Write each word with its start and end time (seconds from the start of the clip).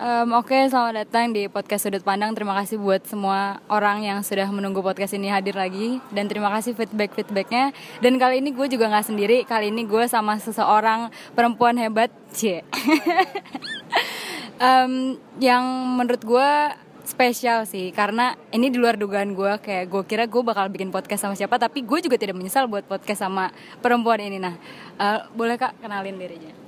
Um, 0.00 0.32
Oke, 0.32 0.56
selamat 0.56 1.04
datang 1.04 1.28
di 1.28 1.44
podcast 1.44 1.84
Sudut 1.84 2.00
Pandang. 2.00 2.32
Terima 2.32 2.56
kasih 2.56 2.80
buat 2.80 3.04
semua 3.04 3.60
orang 3.68 4.00
yang 4.00 4.24
sudah 4.24 4.48
menunggu 4.48 4.80
podcast 4.80 5.12
ini 5.12 5.28
hadir 5.28 5.52
lagi 5.52 6.00
dan 6.08 6.24
terima 6.24 6.48
kasih 6.56 6.72
feedback 6.72 7.12
feedbacknya. 7.12 7.76
Dan 8.00 8.16
kali 8.16 8.40
ini 8.40 8.48
gue 8.48 8.64
juga 8.64 8.88
nggak 8.88 9.12
sendiri. 9.12 9.44
Kali 9.44 9.68
ini 9.68 9.84
gue 9.84 10.08
sama 10.08 10.40
seseorang 10.40 11.12
perempuan 11.36 11.76
hebat, 11.76 12.08
c. 12.32 12.64
um, 14.56 15.20
yang 15.36 15.68
menurut 16.00 16.24
gue 16.24 16.50
spesial 17.04 17.68
sih 17.68 17.92
karena 17.92 18.40
ini 18.56 18.72
di 18.72 18.80
luar 18.80 18.96
dugaan 18.96 19.36
gue 19.36 19.52
kayak 19.60 19.84
gue 19.84 20.02
kira 20.08 20.24
gue 20.24 20.40
bakal 20.40 20.72
bikin 20.72 20.88
podcast 20.88 21.28
sama 21.28 21.36
siapa 21.36 21.60
tapi 21.60 21.84
gue 21.84 21.98
juga 22.00 22.16
tidak 22.16 22.40
menyesal 22.40 22.70
buat 22.70 22.88
podcast 22.88 23.26
sama 23.26 23.52
perempuan 23.82 24.22
ini 24.22 24.38
nah 24.38 24.54
uh, 24.96 25.26
boleh 25.34 25.58
kak 25.58 25.74
kenalin 25.82 26.14
dirinya 26.14 26.59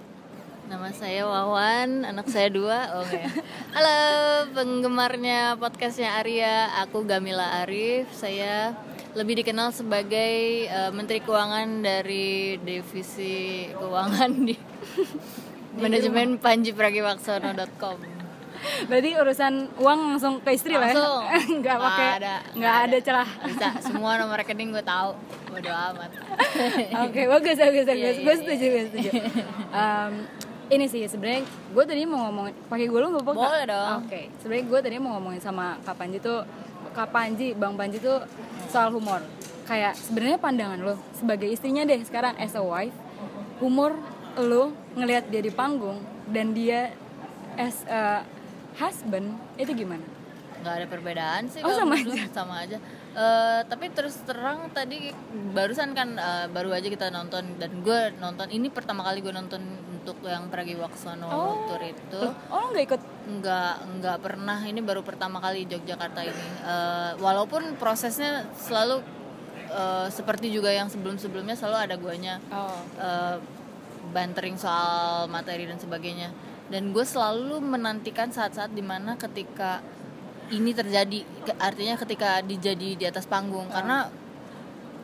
Nama 0.63 0.95
saya 0.95 1.27
Wawan, 1.27 2.07
anak 2.07 2.31
saya 2.31 2.47
dua. 2.47 3.03
Oke. 3.03 3.19
Okay. 3.19 3.27
Halo 3.75 3.99
penggemarnya 4.55 5.59
podcastnya 5.59 6.23
Arya, 6.23 6.70
aku 6.87 7.03
Gamila 7.03 7.66
Arif. 7.66 8.07
Saya 8.15 8.70
lebih 9.19 9.43
dikenal 9.43 9.75
sebagai 9.75 10.70
uh, 10.70 10.95
Menteri 10.95 11.19
Keuangan 11.19 11.83
dari 11.83 12.62
divisi 12.62 13.67
keuangan 13.75 14.30
di 14.47 14.55
manajemen 15.83 16.39
panjipragiwaksono.com. 16.39 18.23
Berarti 18.87 19.11
urusan 19.19 19.55
uang 19.83 20.01
langsung 20.15 20.39
ke 20.39 20.55
istri 20.55 20.79
lah 20.79 20.95
ya? 20.95 21.03
Nggak 21.61 21.77
pakai, 21.83 22.09
ada, 22.23 22.34
nggak 22.55 22.77
ada 22.87 22.97
celah. 23.03 23.29
Bisa, 23.51 23.69
semua 23.91 24.15
nomor 24.15 24.39
rekening 24.39 24.70
gue 24.70 24.84
tahu. 24.87 25.19
Bodo 25.51 25.69
amat. 25.69 26.11
Oke, 27.05 27.11
okay, 27.11 27.25
bagus, 27.29 27.59
bagus, 27.59 27.84
bagus. 27.84 28.17
Yeah, 28.17 28.25
gue 28.25 28.34
setuju, 28.39 28.65
gue 28.70 28.83
setuju. 28.89 29.11
Um, 29.75 30.12
ini 30.73 30.89
sih 30.89 31.05
sebenarnya 31.05 31.45
gue 31.45 31.85
tadi 31.85 32.03
mau 32.09 32.33
ngomongin 32.33 32.55
pakai 32.67 32.87
gue 32.89 33.01
lu 33.01 33.09
nggak 33.12 33.27
boleh 33.29 33.65
dong. 33.69 33.99
Oke 34.01 34.09
okay. 34.09 34.25
sebenarnya 34.41 34.65
gue 34.73 34.81
tadi 34.81 34.97
mau 34.97 35.11
ngomongin 35.21 35.41
sama 35.45 35.77
kak 35.85 35.97
Panji 36.01 36.17
tuh 36.17 36.41
kak 36.97 37.09
Panji 37.12 37.53
bang 37.53 37.77
Panji 37.77 38.01
tuh 38.01 38.25
soal 38.73 38.89
humor. 38.97 39.20
Kayak 39.69 39.95
sebenarnya 40.01 40.39
pandangan 40.41 40.79
lo 40.81 40.95
sebagai 41.12 41.48
istrinya 41.53 41.84
deh 41.84 42.01
sekarang 42.03 42.34
as 42.41 42.56
a 42.56 42.64
wife 42.64 42.97
humor 43.61 43.95
lo 44.41 44.73
ngelihat 44.97 45.29
dia 45.29 45.45
di 45.45 45.53
panggung 45.53 46.01
dan 46.33 46.56
dia 46.56 46.97
as 47.61 47.84
a 47.84 48.25
husband 48.81 49.36
itu 49.61 49.77
gimana? 49.77 50.03
Nggak 50.64 50.75
ada 50.79 50.86
perbedaan 50.89 51.42
sih 51.53 51.61
oh, 51.61 51.75
sama 51.75 52.01
aja? 52.01 52.23
sama 52.33 52.55
aja. 52.64 52.79
Uh, 53.12 53.61
tapi 53.69 53.92
terus 53.92 54.17
terang 54.25 54.73
tadi 54.73 55.12
barusan 55.53 55.92
kan 55.92 56.17
uh, 56.17 56.48
baru 56.48 56.73
aja 56.73 56.89
kita 56.89 57.12
nonton 57.12 57.61
dan 57.61 57.70
gue 57.84 58.01
nonton 58.17 58.48
ini 58.48 58.73
pertama 58.73 59.05
kali 59.05 59.20
gue 59.20 59.36
nonton 59.36 59.61
untuk 60.03 60.19
yang 60.27 60.50
Pragiwaksono 60.50 61.31
oh. 61.31 61.70
tour 61.70 61.83
itu. 61.86 62.22
Oh 62.50 62.75
nggak 62.75 62.84
ikut? 62.91 63.03
Nggak 63.39 63.75
nggak 64.03 64.19
pernah. 64.19 64.58
Ini 64.58 64.83
baru 64.83 65.06
pertama 65.06 65.39
kali 65.39 65.64
Yogyakarta 65.70 66.27
ini. 66.27 66.47
Uh, 66.67 67.14
walaupun 67.22 67.78
prosesnya 67.78 68.50
selalu 68.58 68.98
uh, 69.70 70.11
seperti 70.11 70.50
juga 70.50 70.75
yang 70.75 70.91
sebelum 70.91 71.17
sebelumnya 71.23 71.55
selalu 71.55 71.78
ada 71.78 71.95
guanya. 71.95 72.42
Oh. 72.50 72.75
uh, 72.98 73.39
bantering 74.11 74.58
soal 74.58 75.30
materi 75.30 75.70
dan 75.70 75.78
sebagainya. 75.78 76.34
Dan 76.67 76.91
gue 76.91 77.06
selalu 77.06 77.62
menantikan 77.62 78.34
saat-saat 78.34 78.75
di 78.75 78.83
mana 78.83 79.14
ketika 79.14 79.78
ini 80.50 80.75
terjadi 80.75 81.23
artinya 81.62 81.95
ketika 81.95 82.42
dijadi 82.42 82.98
di 82.98 83.05
atas 83.06 83.30
panggung. 83.30 83.70
Uh. 83.70 83.75
karena 83.78 84.11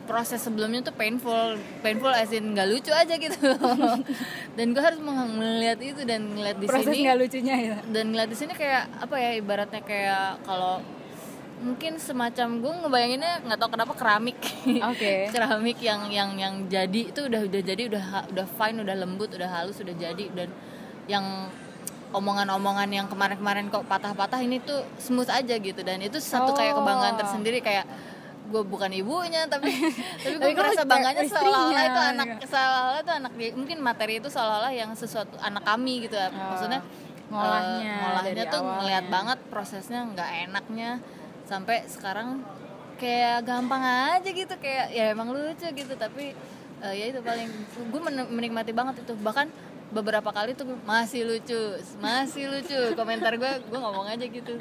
proses 0.09 0.41
sebelumnya 0.41 0.81
tuh 0.81 0.97
painful 0.97 1.61
painful 1.85 2.09
as 2.09 2.33
in 2.33 2.57
nggak 2.57 2.65
lucu 2.65 2.89
aja 2.89 3.13
gitu. 3.13 3.37
Dan 4.57 4.73
gue 4.73 4.81
harus 4.81 4.97
melihat 5.05 5.77
itu 5.77 6.01
dan 6.01 6.33
ngeliat 6.33 6.57
di 6.57 6.65
proses 6.65 6.89
sini 6.89 7.05
nggak 7.05 7.17
lucunya 7.21 7.55
ya 7.55 7.77
dan 7.87 8.11
ngeliat 8.11 8.27
di 8.27 8.35
sini 8.35 8.51
kayak 8.57 8.91
apa 8.99 9.15
ya 9.15 9.31
ibaratnya 9.39 9.79
kayak 9.85 10.43
kalau 10.43 10.83
mungkin 11.59 11.99
semacam 11.99 12.47
gue 12.63 12.73
ngebayanginnya 12.83 13.33
nggak 13.45 13.59
tahu 13.59 13.69
kenapa 13.77 13.93
keramik. 13.95 14.39
Okay. 14.65 15.27
keramik 15.35 15.77
yang 15.79 16.07
yang 16.09 16.35
yang 16.35 16.55
jadi 16.67 17.11
itu 17.11 17.27
udah 17.27 17.45
udah 17.45 17.61
jadi 17.61 17.81
udah 17.91 18.03
udah 18.33 18.47
fine 18.59 18.77
udah 18.83 18.95
lembut 18.97 19.29
udah 19.35 19.47
halus 19.47 19.77
udah 19.79 19.95
jadi. 19.95 20.25
Dan 20.31 20.49
yang 21.07 21.25
omongan-omongan 22.09 22.89
yang 22.89 23.05
kemarin-kemarin 23.05 23.69
kok 23.69 23.85
patah-patah 23.85 24.41
ini 24.41 24.57
tuh 24.63 24.81
smooth 24.97 25.29
aja 25.29 25.55
gitu. 25.59 25.81
Dan 25.83 26.01
itu 26.01 26.17
satu 26.17 26.51
oh. 26.51 26.55
kayak 26.57 26.73
kebanggaan 26.79 27.15
tersendiri 27.19 27.59
kayak 27.61 27.85
gue 28.49 28.63
bukan 28.65 28.89
ibunya 28.89 29.45
tapi 29.45 29.69
tapi 30.25 30.35
gue 30.41 30.51
merasa 30.57 30.83
bangganya 30.83 31.23
seolah-olah 31.23 31.83
itu 31.85 32.01
anak 32.01 32.27
seolah-olah 32.49 32.99
itu 33.05 33.13
anak 33.13 33.33
dia 33.37 33.49
mungkin 33.53 33.77
materi 33.79 34.17
itu 34.17 34.27
seolah-olah 34.27 34.73
yang 34.73 34.91
sesuatu 34.97 35.37
anak 35.39 35.63
kami 35.63 36.09
gitu 36.09 36.17
ya. 36.17 36.33
Oh. 36.33 36.53
maksudnya 36.53 36.81
ngolahnya 37.29 37.93
uh, 37.93 38.01
ngolahnya 38.01 38.43
tuh 38.49 38.61
ngeliat 38.65 39.05
banget 39.07 39.39
prosesnya 39.53 40.01
nggak 40.09 40.29
enaknya. 40.49 40.91
Sampai 41.45 41.85
sekarang 41.85 42.41
kayak 42.97 43.45
gampang 43.45 43.81
aja 43.81 44.29
gitu 44.29 44.53
kayak 44.59 44.91
ya 44.91 45.13
emang 45.13 45.31
lucu 45.31 45.65
gitu 45.69 45.93
tapi 45.95 46.33
uh, 46.81 46.93
ya 46.93 47.13
itu 47.13 47.21
paling 47.21 47.47
gue 47.93 48.01
menikmati 48.33 48.73
banget 48.73 49.05
itu. 49.05 49.13
Bahkan 49.13 49.47
beberapa 49.89 50.29
kali 50.29 50.53
tuh 50.53 50.77
masih 50.85 51.25
lucu 51.25 51.57
masih 51.97 52.45
lucu 52.45 52.77
komentar 52.99 53.33
gue 53.33 53.51
gue 53.65 53.79
ngomong 53.79 54.05
aja 54.05 54.21
gitu 54.21 54.53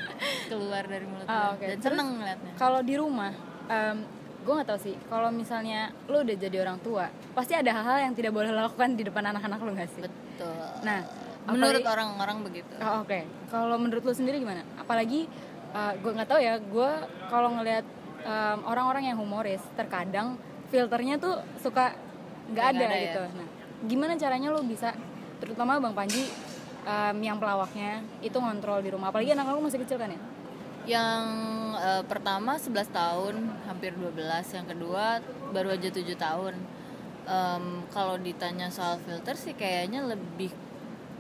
keluar 0.48 0.88
dari 0.88 1.04
mulut 1.04 1.28
ah, 1.28 1.52
okay. 1.52 1.76
dan 1.76 1.78
seneng 1.84 2.16
ngeliatnya. 2.16 2.52
kalau 2.56 2.80
di 2.80 2.96
rumah 2.96 3.36
um, 3.68 3.96
gue 4.48 4.52
nggak 4.56 4.68
tahu 4.68 4.80
sih. 4.80 4.96
Kalau 5.12 5.28
misalnya 5.28 5.92
lo 6.08 6.24
udah 6.24 6.36
jadi 6.36 6.56
orang 6.64 6.80
tua 6.80 7.12
pasti 7.36 7.52
ada 7.52 7.70
hal-hal 7.70 8.10
yang 8.10 8.14
tidak 8.16 8.32
boleh 8.32 8.48
lakukan 8.48 8.96
di 8.96 9.04
depan 9.04 9.28
anak-anak 9.28 9.58
lo 9.60 9.70
nggak 9.76 9.90
sih? 9.92 10.02
Betul. 10.04 10.56
Nah 10.82 11.00
menurut 11.48 11.84
orang-orang 11.84 12.38
begitu. 12.44 12.72
Oh, 12.80 13.04
oke. 13.04 13.08
Okay. 13.08 13.22
kalau 13.48 13.76
menurut 13.80 14.04
lo 14.04 14.12
sendiri 14.12 14.40
gimana? 14.40 14.64
Apalagi 14.80 15.28
uh, 15.72 15.92
gue 15.96 16.10
nggak 16.12 16.28
tahu 16.28 16.40
ya 16.40 16.60
gue 16.60 16.90
kalau 17.28 17.48
ngelihat 17.60 17.84
um, 18.24 18.58
orang-orang 18.68 19.12
yang 19.12 19.16
humoris 19.20 19.60
terkadang 19.76 20.40
filternya 20.68 21.16
tuh 21.16 21.40
suka 21.60 21.96
nggak 22.52 22.66
ada, 22.76 22.84
ada 22.88 22.96
gitu. 22.96 23.22
Ya? 23.24 23.30
nah 23.36 23.48
gimana 23.88 24.12
caranya 24.16 24.48
lo 24.52 24.60
bisa 24.64 24.92
terutama 25.38 25.78
bang 25.78 25.94
Panji 25.94 26.24
um, 26.84 27.16
yang 27.20 27.36
pelawaknya 27.36 28.04
itu 28.24 28.36
ngontrol 28.36 28.80
di 28.80 28.90
rumah? 28.92 29.12
Apalagi 29.12 29.32
anak 29.32 29.48
aku 29.48 29.60
masih 29.64 29.80
kecil 29.84 30.00
kan 30.00 30.12
ya 30.12 30.20
yang 30.88 31.24
uh, 31.76 32.02
pertama 32.08 32.56
11 32.56 32.88
tahun 32.88 33.34
hampir 33.68 33.92
12 33.92 34.56
yang 34.56 34.66
kedua 34.66 35.20
baru 35.52 35.76
aja 35.76 35.92
7 35.92 36.02
tahun. 36.16 36.54
Um, 37.28 37.84
kalau 37.92 38.16
ditanya 38.16 38.72
soal 38.72 38.96
filter 39.04 39.36
sih 39.36 39.52
kayaknya 39.52 40.00
lebih 40.00 40.48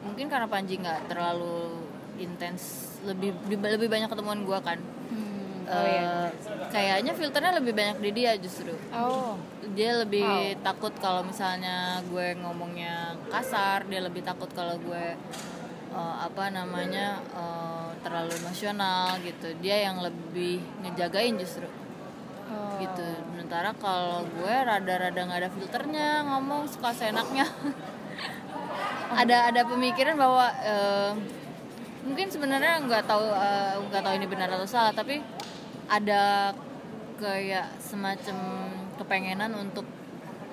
mungkin 0.00 0.32
karena 0.32 0.48
Panji 0.48 0.80
nggak 0.80 1.12
terlalu 1.12 1.84
intens 2.16 2.96
lebih 3.04 3.36
lebih 3.44 3.92
banyak 3.92 4.08
ketemuan 4.08 4.40
gue 4.40 4.58
kan. 4.64 4.80
Hmm, 5.12 5.68
oh, 5.68 5.84
iya. 5.84 6.32
uh, 6.32 6.68
kayaknya 6.72 7.12
filternya 7.12 7.52
lebih 7.60 7.76
banyak 7.76 8.00
di 8.00 8.10
dia 8.16 8.32
justru. 8.40 8.72
Oh. 8.96 9.36
Dia 9.76 10.00
lebih 10.00 10.24
wow. 10.24 10.64
takut 10.64 10.96
kalau 10.96 11.28
misalnya 11.28 12.00
gue 12.08 12.40
ngomongnya 12.40 13.20
kasar 13.28 13.84
dia 13.84 14.00
lebih 14.00 14.24
takut 14.24 14.48
kalau 14.56 14.80
gue 14.80 15.12
uh, 15.92 16.24
apa 16.24 16.50
namanya 16.52 17.22
uh, 17.32 17.90
terlalu 18.02 18.34
emosional 18.40 19.18
gitu. 19.22 19.52
Dia 19.60 19.90
yang 19.90 20.00
lebih 20.02 20.60
ngejagain 20.84 21.36
justru. 21.40 21.68
Oh. 22.48 22.80
gitu. 22.80 23.04
Sementara 23.28 23.76
kalau 23.76 24.24
gue 24.24 24.54
rada-rada 24.64 25.20
nggak 25.20 25.40
ada 25.44 25.50
filternya 25.52 26.08
ngomong 26.24 26.64
suka 26.68 26.92
seenaknya. 26.96 27.44
Ada 29.08 29.48
ada 29.48 29.64
pemikiran 29.64 30.20
bahwa 30.20 30.52
uh, 30.52 31.16
mungkin 32.04 32.28
sebenarnya 32.28 32.76
nggak 32.84 33.08
tahu 33.08 33.24
nggak 33.88 34.02
uh, 34.02 34.04
tahu 34.04 34.14
ini 34.20 34.26
benar 34.28 34.52
atau 34.52 34.68
salah 34.68 34.92
tapi 34.92 35.24
ada 35.88 36.52
kayak 37.16 37.72
semacam 37.80 38.36
kepengenan 39.00 39.52
untuk 39.56 39.88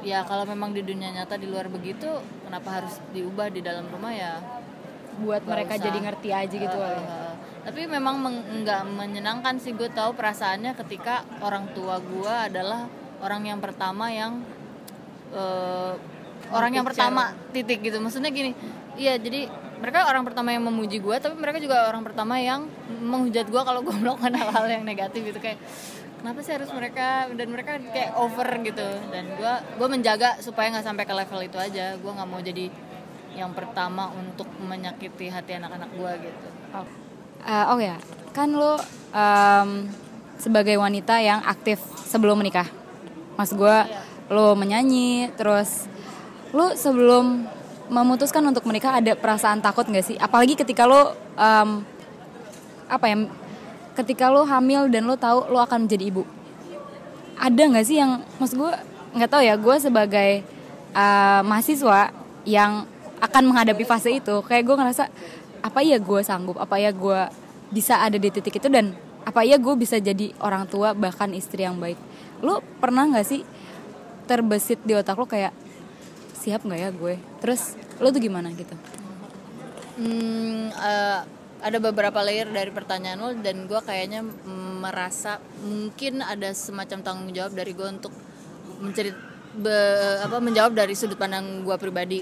ya 0.03 0.23
kalau 0.28 0.44
memang 0.44 0.75
di 0.75 0.81
dunia 0.84 1.16
nyata 1.16 1.40
di 1.40 1.47
luar 1.47 1.72
begitu 1.72 2.07
kenapa 2.44 2.81
harus 2.81 3.00
diubah 3.16 3.52
di 3.52 3.62
dalam 3.63 3.88
rumah 3.91 4.13
ya 4.16 4.40
buat 5.22 5.42
mereka 5.48 5.80
usah. 5.80 5.86
jadi 5.88 5.98
ngerti 6.03 6.30
aja 6.36 6.56
gitu 6.56 6.78
uh, 6.78 6.92
uh, 6.92 7.34
tapi 7.66 7.90
memang 7.90 8.22
nggak 8.62 8.84
menyenangkan 8.94 9.58
sih 9.58 9.73
gue 9.73 9.90
tahu 9.90 10.14
perasaannya 10.14 10.78
ketika 10.85 11.26
orang 11.41 11.66
tua 11.73 11.97
gue 11.97 12.29
adalah 12.29 12.85
orang 13.26 13.41
yang 13.50 13.58
pertama 13.58 14.14
yang 14.14 14.46
uh, 15.34 15.97
orang 16.53 16.78
yang 16.78 16.85
pertama 16.85 17.34
titik 17.50 17.82
gitu. 17.82 17.97
Maksudnya 17.97 18.29
gini 18.29 18.53
iya 19.02 19.17
jadi 19.17 19.50
mereka 19.82 20.06
orang 20.06 20.23
pertama 20.23 20.53
yang 20.53 20.62
memuji 20.62 21.02
gue 21.02 21.16
tapi 21.17 21.34
mereka 21.35 21.58
juga 21.58 21.90
orang 21.90 22.06
pertama 22.06 22.38
yang 22.38 22.70
menghujat 23.02 23.50
gue 23.50 23.62
kalau 23.66 23.82
gue 23.82 23.96
melakukan 24.02 24.38
hal-hal 24.38 24.66
yang 24.70 24.84
negatif 24.85 25.26
gitu. 25.26 25.41
Kayak 25.41 25.58
kenapa 26.22 26.46
sih 26.46 26.53
harus 26.53 26.70
mereka 26.70 27.34
dan 27.34 27.47
mereka 27.50 27.82
kayak 27.82 28.14
over 28.14 28.46
gitu. 28.62 28.88
Dan 29.09 29.26
gue 29.41 29.53
gue 29.82 29.88
menjaga 29.90 30.38
supaya 30.38 30.70
nggak 30.70 30.85
sampai 30.85 31.06
ke 31.09 31.14
level 31.17 31.41
itu 31.41 31.58
aja. 31.58 31.97
Gue 31.97 32.12
nggak 32.14 32.29
mau 32.29 32.46
jadi 32.46 32.70
yang 33.35 33.52
pertama 33.52 34.09
untuk 34.16 34.47
menyakiti 34.64 35.28
hati 35.28 35.59
anak-anak 35.59 35.91
gue 35.91 36.11
gitu. 36.32 36.47
Oh. 36.72 36.87
Uh, 37.46 37.66
oh 37.76 37.79
ya 37.79 37.99
kan 38.32 38.52
lo 38.52 38.79
um, 39.16 39.70
sebagai 40.40 40.76
wanita 40.76 41.20
yang 41.20 41.43
aktif 41.43 41.79
sebelum 42.08 42.40
menikah. 42.40 42.67
Mas 43.35 43.52
gue 43.52 43.78
iya. 43.87 44.02
lo 44.32 44.55
menyanyi 44.55 45.32
terus 45.35 45.87
lo 46.55 46.76
sebelum 46.76 47.47
memutuskan 47.91 48.41
untuk 48.47 48.66
menikah 48.66 48.97
ada 48.97 49.14
perasaan 49.14 49.59
takut 49.59 49.85
nggak 49.85 50.05
sih? 50.05 50.17
Apalagi 50.17 50.55
ketika 50.55 50.88
lo 50.88 51.14
um, 51.35 51.84
apa 52.88 53.05
ya 53.08 53.16
ketika 53.96 54.28
lo 54.31 54.43
hamil 54.43 54.91
dan 54.91 55.08
lo 55.08 55.16
tahu 55.16 55.52
lo 55.52 55.59
akan 55.64 55.88
menjadi 55.88 56.11
ibu. 56.11 56.23
Ada 57.35 57.61
nggak 57.67 57.85
sih 57.85 57.99
yang 57.99 58.23
maksud 58.40 58.55
gue 58.59 58.72
nggak 59.16 59.31
tahu 59.31 59.43
ya 59.43 59.55
gue 59.55 59.76
sebagai 59.79 60.31
uh, 60.96 61.41
mahasiswa 61.43 62.11
yang 62.43 62.84
akan 63.26 63.44
menghadapi 63.52 63.84
fase 63.84 64.14
itu. 64.14 64.36
Kayak 64.46 64.64
gue 64.70 64.76
ngerasa 64.78 65.04
apa 65.66 65.80
ya 65.82 65.98
gue 65.98 66.22
sanggup? 66.22 66.58
Apa 66.62 66.78
ya 66.78 66.94
gue 66.94 67.20
bisa 67.74 68.00
ada 68.00 68.16
di 68.16 68.30
titik 68.30 68.62
itu? 68.62 68.70
Dan 68.70 68.94
apa 69.26 69.42
ya 69.42 69.58
gue 69.58 69.74
bisa 69.74 69.98
jadi 69.98 70.32
orang 70.38 70.70
tua 70.70 70.94
bahkan 70.94 71.34
istri 71.34 71.66
yang 71.66 71.82
baik? 71.82 71.98
Lo 72.46 72.62
pernah 72.80 73.10
nggak 73.10 73.26
sih 73.26 73.42
terbesit 74.30 74.82
di 74.86 74.94
otak 74.94 75.18
lo 75.18 75.26
kayak 75.26 75.54
siap 76.38 76.62
nggak 76.62 76.80
ya 76.80 76.90
gue? 76.94 77.16
Terus 77.42 77.74
lo 77.98 78.14
tuh 78.14 78.22
gimana 78.22 78.54
gitu? 78.54 78.78
Hmm, 79.96 80.70
uh, 80.76 81.24
ada 81.66 81.78
beberapa 81.82 82.22
layer 82.22 82.46
dari 82.52 82.70
pertanyaan 82.70 83.18
lo 83.18 83.32
dan 83.42 83.66
gue 83.66 83.80
kayaknya 83.82 84.22
merasa 84.86 85.42
mungkin 85.66 86.22
ada 86.22 86.54
semacam 86.54 87.02
tanggung 87.02 87.32
jawab 87.34 87.58
dari 87.58 87.74
gue 87.74 87.88
untuk 87.90 88.14
mencerit 88.84 89.18
be, 89.56 89.78
apa 90.22 90.38
menjawab 90.44 90.76
dari 90.76 90.94
sudut 90.94 91.18
pandang 91.18 91.64
gue 91.64 91.76
pribadi 91.80 92.20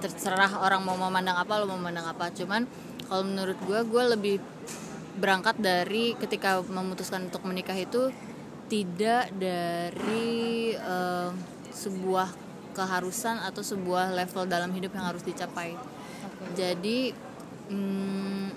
terserah 0.00 0.60
orang 0.60 0.84
mau 0.84 0.96
memandang 0.96 1.36
apa 1.40 1.60
lo 1.60 1.68
mau 1.68 1.78
memandang 1.80 2.08
apa. 2.08 2.32
Cuman 2.32 2.68
kalau 3.08 3.24
menurut 3.24 3.58
gue 3.64 3.80
gue 3.84 4.04
lebih 4.16 4.36
berangkat 5.20 5.56
dari 5.62 6.18
ketika 6.18 6.58
memutuskan 6.64 7.30
untuk 7.30 7.46
menikah 7.46 7.76
itu 7.76 8.10
tidak 8.66 9.30
dari 9.36 10.72
uh, 10.74 11.30
sebuah 11.70 12.32
keharusan 12.74 13.38
atau 13.44 13.62
sebuah 13.62 14.10
level 14.10 14.50
dalam 14.50 14.74
hidup 14.74 14.96
yang 14.96 15.06
harus 15.06 15.22
dicapai. 15.22 15.78
Okay. 16.24 16.48
jadi 16.56 16.98
hmm, 17.70 18.50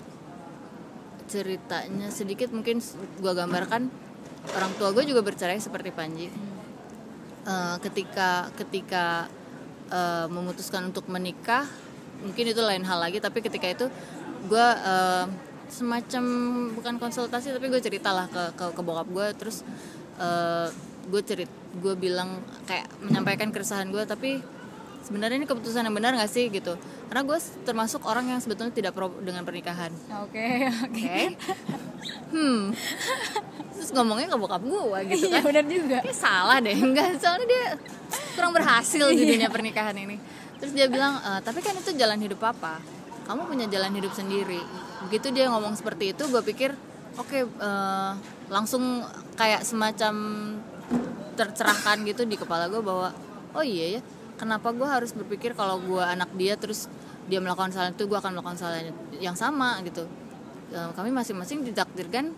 ceritanya 1.28 2.08
sedikit 2.10 2.50
mungkin 2.50 2.80
gue 3.20 3.32
gambarkan. 3.36 3.92
Orang 4.56 4.72
tua 4.80 4.96
gue 4.96 5.04
juga 5.04 5.20
bercerai 5.20 5.60
seperti 5.60 5.92
Panji. 5.92 6.32
Uh, 7.44 7.76
ketika 7.84 8.48
ketika 8.56 9.28
uh, 9.90 10.26
memutuskan 10.30 10.88
untuk 10.88 11.06
menikah 11.08 11.66
mungkin 12.24 12.44
itu 12.50 12.62
lain 12.62 12.82
hal 12.82 12.98
lagi 12.98 13.22
tapi 13.22 13.44
ketika 13.44 13.66
itu 13.70 13.86
gue 14.46 14.66
uh, 14.84 15.26
semacam 15.68 16.24
bukan 16.72 16.94
konsultasi 16.96 17.52
tapi 17.52 17.68
gue 17.68 17.80
ceritalah 17.82 18.26
ke 18.26 18.42
ke, 18.56 18.64
ke 18.74 18.80
bokap 18.80 19.08
gue 19.12 19.26
terus 19.36 19.62
uh, 20.18 20.72
gue 21.08 21.20
cerit 21.24 21.50
gue 21.78 21.94
bilang 21.96 22.40
kayak 22.64 22.88
menyampaikan 23.04 23.52
keresahan 23.52 23.88
gue 23.92 24.02
tapi 24.08 24.40
sebenarnya 25.04 25.36
ini 25.42 25.48
keputusan 25.48 25.86
yang 25.86 25.94
benar 25.94 26.14
gak 26.16 26.30
sih 26.30 26.48
gitu. 26.48 26.74
Karena 27.08 27.22
gue 27.24 27.38
termasuk 27.64 28.04
orang 28.04 28.28
yang 28.30 28.40
sebetulnya 28.42 28.72
tidak 28.74 28.92
pro 28.96 29.12
dengan 29.22 29.42
pernikahan. 29.46 29.92
Oke 30.24 30.34
okay, 30.34 30.54
oke? 30.68 30.92
Okay. 30.92 31.24
hmm. 32.34 32.60
Terus 33.78 33.90
ngomongnya 33.94 34.28
ke 34.30 34.36
bokap 34.36 34.62
gue 34.62 34.98
gitu 35.14 35.30
iya, 35.30 35.38
kan. 35.38 35.40
iya 35.40 35.40
benar 35.44 35.64
juga. 35.66 35.98
Kayak 36.02 36.18
salah 36.18 36.58
deh 36.58 36.76
enggak. 36.76 37.08
Soalnya 37.22 37.46
dia 37.46 37.64
kurang 38.34 38.52
berhasil 38.54 39.06
di 39.14 39.22
iya. 39.22 39.30
dunia 39.34 39.48
pernikahan 39.48 39.96
ini. 39.96 40.16
Terus 40.58 40.72
dia 40.74 40.90
bilang 40.90 41.22
e, 41.22 41.30
tapi 41.46 41.62
kan 41.62 41.78
itu 41.78 41.94
jalan 41.94 42.18
hidup 42.18 42.42
papa. 42.42 42.82
Kamu 43.30 43.46
punya 43.46 43.70
jalan 43.70 43.94
hidup 43.94 44.10
sendiri. 44.12 44.58
Begitu 45.06 45.30
dia 45.30 45.46
ngomong 45.48 45.78
seperti 45.78 46.12
itu 46.16 46.26
gue 46.26 46.42
pikir 46.42 46.74
oke 47.18 47.26
okay, 47.26 47.42
uh, 47.42 47.48
eh, 47.66 48.12
langsung 48.48 49.02
kayak 49.34 49.66
semacam 49.66 50.14
tercerahkan 51.34 52.02
gitu 52.06 52.26
di 52.26 52.38
kepala 52.38 52.70
gue 52.70 52.82
bahwa 52.82 53.14
oh 53.54 53.64
iya 53.64 53.98
ya 53.98 54.00
kenapa 54.38 54.70
gue 54.70 54.86
harus 54.86 55.10
berpikir 55.10 55.58
kalau 55.58 55.82
gue 55.82 56.00
anak 56.00 56.30
dia 56.38 56.54
terus 56.54 56.86
dia 57.28 57.42
melakukan 57.42 57.74
salah 57.74 57.90
itu 57.92 58.08
gue 58.08 58.16
akan 58.16 58.38
melakukan 58.38 58.56
salah 58.56 58.80
yang 59.18 59.36
sama 59.36 59.82
gitu. 59.84 60.08
Kami 60.72 61.10
masing-masing 61.12 61.66
ditakdirkan 61.66 62.32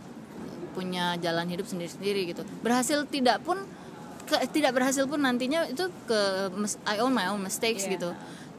punya 0.70 1.18
jalan 1.18 1.46
hidup 1.50 1.66
sendiri-sendiri 1.66 2.30
gitu. 2.30 2.42
Berhasil 2.62 3.02
tidak 3.10 3.42
pun 3.42 3.58
ke, 4.26 4.38
tidak 4.54 4.74
berhasil 4.78 5.06
pun 5.10 5.18
nantinya 5.22 5.66
itu 5.66 5.90
ke 6.06 6.20
I 6.86 7.02
own 7.02 7.10
my 7.10 7.30
own 7.30 7.42
mistakes 7.42 7.86
yeah. 7.86 7.98
gitu. 7.98 8.10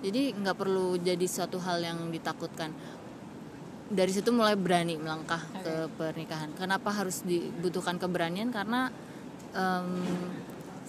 Jadi 0.04 0.36
nggak 0.36 0.56
perlu 0.60 1.00
jadi 1.00 1.24
suatu 1.24 1.60
hal 1.64 1.84
yang 1.84 2.12
ditakutkan. 2.12 2.76
Dari 3.92 4.12
situ 4.12 4.32
mulai 4.32 4.56
berani 4.56 4.96
melangkah 4.96 5.40
okay. 5.40 5.64
ke 5.68 5.74
pernikahan. 6.00 6.52
Kenapa 6.56 6.92
harus 6.96 7.24
dibutuhkan 7.28 8.00
keberanian? 8.00 8.52
Karena 8.52 8.88
um, 9.52 10.00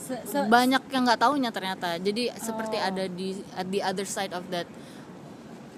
se 0.02 0.14
-se 0.26 0.38
banyak 0.50 0.82
yang 0.90 1.02
nggak 1.06 1.20
tahunya 1.22 1.50
ternyata. 1.54 1.88
Jadi 2.02 2.28
oh. 2.28 2.37
seperti 2.43 2.76
ada 2.76 3.04
di 3.06 3.38
at 3.54 3.66
the 3.70 3.81
other 3.81 4.06
side 4.06 4.34
of 4.34 4.43
that 4.50 4.66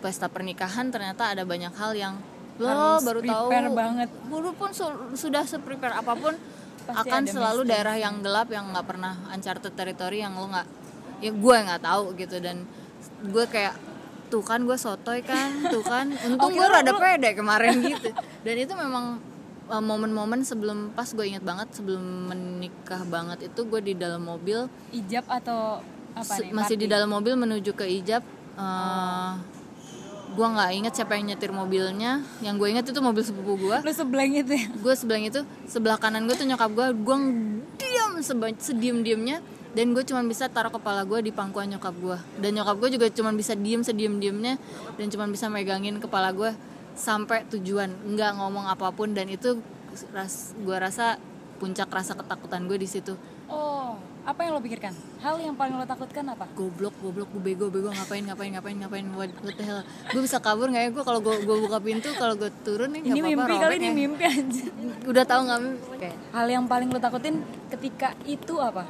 pesta 0.01 0.29
pernikahan 0.29 0.93
ternyata 0.93 1.33
ada 1.33 1.49
banyak 1.49 1.73
hal 1.77 1.93
yang 1.97 2.15
lo 2.61 3.01
baru 3.03 3.21
tahu. 3.25 3.47
banget. 3.73 4.09
Pun 4.31 4.71
su 4.73 4.87
sudah 5.17 5.43
seprepare 5.45 5.97
apa 5.97 6.13
pun 6.15 6.35
Pasti 6.85 7.09
akan 7.09 7.23
selalu 7.25 7.61
misteri. 7.65 7.73
daerah 7.73 7.97
yang 7.97 8.15
gelap 8.21 8.49
yang 8.53 8.69
nggak 8.69 8.87
pernah 8.87 9.15
uncharted 9.33 9.73
territory 9.73 10.21
yang 10.21 10.37
lo 10.37 10.53
nggak 10.53 10.69
ya 11.25 11.33
gue 11.33 11.57
nggak 11.67 11.83
tahu 11.83 12.05
gitu. 12.21 12.37
Dan 12.39 12.69
gue 13.25 13.45
kayak 13.49 13.75
tuh 14.29 14.45
kan 14.45 14.61
gue 14.63 14.77
sotoy 14.77 15.21
kan 15.25 15.51
tuh 15.73 15.83
kan. 15.83 16.13
Untung 16.29 16.49
oh, 16.49 16.51
gue 16.53 16.67
rada 16.69 16.93
pede 16.95 17.31
kemarin 17.35 17.81
gitu. 17.83 18.13
Dan 18.45 18.55
itu 18.61 18.73
memang 18.77 19.19
momen-momen 19.69 20.45
sebelum 20.45 20.93
pas 20.93 21.09
gue 21.09 21.25
inget 21.25 21.41
banget 21.41 21.73
sebelum 21.73 22.29
menikah 22.29 23.01
banget 23.09 23.49
itu 23.49 23.61
gue 23.65 23.81
di 23.81 23.95
dalam 23.97 24.25
mobil. 24.25 24.69
Ijab 24.93 25.25
atau 25.29 25.81
apa 26.15 26.33
nih, 26.41 26.53
masih 26.53 26.77
di 26.77 26.87
dalam 26.87 27.09
mobil 27.09 27.35
menuju 27.35 27.73
ke 27.73 27.89
ijab. 27.89 28.23
Uh, 28.55 28.63
oh. 28.63 29.33
gue 30.35 30.47
nggak 30.47 30.71
inget 30.75 30.93
siapa 30.95 31.17
yang 31.17 31.33
nyetir 31.33 31.51
mobilnya. 31.51 32.21
Yang 32.45 32.55
gue 32.61 32.69
inget 32.77 32.87
itu 32.93 33.01
mobil 33.01 33.23
sepupu 33.25 33.57
gue 33.57 33.77
lu 33.81 33.93
sebelah 33.93 34.27
itu 34.29 34.53
ya? 34.53 34.67
Gue 34.77 34.95
sebelah 34.95 35.21
itu 35.23 35.41
sebelah 35.65 35.97
kanan 35.97 36.29
gue 36.29 36.37
tuh 36.37 36.45
nyokap 36.45 36.71
gue 36.71 36.87
gue 36.93 37.17
diam 37.81 38.13
sediem 38.61 39.01
diemnya 39.01 39.41
dan 39.75 39.91
gue 39.91 40.07
cuma 40.07 40.23
bisa 40.23 40.47
taruh 40.47 40.71
kepala 40.71 41.03
gue 41.03 41.19
di 41.19 41.33
pangkuan 41.35 41.67
nyokap 41.67 41.95
gue 41.99 42.19
dan 42.39 42.51
nyokap 42.55 42.79
gue 42.79 42.91
juga 42.95 43.07
cuma 43.11 43.35
bisa 43.35 43.59
diem 43.59 43.83
sediem 43.83 44.23
diemnya 44.23 44.55
dan 44.95 45.11
cuma 45.11 45.27
bisa 45.27 45.51
megangin 45.51 45.99
kepala 45.99 46.31
gue 46.31 46.55
sampai 46.95 47.47
tujuan 47.51 47.91
nggak 48.15 48.39
ngomong 48.39 48.71
apa 48.71 48.91
pun 48.95 49.11
dan 49.13 49.27
itu 49.27 49.59
ras 50.15 50.55
gue 50.59 50.77
rasa 50.79 51.19
puncak 51.59 51.91
rasa 51.91 52.19
ketakutan 52.19 52.67
gue 52.67 52.79
di 52.79 52.89
situ. 52.89 53.15
Oh 53.47 53.99
apa 54.25 54.41
yang 54.41 54.57
lo 54.57 54.61
pikirkan? 54.65 54.97
Hal 55.21 55.37
yang 55.37 55.53
paling 55.53 55.77
lo 55.77 55.85
takutkan 55.85 56.25
apa? 56.33 56.49
Goblok 56.57 56.97
goblok 57.05 57.29
gue 57.37 57.53
bego 57.53 57.69
bego 57.69 57.93
ngapain 57.93 58.25
ngapain 58.25 58.57
ngapain 58.57 58.77
ngapain 58.81 59.05
what, 59.13 59.29
what 59.45 59.53
the 59.53 59.65
hell? 59.65 59.85
Gue 60.17 60.25
bisa 60.25 60.41
kabur 60.41 60.73
nggak 60.73 60.81
ya? 60.81 60.91
Gue 60.97 61.05
kalau 61.05 61.21
gue 61.21 61.45
gue 61.45 61.57
buka 61.69 61.79
pintu 61.85 62.09
kalau 62.17 62.33
gue 62.33 62.49
turun 62.65 62.89
nih 62.97 63.05
ini 63.05 63.21
apa-apa, 63.21 63.29
mimpi 63.29 63.55
kali 63.61 63.75
ini 63.77 63.85
ya. 63.85 63.93
mimpi 63.93 64.25
aja 64.25 64.65
udah 65.05 65.25
tahu 65.29 65.41
nggak 65.45 65.61
mimpi? 65.61 65.85
Okay. 66.01 66.13
hal 66.33 66.47
yang 66.49 66.65
paling 66.65 66.89
lo 66.89 66.97
takutin 66.97 67.45
ketika 67.69 68.17
itu 68.25 68.55
apa? 68.57 68.89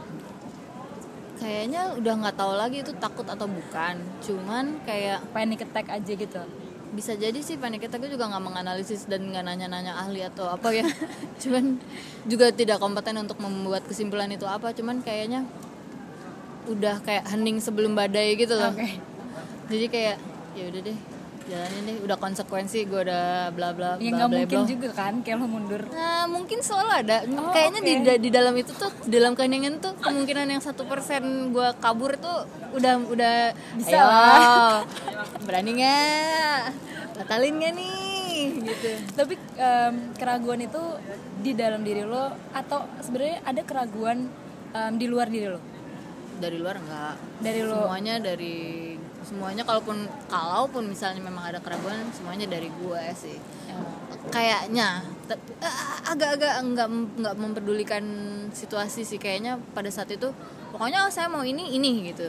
Kayaknya 1.43 1.83
udah 1.99 2.13
nggak 2.15 2.37
tahu 2.39 2.53
lagi 2.55 2.77
itu 2.87 2.93
takut 3.03 3.27
atau 3.27 3.51
bukan. 3.51 3.99
Cuman 4.23 4.87
kayak 4.87 5.19
panic 5.35 5.67
attack 5.67 5.91
aja 5.91 6.13
gitu 6.15 6.41
bisa 6.95 7.19
jadi 7.19 7.37
sih 7.43 7.59
panic 7.59 7.91
attack 7.91 8.07
gue 8.07 8.11
juga 8.15 8.31
nggak 8.31 8.45
menganalisis 8.47 9.11
dan 9.11 9.27
nggak 9.27 9.45
nanya-nanya 9.45 9.99
ahli 9.99 10.23
atau 10.23 10.49
apa 10.49 10.71
ya. 10.71 10.87
Cuman 11.43 11.83
juga 12.25 12.55
tidak 12.55 12.79
kompeten 12.79 13.19
untuk 13.21 13.43
membuat 13.43 13.85
kesimpulan 13.85 14.31
itu 14.31 14.47
apa. 14.47 14.71
Cuman 14.71 15.03
kayaknya 15.03 15.43
udah 16.71 17.03
kayak 17.05 17.29
hening 17.29 17.61
sebelum 17.61 17.93
badai 17.93 18.39
gitu 18.41 18.57
loh. 18.57 18.73
Okay. 18.73 18.97
jadi 19.65 19.87
kayak 19.89 20.17
ya 20.55 20.65
udah 20.71 20.81
deh 20.87 20.99
jalanin 21.45 21.83
deh 21.85 21.97
udah 22.01 22.17
konsekuensi 22.17 22.89
gue 22.89 23.01
udah 23.05 23.53
bla 23.53 23.77
bla 23.77 24.01
ya 24.01 24.11
nggak 24.17 24.31
mungkin 24.33 24.61
juga 24.65 24.89
kan 24.97 25.21
kayak 25.21 25.37
lo 25.41 25.47
mundur. 25.47 25.83
Nah 25.93 26.25
mungkin 26.25 26.65
selalu 26.65 26.91
ada. 27.05 27.17
Oh, 27.37 27.53
kayaknya 27.53 27.81
okay. 27.85 27.97
di 28.01 28.29
di 28.29 28.31
dalam 28.33 28.55
itu 28.57 28.73
tuh 28.73 28.89
di 29.05 29.21
dalam 29.21 29.37
keheningan 29.37 29.77
tuh 29.85 29.93
kemungkinan 30.01 30.49
yang 30.49 30.63
satu 30.65 30.89
persen 30.89 31.53
gue 31.53 31.69
kabur 31.85 32.17
tuh 32.17 32.49
udah 32.73 32.95
udah 33.13 33.37
bisa 33.77 33.99
lah. 34.01 34.83
Berani 35.47 35.71
nggak? 35.77 36.61
Batalin 37.15 37.55
gak 37.63 37.73
nih? 37.79 38.45
Gitu. 38.65 38.89
Tapi 39.15 39.35
um, 39.39 39.95
keraguan 40.19 40.61
itu 40.67 40.83
di 41.45 41.53
dalam 41.55 41.87
diri 41.87 42.03
lo 42.03 42.33
atau 42.51 42.89
sebenarnya 43.05 43.45
ada 43.47 43.63
keraguan 43.63 44.27
um, 44.75 44.93
di 44.97 45.07
luar 45.07 45.31
diri 45.31 45.47
lo? 45.47 45.61
Dari 46.35 46.57
luar 46.59 46.83
enggak 46.83 47.15
dari 47.39 47.61
lo? 47.63 47.87
Semuanya 47.87 48.15
dari 48.19 48.57
semuanya 49.25 49.65
kalaupun 49.65 50.07
kalaupun 50.29 50.85
misalnya 50.87 51.25
memang 51.25 51.51
ada 51.51 51.59
keraguan 51.59 52.05
semuanya 52.13 52.45
dari 52.47 52.69
gue 52.69 53.03
sih 53.17 53.37
ya. 53.67 53.77
kayaknya 54.29 55.03
agak-agak 56.05 56.61
nggak 56.61 56.89
nggak 57.21 57.35
memperdulikan 57.35 58.05
situasi 58.53 59.03
sih 59.03 59.17
kayaknya 59.17 59.57
pada 59.73 59.89
saat 59.89 60.13
itu 60.13 60.31
pokoknya 60.71 61.09
oh, 61.09 61.13
saya 61.13 61.27
mau 61.33 61.43
ini 61.43 61.75
ini 61.75 62.13
gitu 62.13 62.29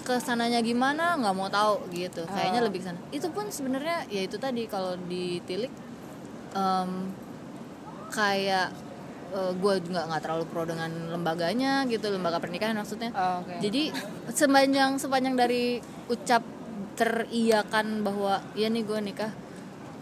ke 0.00 0.16
sananya 0.16 0.64
gimana 0.64 1.20
nggak 1.20 1.36
mau 1.36 1.52
tahu 1.52 1.84
gitu 1.92 2.24
kayaknya 2.24 2.64
oh. 2.64 2.66
lebih 2.66 2.80
sana 2.80 2.96
itu 3.12 3.28
pun 3.28 3.46
sebenarnya 3.52 4.08
ya 4.08 4.24
itu 4.24 4.40
tadi 4.40 4.64
kalau 4.64 4.96
ditilik 5.06 5.70
um, 6.56 7.12
kayak 8.10 8.72
uh, 9.32 9.50
eh, 9.50 9.52
gue 9.56 9.74
juga 9.86 10.06
nggak 10.06 10.22
terlalu 10.22 10.44
pro 10.50 10.62
dengan 10.66 10.90
lembaganya 11.10 11.86
gitu 11.86 12.10
lembaga 12.10 12.38
pernikahan 12.42 12.76
maksudnya 12.76 13.10
oh, 13.14 13.42
okay. 13.46 13.58
jadi 13.62 13.82
sepanjang 14.30 14.98
sepanjang 14.98 15.34
dari 15.38 15.78
ucap 16.10 16.42
teriakan 16.98 18.04
bahwa 18.04 18.44
ya 18.52 18.68
nih 18.68 18.84
gue 18.84 18.98
nikah 19.00 19.32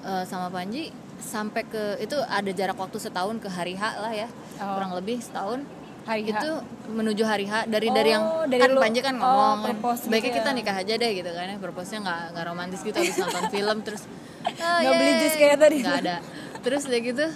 uh, 0.02 0.24
sama 0.26 0.50
Panji 0.50 0.90
sampai 1.18 1.66
ke 1.66 1.98
itu 2.02 2.14
ada 2.26 2.50
jarak 2.54 2.78
waktu 2.78 2.98
setahun 2.98 3.38
ke 3.42 3.48
hari 3.50 3.74
H 3.74 3.98
lah 3.98 4.12
ya 4.14 4.28
oh. 4.58 4.74
kurang 4.78 4.92
lebih 4.94 5.18
setahun 5.18 5.62
hari 6.06 6.30
H. 6.30 6.30
itu 6.34 6.50
menuju 6.88 7.22
hari 7.26 7.46
H 7.46 7.66
dari 7.66 7.90
oh, 7.90 7.94
dari 7.94 8.10
yang 8.10 8.24
dari 8.46 8.62
kan 8.62 8.70
lu, 8.72 8.80
Panji 8.80 9.00
kan 9.02 9.14
ngomong 9.18 9.58
oh, 9.82 9.94
sebaiknya 9.98 10.30
gitu 10.30 10.38
kita 10.42 10.50
ya. 10.50 10.56
nikah 10.56 10.76
aja 10.78 10.94
deh 10.94 11.10
gitu 11.12 11.30
kan 11.30 11.46
ya 11.50 11.56
proposnya 11.58 11.98
nggak 12.06 12.20
nggak 12.34 12.44
romantis 12.46 12.80
gitu 12.82 12.96
habis 12.96 13.16
nonton 13.18 13.44
film 13.54 13.78
terus 13.82 14.02
oh, 14.46 14.78
nggak 14.82 14.94
beli 14.94 15.12
jus 15.20 15.34
kayak 15.36 15.56
tadi 15.58 15.76
nggak 15.82 15.98
ada 16.06 16.16
terus 16.62 16.82
udah 16.86 17.00
gitu 17.02 17.26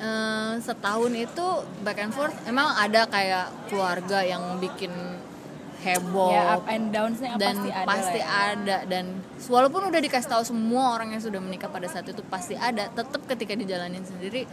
uh, 0.00 0.56
setahun 0.58 1.12
itu 1.14 1.46
back 1.84 2.00
and 2.00 2.12
forth 2.16 2.34
emang 2.48 2.72
ada 2.74 3.06
kayak 3.06 3.52
keluarga 3.68 4.24
yang 4.24 4.58
bikin 4.58 4.90
heboh 5.80 6.32
ya, 6.32 6.60
up 6.60 6.68
and 6.68 6.92
downsnya 6.92 7.40
dan 7.40 7.56
pasti 7.56 7.70
ada 7.72 7.86
pasti 7.88 8.20
ya. 8.20 8.28
ada 8.52 8.76
dan 8.84 9.04
walaupun 9.48 9.88
udah 9.88 10.00
dikasih 10.00 10.28
tahu 10.28 10.42
semua 10.44 10.92
orang 10.92 11.16
yang 11.16 11.22
sudah 11.24 11.40
menikah 11.40 11.72
pada 11.72 11.88
saat 11.88 12.04
itu 12.04 12.20
pasti 12.28 12.52
ada 12.52 12.92
tetap 12.92 13.24
ketika 13.24 13.56
dijalanin 13.56 14.04
sendiri 14.04 14.44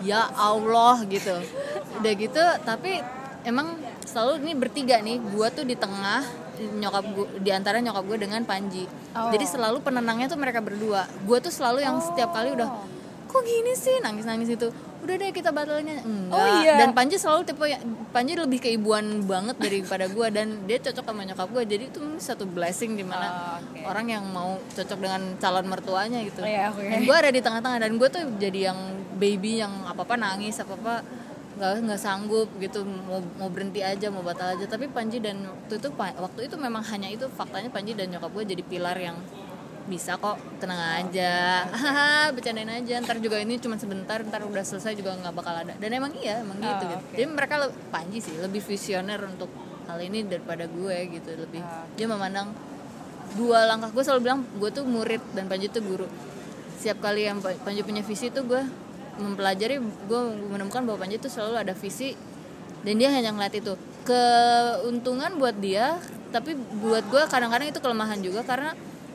ya 0.00 0.32
Allah 0.32 1.04
gitu 1.04 1.36
udah 2.00 2.12
gitu 2.16 2.44
tapi 2.64 3.04
emang 3.44 3.76
selalu 4.08 4.48
ini 4.48 4.52
bertiga 4.56 4.96
nih 5.04 5.20
gue 5.20 5.46
tuh 5.52 5.64
di 5.68 5.76
tengah 5.76 6.24
nyokap 6.62 7.04
gue 7.04 7.26
di 7.42 7.50
antara 7.52 7.82
nyokap 7.82 8.04
gue 8.06 8.18
dengan 8.24 8.42
Panji 8.48 8.88
oh. 9.12 9.28
jadi 9.28 9.44
selalu 9.44 9.84
penenangnya 9.84 10.32
tuh 10.32 10.40
mereka 10.40 10.64
berdua 10.64 11.04
gue 11.04 11.38
tuh 11.42 11.52
selalu 11.52 11.84
yang 11.84 12.00
oh. 12.00 12.04
setiap 12.04 12.32
kali 12.32 12.54
udah 12.56 12.70
kok 13.32 13.42
gini 13.48 13.72
sih? 13.72 13.96
Nangis 14.04 14.28
nangis 14.28 14.52
itu 14.52 14.68
udah 15.02 15.14
deh 15.18 15.32
kita 15.32 15.50
batalnya. 15.50 15.98
Enggak. 16.04 16.36
Oh, 16.36 16.46
iya. 16.62 16.76
dan 16.78 16.92
Panji 16.92 17.16
selalu 17.16 17.48
tipe 17.48 17.64
Panji 18.12 18.36
lebih 18.36 18.60
keibuan 18.60 19.24
banget 19.24 19.56
daripada 19.58 20.06
gue 20.06 20.26
dan 20.28 20.68
dia 20.68 20.78
cocok 20.78 21.04
sama 21.08 21.24
nyokap 21.24 21.48
gue 21.48 21.62
jadi 21.64 21.84
itu 21.88 22.00
satu 22.20 22.44
blessing 22.44 22.94
di 22.94 23.02
mana 23.02 23.58
oh, 23.58 23.64
okay. 23.64 23.82
orang 23.88 24.06
yang 24.12 24.24
mau 24.30 24.60
cocok 24.76 24.98
dengan 25.00 25.22
calon 25.40 25.66
mertuanya 25.66 26.20
gitu. 26.22 26.44
Oh, 26.44 26.46
iya, 26.46 26.68
okay. 26.70 26.92
dan 26.92 27.00
gue 27.08 27.16
ada 27.16 27.30
di 27.32 27.40
tengah-tengah. 27.40 27.78
Dan 27.82 27.92
gue 27.96 28.08
tuh 28.12 28.22
jadi 28.36 28.60
yang 28.70 28.78
baby 29.16 29.64
yang 29.64 29.72
apa 29.88 30.04
apa 30.04 30.14
nangis 30.14 30.60
apa 30.60 30.76
apa 30.76 30.94
nggak 31.56 31.72
nggak 31.88 32.00
sanggup 32.00 32.48
gitu. 32.62 32.84
Mau 32.84 33.24
mau 33.40 33.48
berhenti 33.48 33.82
aja 33.82 34.06
mau 34.12 34.22
batal 34.22 34.54
aja. 34.54 34.68
Tapi 34.68 34.86
Panji 34.92 35.18
dan 35.18 35.42
waktu 35.48 35.80
itu 35.82 35.88
waktu 35.96 36.40
itu 36.46 36.54
memang 36.60 36.84
hanya 36.94 37.10
itu 37.10 37.26
faktanya 37.26 37.72
Panji 37.74 37.98
dan 37.98 38.12
nyokap 38.12 38.30
gue 38.30 38.44
jadi 38.54 38.62
pilar 38.62 38.94
yang 39.00 39.18
bisa 39.86 40.14
kok 40.14 40.38
tenang 40.62 40.78
aja. 40.78 41.66
Haha 41.70 42.30
bercandain 42.30 42.70
aja. 42.70 43.02
Ntar 43.02 43.18
juga 43.18 43.42
ini 43.42 43.58
cuma 43.58 43.74
sebentar 43.74 44.22
ntar 44.22 44.46
udah 44.46 44.62
selesai 44.62 44.94
juga 44.94 45.14
nggak 45.18 45.34
bakal 45.34 45.54
ada. 45.66 45.74
Dan 45.78 45.90
emang 45.90 46.14
iya 46.18 46.42
emang 46.42 46.58
oh, 46.58 46.66
gitu, 46.66 46.84
gitu. 46.86 47.04
jadi 47.18 47.26
mereka 47.30 47.54
le- 47.58 47.74
Panji 47.90 48.18
sih 48.22 48.34
lebih 48.38 48.62
visioner 48.62 49.18
untuk 49.26 49.50
hal 49.90 49.98
ini 49.98 50.22
daripada 50.22 50.70
gue 50.70 50.96
gitu. 51.18 51.30
Lebih 51.34 51.62
oh. 51.62 51.86
dia 51.98 52.06
memandang 52.06 52.54
dua 53.34 53.66
langkah. 53.66 53.90
Gue 53.90 54.04
selalu 54.06 54.20
bilang 54.22 54.40
gue 54.58 54.70
tuh 54.70 54.84
murid 54.86 55.22
dan 55.34 55.50
Panji 55.50 55.66
tuh 55.66 55.82
guru. 55.82 56.06
Setiap 56.78 57.02
kali 57.02 57.26
yang 57.26 57.42
Panji 57.42 57.82
punya 57.82 58.06
visi 58.06 58.30
tuh 58.30 58.46
gue 58.46 58.62
mempelajari 59.18 59.76
gue 59.80 60.20
menemukan 60.48 60.82
bahwa 60.86 60.98
Panji 61.02 61.18
tuh 61.18 61.28
selalu 61.28 61.58
ada 61.58 61.74
visi 61.74 62.14
dan 62.86 62.94
dia 62.98 63.10
hanya 63.10 63.34
ngeliat 63.34 63.54
itu. 63.58 63.74
Keuntungan 64.06 65.38
buat 65.38 65.58
dia 65.58 65.98
tapi 66.32 66.56
buat 66.56 67.04
gue 67.12 67.22
kadang-kadang 67.28 67.68
itu 67.68 67.78
kelemahan 67.78 68.18
juga 68.24 68.40
karena 68.46 68.72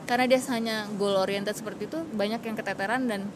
karena 0.08 0.24
dia 0.24 0.40
hanya 0.48 0.88
goal 0.96 1.20
oriented 1.20 1.52
seperti 1.52 1.84
itu 1.84 2.00
banyak 2.16 2.40
yang 2.40 2.56
keteteran 2.56 3.04
dan 3.04 3.28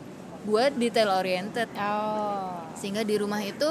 gue 0.42 0.64
detail 0.80 1.12
oriented 1.20 1.68
oh. 1.76 2.64
sehingga 2.74 3.04
di 3.04 3.14
rumah 3.20 3.44
itu 3.44 3.68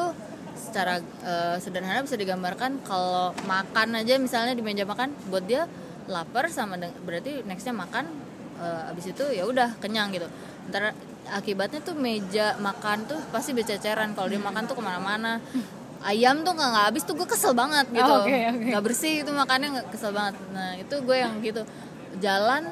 secara 0.55 1.01
uh, 1.25 1.57
sederhana 1.57 2.05
bisa 2.05 2.15
digambarkan 2.15 2.79
kalau 2.85 3.33
makan 3.49 3.97
aja 3.97 4.15
misalnya 4.21 4.53
di 4.53 4.61
meja 4.61 4.85
makan 4.85 5.11
buat 5.27 5.43
dia 5.43 5.65
lapar 6.05 6.47
sama 6.53 6.77
berarti 7.01 7.41
nextnya 7.43 7.73
makan 7.73 8.05
uh, 8.61 8.91
abis 8.93 9.11
itu 9.11 9.25
ya 9.33 9.49
udah 9.49 9.75
kenyang 9.81 10.13
gitu 10.13 10.29
ntar 10.69 10.93
akibatnya 11.33 11.81
tuh 11.81 11.97
meja 11.97 12.55
makan 12.61 13.09
tuh 13.09 13.19
pasti 13.33 13.57
bececeran 13.57 14.13
kalau 14.13 14.29
dia 14.29 14.37
hmm. 14.37 14.47
makan 14.47 14.63
tuh 14.69 14.75
ke 14.77 14.83
mana-mana 14.85 15.41
ayam 16.05 16.41
tuh 16.41 16.53
nggak 16.53 16.71
habis 16.89 17.03
tuh 17.05 17.13
gue 17.17 17.27
kesel 17.29 17.53
banget 17.53 17.89
gitu 17.93 18.05
oh, 18.05 18.25
okay, 18.25 18.49
okay. 18.49 18.69
nggak 18.73 18.83
bersih 18.85 19.13
itu 19.21 19.31
makannya 19.33 19.67
nggak 19.79 19.87
kesel 19.93 20.11
banget 20.13 20.35
nah 20.53 20.77
itu 20.77 20.95
gue 21.01 21.17
yang 21.17 21.33
gitu 21.41 21.61
jalan 22.19 22.63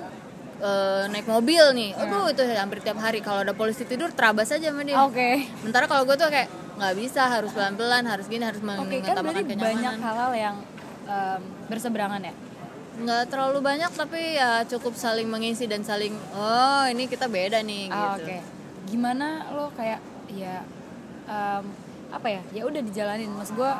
uh, 0.61 1.03
naik 1.11 1.27
mobil 1.27 1.63
nih, 1.75 1.91
yeah. 1.95 2.03
aduh 2.03 2.29
itu 2.31 2.41
hampir 2.43 2.79
tiap 2.83 2.99
hari. 2.99 3.19
Kalau 3.23 3.43
ada 3.43 3.55
polisi 3.55 3.83
tidur, 3.87 4.11
terabas 4.11 4.51
aja 4.51 4.71
sama 4.71 4.83
dia. 4.83 4.99
Oke. 5.03 5.15
Okay. 5.15 5.35
Sementara 5.63 5.85
kalau 5.87 6.03
gue 6.07 6.15
tuh 6.15 6.29
kayak 6.29 6.47
nggak 6.79 6.95
bisa, 6.95 7.27
harus 7.27 7.51
pelan-pelan, 7.51 8.03
harus 8.07 8.25
gini, 8.31 8.43
harus 8.47 8.63
okay, 8.63 9.03
kan 9.03 9.19
kenyamanan. 9.19 9.43
banyak 9.43 9.95
hal-hal 9.99 10.31
yang 10.35 10.55
um, 11.07 11.41
berseberangan 11.67 12.21
ya. 12.23 12.33
Nggak 12.99 13.23
terlalu 13.31 13.59
banyak, 13.59 13.91
tapi 13.95 14.39
ya 14.39 14.63
cukup 14.67 14.95
saling 14.95 15.27
mengisi 15.27 15.67
dan 15.67 15.83
saling, 15.83 16.15
oh 16.35 16.83
ini 16.87 17.07
kita 17.07 17.27
beda 17.27 17.59
nih. 17.63 17.91
Oh, 17.91 17.95
gitu. 17.95 18.07
Oke. 18.15 18.23
Okay. 18.23 18.39
Gimana 18.89 19.51
lo 19.51 19.71
kayak 19.75 19.99
ya 20.31 20.63
um, 21.27 21.63
apa 22.11 22.27
ya? 22.27 22.41
Ya 22.55 22.63
udah 22.63 22.79
dijalanin, 22.79 23.31
mas 23.35 23.51
gue 23.51 23.71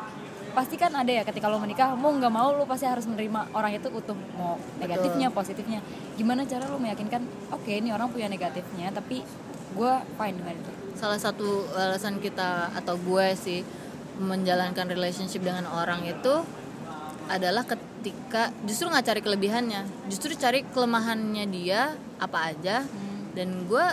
pasti 0.50 0.74
kan 0.74 0.92
ada 0.94 1.10
ya 1.10 1.22
ketika 1.22 1.46
lo 1.46 1.62
menikah 1.62 1.94
mau 1.94 2.10
nggak 2.10 2.32
mau 2.32 2.54
lo 2.54 2.66
pasti 2.66 2.86
harus 2.86 3.06
menerima 3.06 3.54
orang 3.54 3.76
itu 3.76 3.88
utuh 3.90 4.18
mau 4.34 4.58
negatifnya 4.82 5.30
Betul. 5.30 5.38
positifnya 5.42 5.80
gimana 6.18 6.42
cara 6.46 6.66
lo 6.66 6.78
meyakinkan 6.78 7.22
oke 7.54 7.62
okay, 7.62 7.78
ini 7.78 7.94
orang 7.94 8.10
punya 8.10 8.26
negatifnya 8.26 8.90
tapi 8.90 9.22
gue 9.70 9.92
fine 10.18 10.36
dengan 10.36 10.54
itu 10.58 10.72
salah 10.98 11.20
satu 11.22 11.70
alasan 11.72 12.18
kita 12.18 12.74
atau 12.74 12.98
gue 12.98 13.26
sih 13.38 13.62
menjalankan 14.20 14.90
relationship 14.90 15.40
dengan 15.40 15.64
orang 15.70 16.04
itu 16.04 16.44
adalah 17.30 17.62
ketika 17.62 18.50
justru 18.66 18.90
nggak 18.90 19.06
cari 19.06 19.20
kelebihannya 19.22 19.82
justru 20.10 20.34
cari 20.34 20.66
kelemahannya 20.66 21.46
dia 21.46 21.94
apa 22.18 22.52
aja 22.52 22.82
hmm. 22.82 23.38
dan 23.38 23.48
gue 23.70 23.86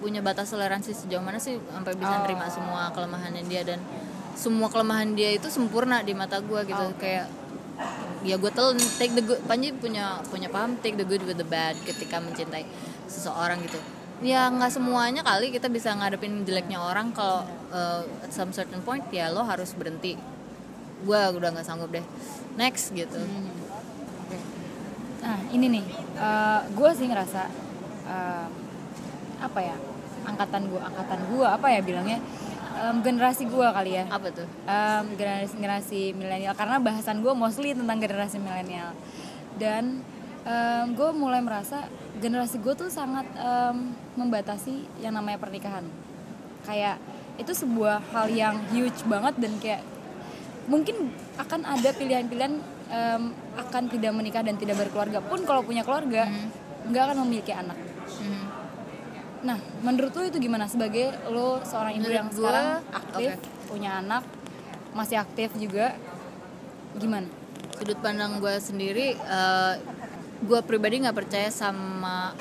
punya 0.00 0.20
batas 0.20 0.52
toleransi 0.52 0.92
sejauh 0.92 1.24
mana 1.24 1.40
sih 1.40 1.56
sampai 1.72 1.92
bisa 1.96 2.14
oh. 2.16 2.20
nerima 2.24 2.46
semua 2.52 2.92
kelemahannya 2.92 3.44
dia 3.48 3.64
dan 3.64 3.80
semua 4.36 4.68
kelemahan 4.68 5.16
dia 5.16 5.32
itu 5.32 5.48
sempurna 5.48 6.04
di 6.04 6.12
mata 6.12 6.38
gue 6.44 6.60
gitu 6.68 6.76
oh, 6.76 6.92
okay. 6.92 7.24
kayak 7.24 7.26
ya 8.20 8.36
gue 8.36 8.52
tel 8.52 8.76
take 9.00 9.16
the 9.16 9.24
good 9.24 9.40
Panji 9.48 9.72
punya 9.72 10.20
punya 10.28 10.52
paham 10.52 10.76
take 10.84 11.00
the 11.00 11.06
good 11.08 11.24
with 11.24 11.40
the 11.40 11.48
bad 11.48 11.72
ketika 11.88 12.20
mencintai 12.20 12.68
seseorang 13.08 13.64
gitu 13.64 13.80
ya 14.24 14.48
nggak 14.48 14.72
semuanya 14.72 15.20
kali 15.20 15.52
kita 15.52 15.68
bisa 15.68 15.92
ngadepin 15.92 16.44
jeleknya 16.44 16.80
orang 16.80 17.12
kalau 17.12 17.44
uh, 17.72 18.00
at 18.24 18.32
some 18.32 18.52
certain 18.52 18.80
point 18.80 19.04
ya 19.12 19.28
lo 19.28 19.44
harus 19.44 19.76
berhenti 19.76 20.16
gue 21.04 21.20
udah 21.36 21.48
nggak 21.52 21.66
sanggup 21.66 21.92
deh 21.92 22.04
next 22.56 22.96
gitu 22.96 23.20
hmm. 23.20 23.52
okay. 24.24 24.40
nah 25.20 25.38
ini 25.52 25.80
nih 25.80 25.84
uh, 26.16 26.64
gue 26.72 26.90
sih 26.96 27.06
ngerasa 27.08 27.42
uh, 28.08 28.48
apa 29.36 29.60
ya 29.60 29.76
angkatan 30.24 30.72
gue 30.72 30.80
angkatan 30.80 31.20
gue 31.28 31.46
apa 31.46 31.66
ya 31.68 31.80
bilangnya 31.84 32.18
um, 32.76 32.96
generasi 33.00 33.48
gue 33.48 33.66
kali 33.66 33.90
ya. 33.96 34.04
Apa 34.08 34.28
tuh? 34.32 34.48
Um, 34.68 35.04
generasi 35.16 35.54
generasi 35.56 36.00
milenial. 36.12 36.54
Karena 36.54 36.76
bahasan 36.78 37.24
gue 37.24 37.32
mostly 37.32 37.72
tentang 37.72 37.98
generasi 37.98 38.36
milenial. 38.38 38.92
Dan 39.56 40.04
um, 40.44 40.86
gue 40.92 41.10
mulai 41.16 41.40
merasa 41.40 41.88
generasi 42.20 42.60
gue 42.60 42.74
tuh 42.76 42.92
sangat 42.92 43.26
um, 43.36 43.92
membatasi 44.16 44.86
yang 45.00 45.16
namanya 45.16 45.40
pernikahan. 45.40 45.84
Kayak 46.64 47.00
itu 47.36 47.52
sebuah 47.52 48.00
hal 48.16 48.32
yang 48.32 48.56
huge 48.72 49.04
banget 49.04 49.36
dan 49.36 49.52
kayak 49.60 49.82
mungkin 50.66 51.12
akan 51.36 51.68
ada 51.68 51.92
pilihan-pilihan 51.92 52.58
um, 52.88 53.22
akan 53.60 53.82
tidak 53.92 54.12
menikah 54.16 54.40
dan 54.40 54.56
tidak 54.56 54.80
berkeluarga 54.80 55.20
pun 55.20 55.44
kalau 55.44 55.60
punya 55.60 55.84
keluarga 55.84 56.26
hmm. 56.26 56.90
nggak 56.90 57.02
hmm. 57.04 57.08
akan 57.12 57.18
memiliki 57.28 57.52
anak. 57.52 57.76
Hmm 58.08 58.45
Nah, 59.44 59.58
menurut 59.84 60.12
lo 60.16 60.22
itu 60.24 60.38
gimana 60.40 60.64
sebagai 60.70 61.12
lo 61.28 61.60
seorang 61.66 61.98
ibu 61.98 62.08
menurut 62.08 62.16
yang 62.16 62.28
gua, 62.32 62.38
sekarang 62.40 62.68
aktif, 62.94 63.30
okay. 63.36 63.66
punya 63.68 63.90
anak, 64.00 64.22
masih 64.96 65.16
aktif 65.20 65.48
juga, 65.60 65.92
gimana? 66.96 67.28
Sudut 67.76 67.98
pandang 68.00 68.40
gue 68.40 68.54
sendiri, 68.56 69.12
uh, 69.20 69.76
eh, 69.76 69.84
gue 70.40 70.60
pribadi 70.64 71.04
nggak 71.04 71.16
percaya 71.16 71.52
sama 71.52 72.32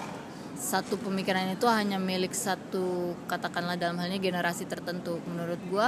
satu 0.55 0.95
pemikiran 0.95 1.51
itu 1.51 1.67
hanya 1.67 1.99
milik 1.99 2.31
satu 2.31 3.13
katakanlah 3.27 3.75
dalam 3.75 3.99
halnya 3.99 4.17
generasi 4.17 4.63
tertentu. 4.63 5.19
Menurut 5.27 5.59
gue 5.67 5.87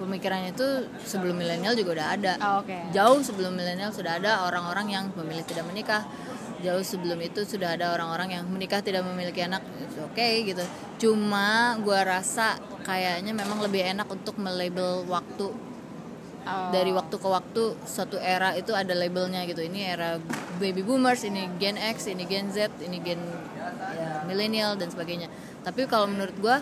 pemikirannya 0.00 0.56
itu 0.56 0.88
sebelum 1.04 1.36
milenial 1.36 1.76
juga 1.76 2.00
udah 2.00 2.08
ada. 2.16 2.32
Oh, 2.40 2.64
okay. 2.64 2.88
Jauh 2.96 3.20
sebelum 3.20 3.52
milenial 3.52 3.92
sudah 3.92 4.16
ada 4.16 4.48
orang-orang 4.48 4.94
yang 4.94 5.04
memilih 5.12 5.44
tidak 5.44 5.68
menikah 5.68 6.08
jauh 6.60 6.84
sebelum 6.84 7.18
itu 7.20 7.42
sudah 7.42 7.74
ada 7.74 7.96
orang-orang 7.96 8.40
yang 8.40 8.44
menikah 8.46 8.84
tidak 8.84 9.02
memiliki 9.04 9.42
anak. 9.42 9.64
Oke 10.04 10.16
okay, 10.16 10.32
gitu. 10.44 10.64
Cuma 11.00 11.76
gue 11.80 12.00
rasa 12.00 12.60
kayaknya 12.84 13.32
memang 13.32 13.60
lebih 13.64 13.82
enak 13.82 14.06
untuk 14.08 14.36
melabel 14.36 15.04
waktu. 15.08 15.70
Oh. 16.40 16.72
dari 16.72 16.88
waktu 16.88 17.20
ke 17.20 17.28
waktu 17.28 17.76
suatu 17.84 18.16
era 18.16 18.56
itu 18.56 18.72
ada 18.72 18.96
labelnya 18.96 19.44
gitu. 19.44 19.60
Ini 19.60 19.80
era 19.92 20.16
baby 20.56 20.80
boomers 20.80 21.20
ini 21.28 21.52
gen 21.60 21.76
X 21.76 22.08
ini 22.08 22.24
gen 22.24 22.48
Z 22.48 22.80
ini 22.80 22.96
gen 23.04 23.20
ya, 23.92 24.24
milenial 24.24 24.80
dan 24.80 24.88
sebagainya. 24.88 25.28
Tapi 25.60 25.84
kalau 25.84 26.08
menurut 26.08 26.32
gue 26.40 26.56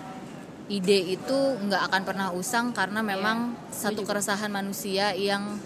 ide 0.68 1.14
itu 1.14 1.38
nggak 1.62 1.94
akan 1.94 2.02
pernah 2.04 2.28
usang 2.34 2.74
karena 2.74 3.00
memang 3.00 3.54
yeah. 3.54 3.72
satu 3.72 4.02
keresahan 4.04 4.50
manusia 4.52 5.14
yang 5.14 5.56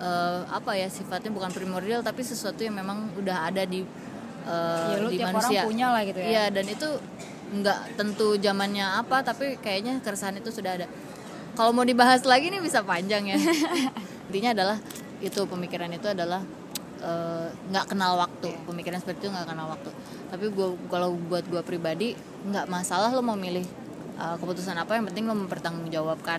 uh, 0.00 0.42
apa 0.48 0.74
ya 0.74 0.88
sifatnya 0.88 1.30
bukan 1.30 1.52
primordial 1.52 2.00
tapi 2.00 2.24
sesuatu 2.24 2.64
yang 2.64 2.80
memang 2.80 3.12
udah 3.20 3.52
ada 3.52 3.62
di 3.68 3.84
uh, 4.48 4.96
ya, 4.96 5.04
lu 5.04 5.08
di 5.12 5.20
tiap 5.20 5.30
manusia. 5.30 5.62
Orang 5.62 5.68
punya 5.68 5.86
lah 5.92 6.02
gitu 6.08 6.18
ya. 6.18 6.26
Iya 6.26 6.44
dan 6.50 6.66
itu 6.66 6.88
nggak 7.50 7.78
tentu 7.98 8.38
zamannya 8.38 8.86
apa 9.02 9.26
tapi 9.26 9.58
kayaknya 9.58 10.00
keresahan 10.00 10.38
itu 10.40 10.50
sudah 10.50 10.80
ada. 10.80 10.86
Kalau 11.58 11.74
mau 11.74 11.84
dibahas 11.84 12.24
lagi 12.24 12.48
nih 12.48 12.62
bisa 12.62 12.80
panjang 12.80 13.36
ya. 13.36 13.36
Intinya 14.30 14.50
adalah 14.54 14.76
itu 15.20 15.40
pemikiran 15.44 15.90
itu 15.92 16.06
adalah 16.08 16.40
eh, 17.02 17.48
nggak 17.50 17.84
uh, 17.84 17.88
kenal 17.90 18.16
waktu. 18.16 18.54
Pemikiran 18.64 19.02
seperti 19.02 19.26
itu 19.26 19.30
nggak 19.34 19.50
kenal 19.50 19.66
waktu. 19.68 19.90
Tapi 20.30 20.46
gua 20.54 20.78
kalau 20.88 21.18
buat 21.18 21.42
gue 21.50 21.60
pribadi 21.66 22.14
nggak 22.46 22.70
masalah 22.70 23.10
lo 23.10 23.20
mau 23.20 23.34
milih 23.34 23.66
uh, 24.16 24.38
keputusan 24.38 24.78
apa 24.78 24.94
yang 24.94 25.10
penting 25.10 25.26
lo 25.26 25.34
mempertanggungjawabkan 25.34 26.38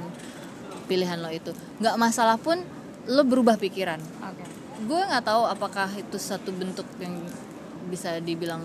pilihan 0.88 1.20
lo 1.20 1.28
itu. 1.28 1.52
Nggak 1.84 1.96
masalah 2.00 2.40
pun 2.40 2.64
lo 3.10 3.24
berubah 3.26 3.58
pikiran 3.58 3.98
okay. 4.22 4.46
gue 4.86 5.02
nggak 5.02 5.26
tahu 5.26 5.44
apakah 5.50 5.90
itu 5.98 6.18
satu 6.22 6.54
bentuk 6.54 6.86
yang 7.02 7.18
bisa 7.90 8.22
dibilang 8.22 8.62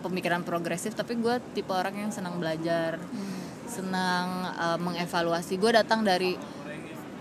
pemikiran 0.00 0.46
progresif 0.46 0.94
tapi 0.96 1.18
gue 1.18 1.38
tipe 1.52 1.70
orang 1.70 2.08
yang 2.08 2.10
senang 2.14 2.38
belajar 2.38 2.96
hmm. 2.96 3.68
senang 3.68 4.28
uh, 4.54 4.78
mengevaluasi 4.80 5.58
gue 5.60 5.70
datang 5.74 6.06
dari 6.06 6.38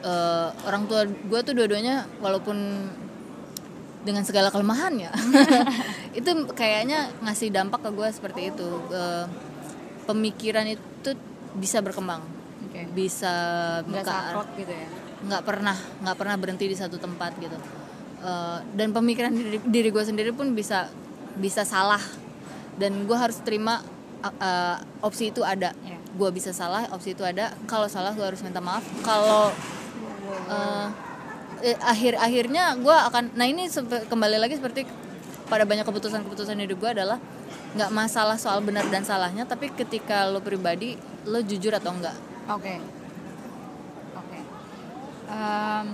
uh, 0.05 0.50
orang 0.65 0.88
tua 0.88 1.03
gue 1.05 1.39
tuh 1.43 1.53
dua-duanya 1.57 2.07
walaupun 2.24 2.57
dengan 4.00 4.24
segala 4.24 4.48
kelemahannya 4.48 5.12
itu 6.19 6.31
kayaknya 6.55 7.12
ngasih 7.19 7.51
dampak 7.51 7.83
ke 7.83 7.89
gue 7.91 8.07
seperti 8.15 8.41
itu 8.55 8.69
uh, 8.95 9.27
pemikiran 10.07 10.65
itu 10.71 11.12
bisa 11.59 11.83
berkembang 11.83 12.24
okay. 12.71 12.88
bisa 12.95 13.33
nggak 13.83 14.55
gitu 14.55 14.71
ya 14.71 15.09
nggak 15.20 15.44
pernah 15.44 15.76
nggak 15.76 16.16
pernah 16.16 16.36
berhenti 16.40 16.66
di 16.70 16.78
satu 16.78 16.96
tempat 16.96 17.36
gitu. 17.40 17.58
Uh, 18.20 18.60
dan 18.76 18.92
pemikiran 18.92 19.32
diri, 19.32 19.58
diri 19.64 19.90
gue 19.92 20.04
sendiri 20.04 20.32
pun 20.36 20.52
bisa 20.56 20.92
bisa 21.40 21.64
salah. 21.64 22.02
Dan 22.80 23.04
gue 23.04 23.18
harus 23.18 23.40
terima 23.44 23.84
uh, 24.24 24.78
opsi 25.04 25.32
itu 25.32 25.44
ada. 25.44 25.76
Yeah. 25.84 25.98
gue 26.10 26.30
bisa 26.34 26.52
salah 26.52 26.90
opsi 26.92 27.14
itu 27.16 27.24
ada. 27.24 27.54
Kalau 27.70 27.88
salah 27.88 28.12
gue 28.16 28.26
harus 28.26 28.42
minta 28.44 28.60
maaf. 28.60 28.84
Kalau 29.04 29.52
uh, 30.50 30.88
eh, 31.64 31.78
akhir 31.84 32.16
akhirnya 32.20 32.76
gue 32.80 32.92
akan 32.92 33.36
nah 33.36 33.48
ini 33.48 33.68
kembali 34.08 34.38
lagi 34.40 34.60
seperti 34.60 34.88
pada 35.50 35.66
banyak 35.66 35.84
keputusan-keputusan 35.84 36.56
hidup 36.62 36.78
gue 36.78 36.92
adalah 37.02 37.18
nggak 37.74 37.92
masalah 37.94 38.38
soal 38.38 38.62
benar 38.66 38.86
dan 38.90 39.06
salahnya 39.06 39.46
tapi 39.46 39.70
ketika 39.74 40.26
lo 40.30 40.42
pribadi 40.42 40.98
lo 41.26 41.42
jujur 41.42 41.74
atau 41.74 41.94
enggak 41.94 42.18
oke. 42.50 42.62
okay. 42.62 42.78
Um, 45.29 45.86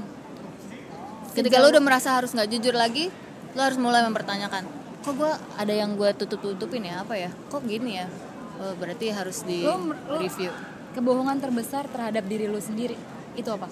ketika 1.36 1.60
lo 1.60 1.70
udah 1.70 1.84
merasa 1.84 2.16
harus 2.16 2.32
nggak 2.32 2.48
jujur 2.48 2.74
lagi 2.74 3.12
lo 3.56 3.62
harus 3.62 3.80
mulai 3.80 4.04
mempertanyakan 4.08 4.86
kok 5.06 5.14
gue 5.14 5.34
ada 5.62 5.70
yang 5.70 5.94
gue 5.94 6.10
tutup 6.18 6.42
tutupin 6.42 6.82
ya? 6.82 7.06
Apa 7.06 7.14
ya? 7.14 7.30
Kok 7.54 7.62
gini 7.70 8.02
ya? 8.02 8.10
Oh, 8.58 8.74
berarti 8.74 9.14
harus 9.14 9.46
di 9.46 9.62
lo, 9.62 9.78
lo, 10.10 10.18
review. 10.18 10.50
kebohongan 10.98 11.38
terbesar 11.38 11.86
terhadap 11.86 12.26
diri 12.26 12.50
lo 12.50 12.58
sendiri 12.58 12.98
itu 13.38 13.50
apa? 13.54 13.70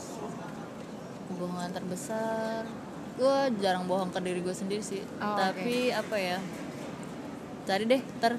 Kebohongan 1.34 1.74
terbesar 1.74 2.70
gue 3.18 3.38
jarang 3.62 3.90
bohong 3.90 4.14
ke 4.14 4.22
diri 4.22 4.46
gue 4.46 4.54
sendiri 4.54 4.86
sih. 4.86 5.02
Oh, 5.18 5.34
tapi 5.34 5.90
okay. 5.90 5.98
apa 5.98 6.16
ya? 6.22 6.38
Cari 7.66 7.84
deh 7.90 8.02
ter 8.22 8.38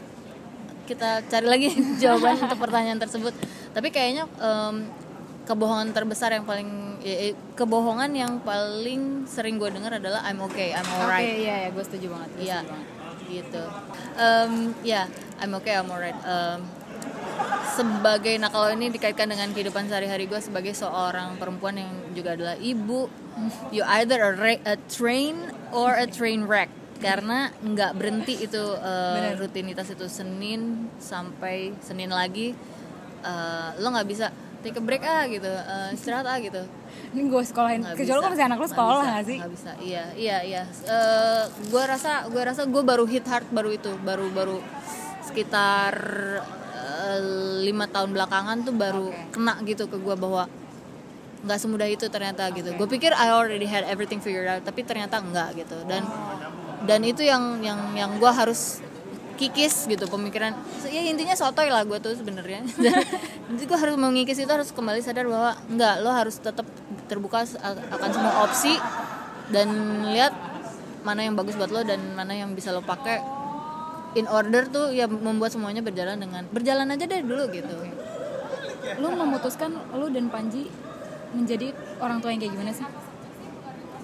kita 0.86 1.26
cari 1.26 1.46
lagi 1.50 1.68
jawaban 2.02 2.46
untuk 2.46 2.62
pertanyaan 2.62 3.02
tersebut. 3.02 3.34
Tapi 3.74 3.90
kayaknya 3.90 4.30
um, 4.38 4.86
kebohongan 5.44 5.92
terbesar 5.92 6.32
yang 6.32 6.48
paling 6.48 7.00
ya, 7.04 7.30
eh, 7.30 7.34
kebohongan 7.56 8.10
yang 8.16 8.40
paling 8.40 9.28
sering 9.28 9.60
gue 9.60 9.68
dengar 9.68 10.00
adalah 10.00 10.24
I'm 10.24 10.40
okay, 10.48 10.72
I'm 10.72 10.88
alright. 10.88 11.24
Oke, 11.24 11.32
okay, 11.36 11.44
iya 11.44 11.54
ya, 11.64 11.68
gue 11.72 11.84
setuju 11.84 12.06
banget. 12.16 12.30
Iya, 12.40 12.58
gitu. 13.28 13.62
Um, 14.16 14.52
ya, 14.80 15.04
yeah, 15.04 15.06
I'm 15.40 15.52
okay, 15.60 15.76
I'm 15.76 15.88
alright. 15.92 16.16
Um, 16.24 16.64
sebagai 17.76 18.38
nah 18.38 18.48
kalau 18.48 18.70
ini 18.72 18.88
dikaitkan 18.88 19.28
dengan 19.28 19.50
kehidupan 19.52 19.90
sehari-hari 19.90 20.30
gue 20.30 20.40
sebagai 20.40 20.72
seorang 20.72 21.36
perempuan 21.36 21.76
yang 21.76 21.92
juga 22.16 22.38
adalah 22.38 22.57
ibu, 22.57 23.11
you 23.68 23.85
either 24.00 24.22
a, 24.22 24.33
a 24.64 24.76
train 24.88 25.52
or 25.74 25.92
a 25.92 26.07
train 26.09 26.46
wreck 26.48 26.70
karena 27.02 27.52
nggak 27.61 27.92
berhenti 28.00 28.48
itu 28.48 28.62
uh, 28.80 29.35
rutinitas 29.37 29.92
itu 29.92 30.07
Senin 30.09 30.88
sampai 30.96 31.76
Senin 31.83 32.09
lagi 32.09 32.57
uh, 33.26 33.76
lo 33.76 33.92
nggak 33.92 34.09
bisa 34.09 34.33
take 34.64 34.81
a 34.81 34.83
break 34.83 35.05
ah 35.05 35.29
gitu. 35.29 35.53
Uh, 35.53 35.92
istirahat 35.92 36.24
ah 36.24 36.40
gitu. 36.40 36.64
Ini 37.12 37.29
gue 37.29 37.42
sekolahin. 37.44 37.85
Kecuali 37.92 38.20
kan 38.24 38.31
masih 38.33 38.46
anak 38.48 38.59
lo 38.59 38.68
sekolah 38.72 39.05
gak, 39.05 39.12
gak 39.12 39.24
sih? 39.29 39.38
nggak 39.44 39.53
bisa. 39.53 39.70
Iya 39.85 40.05
iya 40.16 40.38
iya. 40.40 40.62
Uh, 40.64 40.88
eh, 40.88 41.44
gue 41.68 41.83
rasa 41.85 42.24
gue 42.33 42.42
rasa 42.42 42.62
gue 42.64 42.83
baru 42.83 43.05
hit 43.05 43.29
hard 43.29 43.46
baru 43.53 43.70
itu. 43.77 43.92
Baru 44.00 44.33
baru 44.33 44.57
sekitar 45.29 45.94
uh, 46.72 47.18
lima 47.61 47.85
tahun 47.92 48.16
belakangan 48.16 48.57
tuh 48.64 48.74
baru 48.74 49.12
okay. 49.12 49.29
kena 49.37 49.55
gitu 49.68 49.85
ke 49.85 50.00
gue 50.00 50.16
bahwa 50.16 50.48
nggak 51.44 51.59
semudah 51.61 51.88
itu 51.92 52.09
ternyata 52.09 52.48
okay. 52.48 52.64
gitu 52.64 52.72
gue 52.72 52.88
pikir 52.88 53.12
I 53.12 53.29
already 53.29 53.68
had 53.68 53.85
everything 53.85 54.16
figured 54.24 54.48
out 54.48 54.64
tapi 54.64 54.81
ternyata 54.81 55.20
enggak 55.20 55.61
gitu. 55.61 55.77
Dan 55.85 56.09
dan 56.88 57.00
itu 57.05 57.20
yang 57.20 57.61
yang 57.61 57.92
yang 57.92 58.16
gue 58.16 58.33
harus 58.33 58.81
kikis 59.35 59.90
gitu 59.90 60.07
pemikiran. 60.07 60.55
Ya 60.88 61.03
intinya 61.05 61.35
sotoy 61.35 61.68
lah 61.68 61.83
gue 61.83 61.99
tuh 61.99 62.14
sebenarnya. 62.14 62.64
Jadi 63.53 63.64
gue 63.66 63.79
harus 63.79 63.97
mengikis 63.99 64.38
itu 64.40 64.51
harus 64.51 64.70
kembali 64.70 65.01
sadar 65.03 65.27
bahwa 65.27 65.53
enggak 65.68 65.94
lo 66.01 66.11
harus 66.11 66.38
tetap 66.38 66.66
terbuka 67.11 67.44
akan 67.66 68.11
semua 68.11 68.47
opsi 68.47 68.75
dan 69.53 69.68
lihat 70.09 70.33
mana 71.05 71.20
yang 71.20 71.37
bagus 71.37 71.55
buat 71.61 71.68
lo 71.68 71.85
dan 71.85 72.01
mana 72.16 72.33
yang 72.33 72.57
bisa 72.57 72.73
lo 72.73 72.81
pakai 72.81 73.20
in 74.16 74.25
order 74.31 74.64
tuh 74.70 74.94
ya 74.94 75.05
membuat 75.11 75.53
semuanya 75.53 75.85
berjalan 75.85 76.16
dengan 76.16 76.49
berjalan 76.49 76.88
aja 76.88 77.05
deh 77.05 77.20
dulu 77.20 77.44
gitu. 77.53 77.77
Lo 79.03 79.12
memutuskan 79.12 79.75
lo 79.92 80.07
dan 80.09 80.33
Panji 80.33 80.70
menjadi 81.35 81.75
orang 81.99 82.23
tua 82.23 82.31
yang 82.31 82.40
kayak 82.40 82.55
gimana 82.55 82.73
sih? 82.73 82.87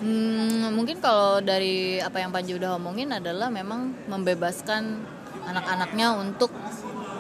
Hmm, 0.01 0.73
mungkin 0.73 0.97
kalau 0.99 1.45
dari 1.45 2.01
apa 2.01 2.25
yang 2.25 2.33
Panji 2.33 2.57
udah 2.57 2.81
omongin 2.81 3.13
adalah 3.13 3.53
memang 3.53 3.93
membebaskan 4.09 5.05
anak-anaknya 5.47 6.17
untuk 6.17 6.51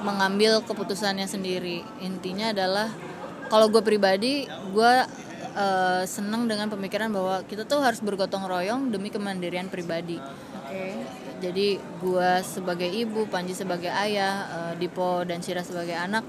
mengambil 0.03 0.65
keputusannya 0.65 1.29
sendiri. 1.29 1.85
Intinya 2.01 2.53
adalah 2.53 2.89
kalau 3.53 3.69
gue 3.69 3.83
pribadi 3.85 4.47
gue 4.49 4.93
uh, 5.57 6.03
senang 6.07 6.47
dengan 6.47 6.71
pemikiran 6.71 7.11
bahwa 7.13 7.43
kita 7.45 7.67
tuh 7.67 7.83
harus 7.85 8.01
bergotong 8.01 8.47
royong 8.47 8.91
demi 8.93 9.13
kemandirian 9.13 9.69
pribadi. 9.69 10.19
Okay. 10.71 11.03
jadi 11.43 11.83
gue 11.83 12.31
sebagai 12.47 12.87
ibu 12.87 13.27
Panji 13.27 13.59
sebagai 13.59 13.91
ayah 13.91 14.47
uh, 14.47 14.73
Dipo 14.79 15.27
dan 15.27 15.43
Syira 15.43 15.67
sebagai 15.67 15.99
anak 15.99 16.23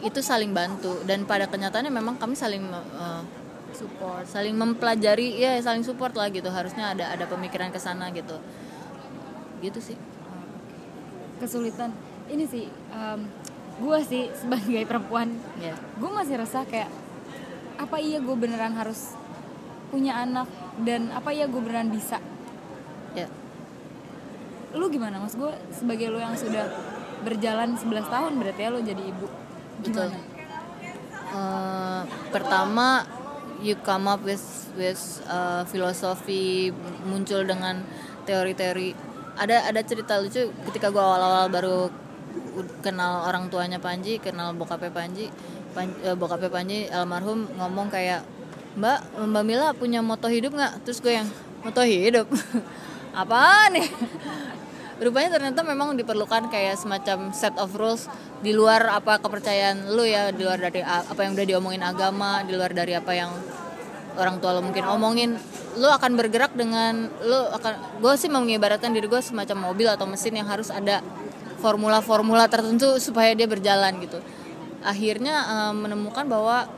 itu 0.00 0.24
saling 0.24 0.56
bantu. 0.56 1.04
Dan 1.04 1.28
pada 1.28 1.44
kenyataannya 1.44 1.92
memang 1.92 2.16
kami 2.16 2.32
saling 2.32 2.64
uh, 2.72 3.20
support. 3.76 4.24
saling 4.24 4.56
mempelajari 4.56 5.36
ya 5.36 5.60
saling 5.60 5.84
support 5.84 6.16
lah 6.16 6.32
gitu. 6.32 6.48
Harusnya 6.48 6.96
ada 6.96 7.12
ada 7.12 7.28
pemikiran 7.28 7.68
ke 7.68 7.76
sana 7.76 8.08
gitu. 8.16 8.40
Gitu 9.60 9.92
sih 9.92 9.98
kesulitan. 11.38 11.92
Ini 12.26 12.44
sih 12.48 12.66
um, 12.90 13.20
gue 13.76 13.98
sih 14.04 14.32
sebagai 14.32 14.82
perempuan 14.90 15.36
yeah. 15.60 15.76
gue 16.00 16.10
masih 16.10 16.40
rasa 16.40 16.64
kayak 16.64 16.88
apa 17.76 18.00
iya 18.00 18.24
gue 18.24 18.32
beneran 18.32 18.72
harus 18.72 19.12
punya 19.92 20.16
anak 20.16 20.48
dan 20.80 21.12
apa 21.12 21.30
iya 21.30 21.44
gue 21.46 21.60
beneran 21.60 21.92
bisa? 21.92 22.18
Yeah. 23.16 23.32
lu 24.76 24.92
gimana 24.92 25.20
mas? 25.20 25.36
Gue 25.36 25.52
sebagai 25.72 26.12
lu 26.12 26.20
yang 26.20 26.36
sudah 26.36 26.68
berjalan 27.24 27.80
11 27.80 28.12
tahun 28.12 28.32
berarti 28.36 28.60
ya 28.60 28.68
lu 28.72 28.80
jadi 28.84 29.02
ibu. 29.02 29.28
Gimana? 29.84 30.18
Uh, 31.32 32.02
pertama 32.32 33.04
you 33.64 33.76
come 33.84 34.08
up 34.08 34.20
with 34.24 34.44
with 34.76 35.00
uh, 35.28 35.64
filosofi 35.64 36.72
muncul 37.08 37.40
dengan 37.44 37.80
teori-teori 38.28 39.05
ada 39.36 39.68
ada 39.68 39.80
cerita 39.84 40.18
lucu 40.18 40.48
ketika 40.72 40.88
gue 40.88 41.00
awal-awal 41.00 41.46
baru 41.52 41.76
kenal 42.80 43.28
orang 43.28 43.48
tuanya 43.52 43.76
Panji 43.80 44.16
kenal 44.20 44.56
bokapnya 44.56 44.92
Panji 44.92 45.28
Pan, 45.76 45.92
eh, 46.00 46.16
bokapnya 46.16 46.48
Panji 46.48 46.88
almarhum 46.88 47.44
ngomong 47.60 47.92
kayak 47.92 48.24
Mbak 48.76 49.24
Mbak 49.28 49.44
Mila 49.44 49.68
punya 49.72 50.04
moto 50.04 50.28
hidup 50.28 50.52
nggak? 50.52 50.84
Terus 50.84 51.00
gue 51.00 51.12
yang 51.16 51.28
moto 51.64 51.80
hidup? 51.80 52.28
Apa 53.20 53.72
nih? 53.72 53.88
Rupanya 55.04 55.36
ternyata 55.36 55.60
memang 55.60 55.96
diperlukan 55.96 56.48
kayak 56.48 56.80
semacam 56.80 57.32
set 57.32 57.52
of 57.60 57.72
rules 57.76 58.08
di 58.40 58.56
luar 58.56 58.88
apa 58.88 59.20
kepercayaan 59.20 59.92
lu 59.92 60.08
ya 60.08 60.32
di 60.32 60.40
luar 60.40 60.56
dari 60.56 60.80
apa 60.80 61.20
yang 61.20 61.36
udah 61.36 61.44
diomongin 61.44 61.84
agama 61.84 62.40
di 62.44 62.56
luar 62.56 62.72
dari 62.72 62.96
apa 62.96 63.12
yang 63.12 63.28
orang 64.16 64.40
tua 64.40 64.56
lo 64.56 64.64
mungkin 64.64 64.88
omongin 64.88 65.36
lo 65.76 65.92
akan 65.92 66.16
bergerak 66.16 66.56
dengan 66.56 67.12
lo 67.22 67.52
akan 67.52 68.00
gue 68.00 68.12
sih 68.16 68.32
mengibaratkan 68.32 68.90
diri 68.92 69.06
gue 69.06 69.20
semacam 69.20 69.72
mobil 69.72 69.88
atau 69.92 70.08
mesin 70.08 70.32
yang 70.32 70.48
harus 70.48 70.72
ada 70.72 71.04
formula-formula 71.60 72.48
tertentu 72.48 72.96
supaya 73.00 73.32
dia 73.36 73.44
berjalan 73.48 73.96
gitu 74.00 74.18
akhirnya 74.84 75.44
um, 75.46 75.84
menemukan 75.84 76.24
bahwa 76.24 76.68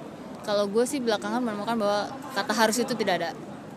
kalau 0.42 0.64
gue 0.64 0.84
sih 0.88 0.98
belakangan 0.98 1.44
menemukan 1.44 1.76
bahwa 1.76 2.00
kata 2.32 2.52
harus 2.56 2.76
itu 2.80 2.96
tidak 2.96 3.14
ada 3.20 3.30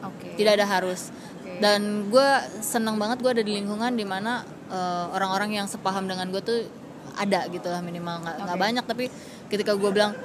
okay. 0.06 0.40
tidak 0.40 0.62
ada 0.62 0.66
harus 0.66 1.12
okay. 1.12 1.60
dan 1.60 2.08
gue 2.08 2.30
senang 2.64 2.96
banget 2.96 3.20
gue 3.20 3.32
ada 3.32 3.44
di 3.44 3.60
lingkungan 3.60 3.92
di 3.94 4.06
mana 4.08 4.48
uh, 4.72 5.12
orang-orang 5.12 5.60
yang 5.62 5.68
sepaham 5.68 6.08
dengan 6.08 6.32
gue 6.32 6.42
tuh 6.42 6.60
ada 7.20 7.44
gitu 7.52 7.68
lah 7.68 7.84
minimal 7.84 8.24
nggak 8.24 8.56
Oke. 8.56 8.62
banyak 8.62 8.86
tapi 8.88 9.06
ketika 9.52 9.76
gue 9.76 9.92
bilang 9.92 10.16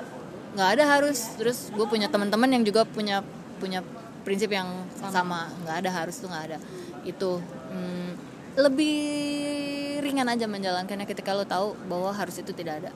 nggak 0.54 0.68
ada 0.78 0.84
harus 0.86 1.34
terus 1.36 1.68
gue 1.74 1.86
punya 1.90 2.06
teman-teman 2.06 2.48
yang 2.48 2.62
juga 2.62 2.86
punya 2.86 3.26
punya 3.58 3.82
prinsip 4.26 4.50
yang 4.50 4.66
sama. 4.98 5.46
Nggak 5.62 5.76
ada 5.86 5.90
harus 6.02 6.18
tuh 6.18 6.26
nggak 6.26 6.44
ada. 6.50 6.58
Itu 7.06 7.38
mm, 7.70 8.10
lebih 8.58 8.98
ringan 10.02 10.26
aja 10.26 10.50
menjalankannya 10.50 11.06
ketika 11.06 11.30
lo 11.30 11.46
tahu 11.46 11.78
bahwa 11.86 12.10
harus 12.10 12.34
itu 12.42 12.50
tidak 12.50 12.82
ada. 12.82 12.90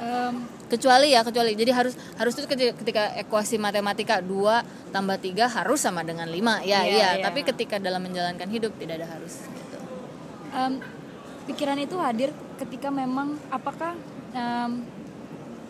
Em, 0.00 0.48
kecuali 0.72 1.12
ya 1.12 1.20
kecuali. 1.20 1.52
Jadi 1.52 1.68
harus 1.76 1.92
harus 2.16 2.32
itu 2.32 2.48
ketika, 2.48 2.72
ketika 2.80 3.02
ekuasi 3.20 3.60
matematika 3.60 4.24
2 4.24 4.88
tambah 4.96 5.20
3 5.20 5.44
harus 5.60 5.76
sama 5.76 6.00
dengan 6.00 6.24
5 6.24 6.64
ya 6.64 6.80
Iya, 6.80 6.80
iya, 6.88 7.08
iya. 7.20 7.24
tapi 7.28 7.44
ketika 7.44 7.76
dalam 7.76 8.00
menjalankan 8.00 8.48
hidup 8.48 8.72
tidak 8.80 9.04
ada 9.04 9.08
harus 9.12 9.44
gitu. 9.44 9.78
Em, 10.56 10.80
pikiran 11.44 11.76
itu 11.76 12.00
hadir 12.00 12.32
ketika 12.56 12.88
memang 12.88 13.36
apakah 13.52 13.92
em, 14.32 14.88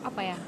apa 0.06 0.20
ya 0.22 0.38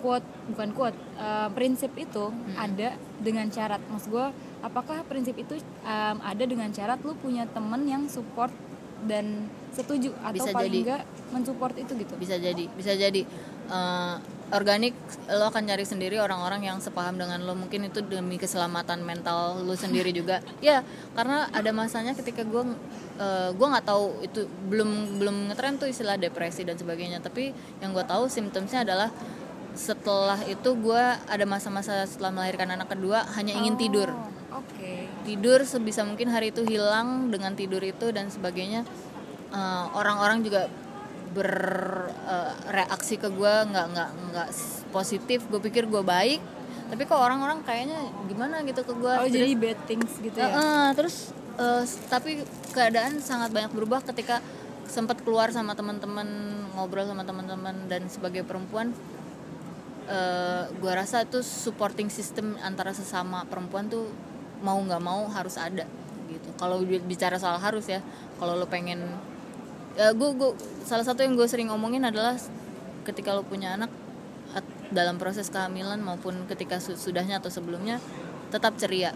quote 0.00 0.26
bukan 0.52 0.68
quote 0.76 0.98
em, 1.16 1.48
prinsip 1.52 1.92
itu 1.98 2.30
ada 2.56 2.96
dengan 3.20 3.46
syarat. 3.48 3.80
Maksud 3.88 4.08
gue 4.12 4.26
apakah 4.62 5.02
prinsip 5.08 5.36
itu 5.36 5.56
em, 5.84 6.16
ada 6.22 6.44
dengan 6.44 6.68
syarat 6.72 7.00
lu 7.02 7.16
punya 7.18 7.48
temen 7.50 7.84
yang 7.88 8.04
support 8.06 8.52
dan 9.04 9.52
setuju 9.76 10.16
atau 10.24 10.40
Bisa 10.40 10.50
paling 10.56 10.72
jadi. 10.72 10.80
enggak 10.82 11.02
mensupport 11.30 11.74
itu 11.76 11.92
gitu? 12.00 12.14
Bisa 12.16 12.36
jadi 12.40 12.64
bisa 12.72 12.92
jadi. 12.96 13.22
Eh, 13.66 14.14
organik 14.46 14.94
lo 15.26 15.50
akan 15.50 15.66
cari 15.66 15.82
sendiri 15.82 16.22
orang-orang 16.22 16.70
yang 16.70 16.78
sepaham 16.78 17.18
dengan 17.18 17.42
lo. 17.44 17.52
Mungkin 17.52 17.90
itu 17.90 18.00
demi 18.00 18.38
keselamatan 18.40 19.04
mental 19.04 19.60
lo 19.66 19.74
sendiri 19.76 20.14
juga. 20.16 20.40
Ya 20.64 20.80
karena 21.12 21.50
ada 21.52 21.70
masanya 21.76 22.16
ketika 22.16 22.40
gue 22.46 22.62
eh, 23.20 23.50
gue 23.52 23.66
nggak 23.66 23.84
tahu 23.84 24.24
itu 24.24 24.48
belum 24.70 25.20
belum 25.20 25.36
ngetren 25.52 25.76
tuh 25.76 25.90
istilah 25.92 26.16
depresi 26.16 26.64
dan 26.64 26.80
sebagainya. 26.80 27.20
Tapi 27.20 27.52
yang 27.84 27.92
gue 27.92 28.04
tahu 28.06 28.32
simptomsnya 28.32 28.86
adalah 28.86 29.12
setelah 29.76 30.40
itu 30.42 30.72
gue 30.74 31.04
ada 31.28 31.44
masa-masa 31.44 32.02
setelah 32.08 32.32
melahirkan 32.32 32.72
anak 32.72 32.88
kedua 32.88 33.28
hanya 33.36 33.52
ingin 33.54 33.76
tidur. 33.76 34.08
Oh, 34.10 34.64
oke. 34.64 34.92
Tidur 35.22 35.62
sebisa 35.62 36.00
mungkin 36.02 36.32
hari 36.32 36.48
itu 36.48 36.64
hilang 36.64 37.28
dengan 37.28 37.52
tidur 37.52 37.80
itu 37.80 38.08
dan 38.10 38.28
sebagainya 38.28 38.82
Eh, 39.46 39.84
orang-orang 39.94 40.42
juga 40.42 40.66
bereaksi 41.30 43.14
ke 43.14 43.28
gue 43.30 43.54
nggak 43.70 43.86
nggak 43.94 44.10
nggak 44.32 44.48
positif. 44.90 45.46
Gue 45.46 45.60
pikir 45.60 45.86
gue 45.86 46.02
baik 46.02 46.40
tapi 46.86 47.02
kok 47.02 47.18
orang-orang 47.18 47.66
kayaknya 47.66 47.98
gimana 48.26 48.62
gitu 48.62 48.86
ke 48.86 48.94
gue 48.94 49.10
oh 49.10 49.26
jadi 49.26 49.58
bad 49.58 49.78
things 49.90 50.22
gitu 50.22 50.38
ya? 50.38 50.54
Eh, 50.54 50.88
terus 50.94 51.34
eh, 51.58 51.82
s- 51.82 51.98
tapi 52.06 52.46
keadaan 52.70 53.18
sangat 53.18 53.50
banyak 53.50 53.74
berubah 53.74 54.06
ketika 54.06 54.38
sempat 54.86 55.18
keluar 55.26 55.50
sama 55.50 55.74
teman-teman 55.74 56.26
ngobrol 56.78 57.02
sama 57.02 57.26
teman-teman 57.26 57.74
dan 57.90 58.06
sebagai 58.06 58.46
perempuan 58.46 58.94
eh 60.06 60.64
gue 60.70 60.92
rasa 60.94 61.26
itu 61.26 61.42
supporting 61.42 62.06
system 62.06 62.54
antara 62.62 62.94
sesama 62.94 63.42
perempuan 63.50 63.90
tuh 63.90 64.06
mau 64.62 64.78
nggak 64.78 65.02
mau 65.02 65.26
harus 65.28 65.58
ada 65.58 65.84
gitu. 66.30 66.48
Kalau 66.58 66.82
bi- 66.82 67.02
bicara 67.02 67.36
soal 67.42 67.58
harus 67.58 67.90
ya 67.90 67.98
kalau 68.38 68.54
lo 68.54 68.70
pengen 68.70 69.02
ya 69.98 70.14
gue 70.14 70.30
gue 70.36 70.50
salah 70.86 71.02
satu 71.02 71.26
yang 71.26 71.34
gue 71.34 71.46
sering 71.50 71.72
ngomongin 71.72 72.06
adalah 72.06 72.38
ketika 73.02 73.34
lo 73.34 73.42
punya 73.42 73.74
anak 73.74 73.90
dalam 74.94 75.18
proses 75.18 75.50
kehamilan 75.50 75.98
maupun 75.98 76.46
ketika 76.46 76.78
su- 76.78 76.94
sudahnya 76.94 77.42
atau 77.42 77.50
sebelumnya 77.50 77.98
tetap 78.54 78.78
ceria. 78.78 79.10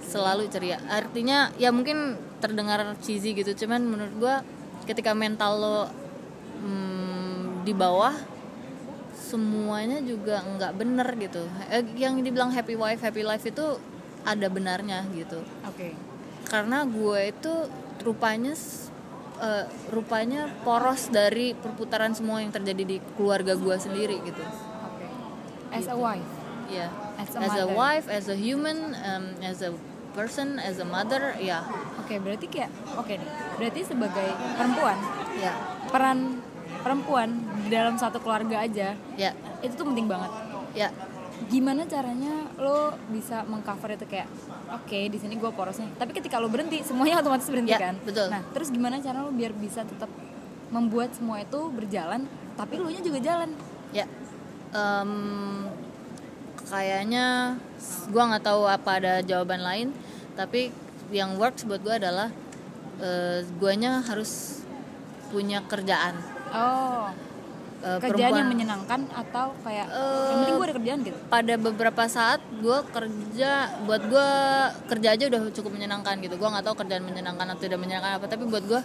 Selalu 0.00 0.48
ceria. 0.48 0.80
Artinya 0.88 1.52
ya 1.60 1.68
mungkin 1.68 2.16
terdengar 2.40 2.96
cheesy 3.04 3.36
gitu 3.36 3.52
cuman 3.52 3.84
menurut 3.84 4.14
gua 4.16 4.36
ketika 4.88 5.12
mental 5.12 5.60
lo 5.60 5.78
mm, 6.64 7.68
di 7.68 7.76
bawah 7.76 8.39
semuanya 9.30 10.02
juga 10.02 10.42
nggak 10.42 10.72
bener 10.74 11.08
gitu. 11.22 11.46
Eh, 11.70 11.86
yang 11.94 12.18
dibilang 12.18 12.50
happy 12.50 12.74
wife 12.74 12.98
happy 12.98 13.22
life 13.22 13.46
itu 13.46 13.78
ada 14.26 14.46
benarnya 14.50 15.06
gitu. 15.14 15.38
Oke. 15.70 15.94
Karena 16.50 16.82
gue 16.82 17.30
itu 17.30 17.54
rupanya 18.02 18.54
eh, 19.38 19.66
rupanya 19.94 20.50
poros 20.66 21.06
dari 21.14 21.54
perputaran 21.54 22.10
semua 22.10 22.42
yang 22.42 22.50
terjadi 22.50 22.82
di 22.82 22.96
keluarga 23.14 23.54
gue 23.54 23.76
sendiri 23.78 24.18
gitu. 24.26 24.42
Oke. 24.90 25.06
As 25.70 25.86
a 25.86 25.94
wife? 25.94 26.30
Ya 26.70 26.90
As 27.18 27.34
a 27.34 27.38
as 27.42 27.54
a 27.58 27.66
wife 27.66 28.06
as 28.06 28.26
a 28.30 28.38
human 28.38 28.94
um, 29.06 29.34
as 29.42 29.62
a 29.62 29.74
person 30.14 30.58
as 30.58 30.78
a 30.78 30.86
mother 30.86 31.34
ya 31.38 31.66
Oke, 32.10 32.18
berarti 32.18 32.50
kayak 32.50 32.74
oke 32.98 33.14
nih. 33.14 33.30
Berarti 33.54 33.80
sebagai 33.86 34.34
perempuan, 34.58 34.98
ya 35.38 35.54
peran 35.94 36.42
perempuan 36.80 37.28
di 37.60 37.68
dalam 37.68 37.94
satu 37.94 38.18
keluarga 38.18 38.60
aja 38.60 38.96
ya 39.14 39.30
itu 39.60 39.72
tuh 39.74 39.86
penting 39.88 40.06
banget. 40.06 40.30
ya 40.72 40.88
Gimana 41.40 41.88
caranya 41.88 42.46
lo 42.60 42.92
bisa 43.08 43.42
mengcover 43.48 43.96
itu 43.96 44.04
kayak 44.04 44.28
oke 44.70 44.98
di 45.08 45.16
sini 45.16 45.34
gue 45.34 45.50
porosnya. 45.50 45.88
Tapi 45.96 46.12
ketika 46.12 46.36
lo 46.36 46.46
berhenti, 46.46 46.84
semuanya 46.84 47.24
otomatis 47.24 47.48
berhenti 47.48 47.72
Ya, 47.72 47.80
kan? 47.80 47.96
betul. 48.04 48.28
Nah, 48.28 48.44
terus 48.52 48.68
gimana 48.68 49.00
cara 49.00 49.24
lo 49.24 49.32
biar 49.32 49.56
bisa 49.56 49.80
tetap 49.82 50.12
membuat 50.68 51.16
semua 51.16 51.40
itu 51.40 51.58
berjalan, 51.72 52.28
tapi 52.54 52.76
lo 52.76 52.86
nya 52.86 53.00
juga 53.00 53.18
jalan. 53.18 53.50
ya 53.90 54.04
Em, 54.70 55.66
kayaknya 56.70 57.58
gue 58.06 58.22
nggak 58.22 58.44
tahu 58.44 58.62
apa 58.64 58.90
ada 59.02 59.14
jawaban 59.20 59.58
lain 59.60 59.88
tapi 60.38 60.70
yang 61.10 61.34
works 61.34 61.66
buat 61.66 61.82
gue 61.82 61.94
adalah 61.98 62.30
eh, 63.02 63.42
guanya 63.58 63.98
harus 64.06 64.62
punya 65.30 65.66
kerjaan 65.66 66.14
Oh, 66.50 67.06
Eh, 67.80 67.96
kerjaan 67.98 68.36
yang 68.36 68.44
menyenangkan 68.46 69.08
atau 69.08 69.56
kayak 69.60 69.88
Eh, 69.88 69.96
yang 69.96 70.38
penting 70.38 70.54
gue 70.54 70.66
ada 70.66 70.76
kerjaan 70.76 70.98
gitu. 71.00 71.16
pada 71.26 71.54
beberapa 71.56 72.02
saat 72.06 72.44
gue 72.54 72.78
kerja 72.86 73.52
buat 73.82 74.02
gue 74.04 74.28
kerja 74.86 75.08
aja 75.10 75.24
udah 75.26 75.40
cukup 75.48 75.70
menyenangkan 75.72 76.20
gitu 76.20 76.36
gue 76.36 76.44
nggak 76.44 76.60
tahu 76.62 76.76
kerjaan 76.76 77.00
menyenangkan 77.02 77.46
atau 77.48 77.62
tidak 77.62 77.80
menyenangkan 77.80 78.20
apa 78.20 78.28
tapi 78.28 78.44
buat 78.44 78.60
gue 78.62 78.80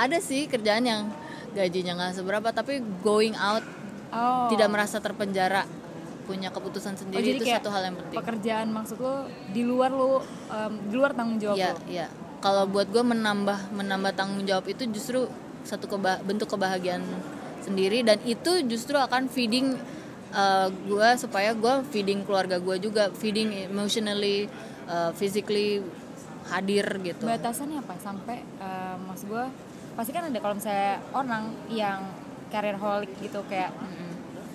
ada 0.00 0.16
sih 0.18 0.46
kerjaan 0.46 0.80
yang 0.82 1.12
gajinya 1.52 1.92
nggak 1.94 2.12
seberapa 2.16 2.48
tapi 2.50 2.80
going 3.00 3.36
out 3.36 3.60
Oh. 4.08 4.46
tidak 4.46 4.70
merasa 4.70 4.96
terpenjara 4.96 5.66
punya 6.22 6.48
keputusan 6.48 6.94
Oh, 6.94 7.00
sendiri 7.02 7.20
jadi 7.20 7.36
itu 7.36 7.50
satu 7.52 7.68
hal 7.68 7.82
yang 7.84 7.96
penting 7.98 8.16
pekerjaan 8.16 8.70
maksud 8.70 8.96
lo 8.96 9.26
di 9.50 9.60
luar 9.60 9.90
lo 9.90 10.22
em, 10.46 10.72
di 10.86 10.94
luar 10.94 11.12
tanggung 11.12 11.36
jawab 11.36 11.58
Iya 11.58 11.68
lo. 11.68 11.78
iya 11.84 12.06
kalau 12.38 12.64
buat 12.64 12.88
gue 12.88 13.02
menambah 13.02 13.74
menambah 13.74 14.14
tanggung 14.14 14.40
jawab 14.42 14.64
itu 14.64 14.86
justru 14.88 15.26
satu 15.64 15.88
keba- 15.88 16.20
bentuk 16.22 16.52
kebahagiaan 16.52 17.02
sendiri. 17.64 18.04
Dan 18.04 18.20
itu 18.28 18.62
justru 18.68 18.94
akan 19.00 19.26
feeding 19.32 19.74
gue 20.90 21.08
supaya 21.14 21.54
gue 21.54 21.74
feeding 21.90 22.26
keluarga 22.26 22.60
gue 22.60 22.76
juga. 22.78 23.10
Feeding 23.10 23.70
emotionally 23.70 24.46
uh, 24.86 25.10
physically 25.16 25.80
hadir 26.50 26.84
gitu. 27.00 27.24
Batasannya 27.24 27.80
apa? 27.80 27.96
Sampai 28.02 28.44
em, 28.60 28.98
maksud 29.08 29.32
gue 29.32 29.44
pasti 29.96 30.10
kan 30.12 30.28
ada 30.28 30.38
kalau 30.42 30.58
misalnya 30.58 31.00
orang 31.14 31.54
yang 31.72 32.04
career 32.52 32.76
holic 32.76 33.14
gitu 33.22 33.40
kayak 33.48 33.72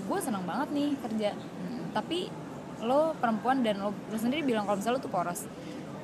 gue 0.05 0.19
seneng 0.21 0.45
banget 0.45 0.69
nih 0.69 0.89
kerja. 1.01 1.31
Tapi 1.89 2.29
lo 2.85 3.17
perempuan 3.17 3.65
dan 3.65 3.81
lo, 3.81 3.91
lo 3.91 4.17
sendiri 4.19 4.45
bilang 4.45 4.69
kalau 4.69 4.77
misalnya 4.77 4.99
lo 4.99 5.03
tuh 5.03 5.09
poros. 5.09 5.49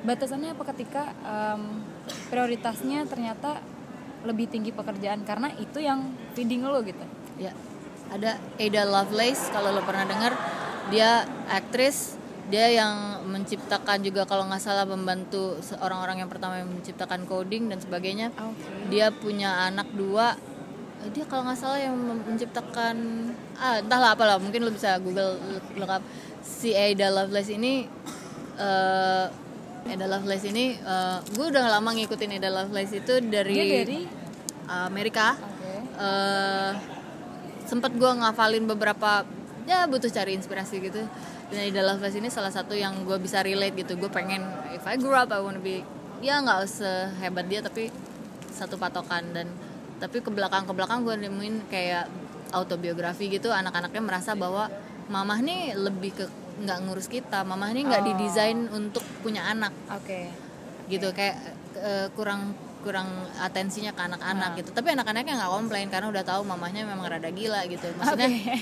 Batasannya 0.02 0.58
apa 0.58 0.64
ketika 0.74 1.14
em, 1.22 1.84
prioritasnya 2.32 3.06
ternyata 3.06 3.62
lebih 4.26 4.50
tinggi 4.50 4.74
pekerjaan 4.74 5.22
karena 5.22 5.54
itu 5.56 5.78
yang 5.78 6.10
feeding 6.34 6.66
lo 6.66 6.82
gitu. 6.82 7.02
Ya 7.38 7.54
ada 8.10 8.38
Ada 8.58 8.82
Lovelace 8.86 9.50
kalau 9.50 9.70
lo 9.74 9.82
pernah 9.86 10.06
dengar 10.06 10.34
dia 10.90 11.26
aktris 11.50 12.18
dia 12.46 12.70
yang 12.70 13.26
menciptakan 13.26 14.06
juga 14.06 14.22
kalau 14.22 14.46
nggak 14.46 14.62
salah 14.62 14.86
membantu 14.86 15.58
orang-orang 15.82 16.22
yang 16.22 16.30
pertama 16.30 16.62
yang 16.62 16.70
menciptakan 16.70 17.26
coding 17.26 17.66
dan 17.66 17.82
sebagainya. 17.82 18.30
Oke. 18.38 18.94
Dia 18.94 19.10
punya 19.10 19.66
anak 19.66 19.90
dua 19.94 20.38
dia 21.10 21.22
kalau 21.26 21.46
nggak 21.46 21.58
salah 21.58 21.78
yang 21.78 21.94
menciptakan 22.26 22.96
ah 23.62 23.78
entahlah 23.78 24.14
apalah 24.14 24.42
mungkin 24.42 24.66
lo 24.66 24.74
bisa 24.74 24.98
google 24.98 25.38
up 25.86 26.02
si 26.42 26.74
Ada 26.74 27.14
Lovelace 27.14 27.52
ini 27.54 27.86
eh 28.58 29.45
Ada 29.86 30.06
Lovelace 30.10 30.46
ini 30.50 30.74
eh 30.74 31.18
gue 31.22 31.46
udah 31.46 31.78
lama 31.78 31.90
ngikutin 31.94 32.38
Ada 32.42 32.50
Lovelace 32.50 32.94
itu 32.98 33.14
dari, 33.22 33.54
dia 33.54 33.64
dari? 33.82 34.00
Amerika. 34.66 35.38
Oke. 35.38 35.74
Eh 35.98 36.72
sempet 37.66 37.94
gue 37.98 38.10
ngafalin 38.10 38.62
beberapa 38.66 39.26
ya 39.66 39.86
butuh 39.90 40.10
cari 40.10 40.38
inspirasi 40.38 40.78
gitu. 40.82 41.02
Dan 41.46 41.62
Ida 41.70 41.82
Lovelace 41.86 42.18
ini 42.18 42.26
salah 42.26 42.50
satu 42.50 42.74
yang 42.74 43.06
gue 43.06 43.18
bisa 43.22 43.42
relate 43.42 43.74
gitu. 43.78 43.94
Gue 43.98 44.10
pengen 44.10 44.42
if 44.74 44.82
I 44.86 44.98
grew 44.98 45.14
up 45.14 45.30
I 45.30 45.38
wanna 45.38 45.62
be 45.62 45.82
ya 46.22 46.42
nggak 46.42 46.66
sehebat 46.66 47.46
dia 47.46 47.62
tapi 47.62 47.90
satu 48.50 48.78
patokan. 48.78 49.30
Dan 49.34 49.46
tapi 50.02 50.20
ke 50.20 50.30
belakang 50.30 50.66
ke 50.66 50.72
belakang 50.74 51.06
gue 51.06 51.14
nemuin 51.14 51.70
kayak 51.70 52.10
autobiografi 52.54 53.30
gitu. 53.30 53.50
Anak-anaknya 53.54 54.02
merasa 54.02 54.34
bahwa 54.34 54.70
mamah 55.06 55.38
nih 55.38 55.78
lebih 55.78 56.18
ke 56.18 56.26
nggak 56.56 56.78
ngurus 56.84 57.06
kita 57.06 57.42
mamah 57.42 57.70
nih 57.70 57.84
nggak 57.84 58.02
Oh. 58.02 58.06
didesain 58.08 58.58
untuk 58.70 59.04
punya 59.20 59.44
anak. 59.44 59.72
Oke. 59.92 60.30
Gitu 60.88 61.08
kayak 61.12 61.36
eh, 61.76 62.08
kurang 62.12 62.56
kurang 62.80 63.10
atensinya 63.36 63.90
ke 63.90 64.00
anak-anak 64.00 64.50
Ah. 64.52 64.56
gitu. 64.56 64.70
Tapi 64.70 64.94
anak-anaknya 64.94 65.36
nggak 65.36 65.52
komplain 65.52 65.86
karena 65.90 66.06
udah 66.08 66.22
tahu 66.22 66.42
mamahnya 66.42 66.86
memang 66.86 67.06
rada 67.06 67.28
gila 67.28 67.66
gitu. 67.66 67.90
Maksudnya 67.98 68.30
Oke. 68.30 68.54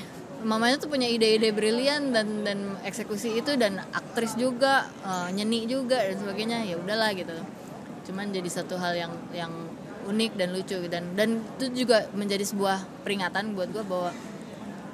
mamanya 0.43 0.77
tuh 0.77 0.89
punya 0.89 1.07
ide-ide 1.07 1.53
brilian 1.53 2.11
dan 2.11 2.43
dan 2.43 2.59
eksekusi 2.83 3.37
itu 3.37 3.55
dan 3.55 3.79
aktris 3.93 4.35
juga 4.35 4.89
eh, 5.03 5.29
nyeni 5.31 5.65
juga 5.65 6.01
dan 6.01 6.17
sebagainya. 6.17 6.59
Ya 6.65 6.77
udahlah 6.77 7.13
gitu. 7.13 7.37
Cuman 8.05 8.33
jadi 8.33 8.49
satu 8.49 8.75
hal 8.77 8.97
yang 8.97 9.13
yang 9.31 9.53
unik 10.05 10.33
dan 10.35 10.49
lucu. 10.51 10.77
Dan 10.89 11.15
dan 11.15 11.41
itu 11.57 11.85
juga 11.85 12.09
menjadi 12.13 12.45
sebuah 12.45 13.05
peringatan 13.05 13.55
buat 13.55 13.71
gue 13.71 13.81
bahwa 13.81 14.11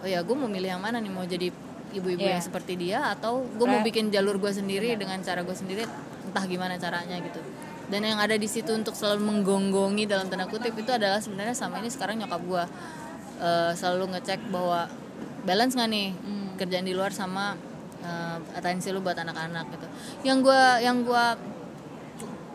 oh 0.01 0.07
ya 0.07 0.23
gue 0.23 0.37
mau 0.37 0.47
milih 0.47 0.71
yang 0.71 0.83
mana 0.83 0.99
nih? 0.99 1.11
Mau 1.11 1.23
jadi 1.25 1.51
ibu-ibu 1.93 2.21
Iya. 2.21 2.37
yang 2.37 2.43
seperti 2.43 2.75
dia 2.75 3.11
atau 3.11 3.43
gue 3.45 3.67
mau 3.67 3.81
bikin 3.81 4.09
jalur 4.09 4.37
gue 4.37 4.51
sendiri 4.51 4.95
dengan 4.95 5.19
cara 5.21 5.41
gue 5.41 5.53
sendiri 5.53 5.85
entah 6.25 6.45
gimana 6.45 6.75
caranya 6.77 7.19
gitu. 7.19 7.41
Dan 7.91 8.07
yang 8.07 8.17
ada 8.17 8.35
di 8.35 8.47
situ 8.47 8.71
untuk 8.71 8.95
selalu 8.95 9.27
menggonggongi 9.27 10.07
dalam 10.07 10.27
tanda 10.27 10.47
kutip 10.47 10.73
itu 10.73 10.89
adalah 10.89 11.19
sebenarnya 11.19 11.53
sama 11.53 11.79
ini 11.79 11.91
sekarang 11.91 12.19
nyokap 12.19 12.39
gue 12.41 12.65
eh, 13.41 13.73
selalu 13.75 14.15
ngecek 14.15 14.47
bahwa 14.49 14.87
balance 15.43 15.75
nggak 15.75 15.89
nih 15.89 16.09
Hmm. 16.15 16.49
kerjaan 16.57 16.85
di 16.85 16.93
luar 16.93 17.11
sama 17.11 17.57
eh, 18.01 18.37
atensi 18.55 18.89
lu 18.89 19.01
buat 19.01 19.15
anak-anak 19.15 19.67
gitu. 19.71 19.87
Yang 20.23 20.39
gue 20.47 20.63
yang 20.81 20.97
gua 21.03 21.35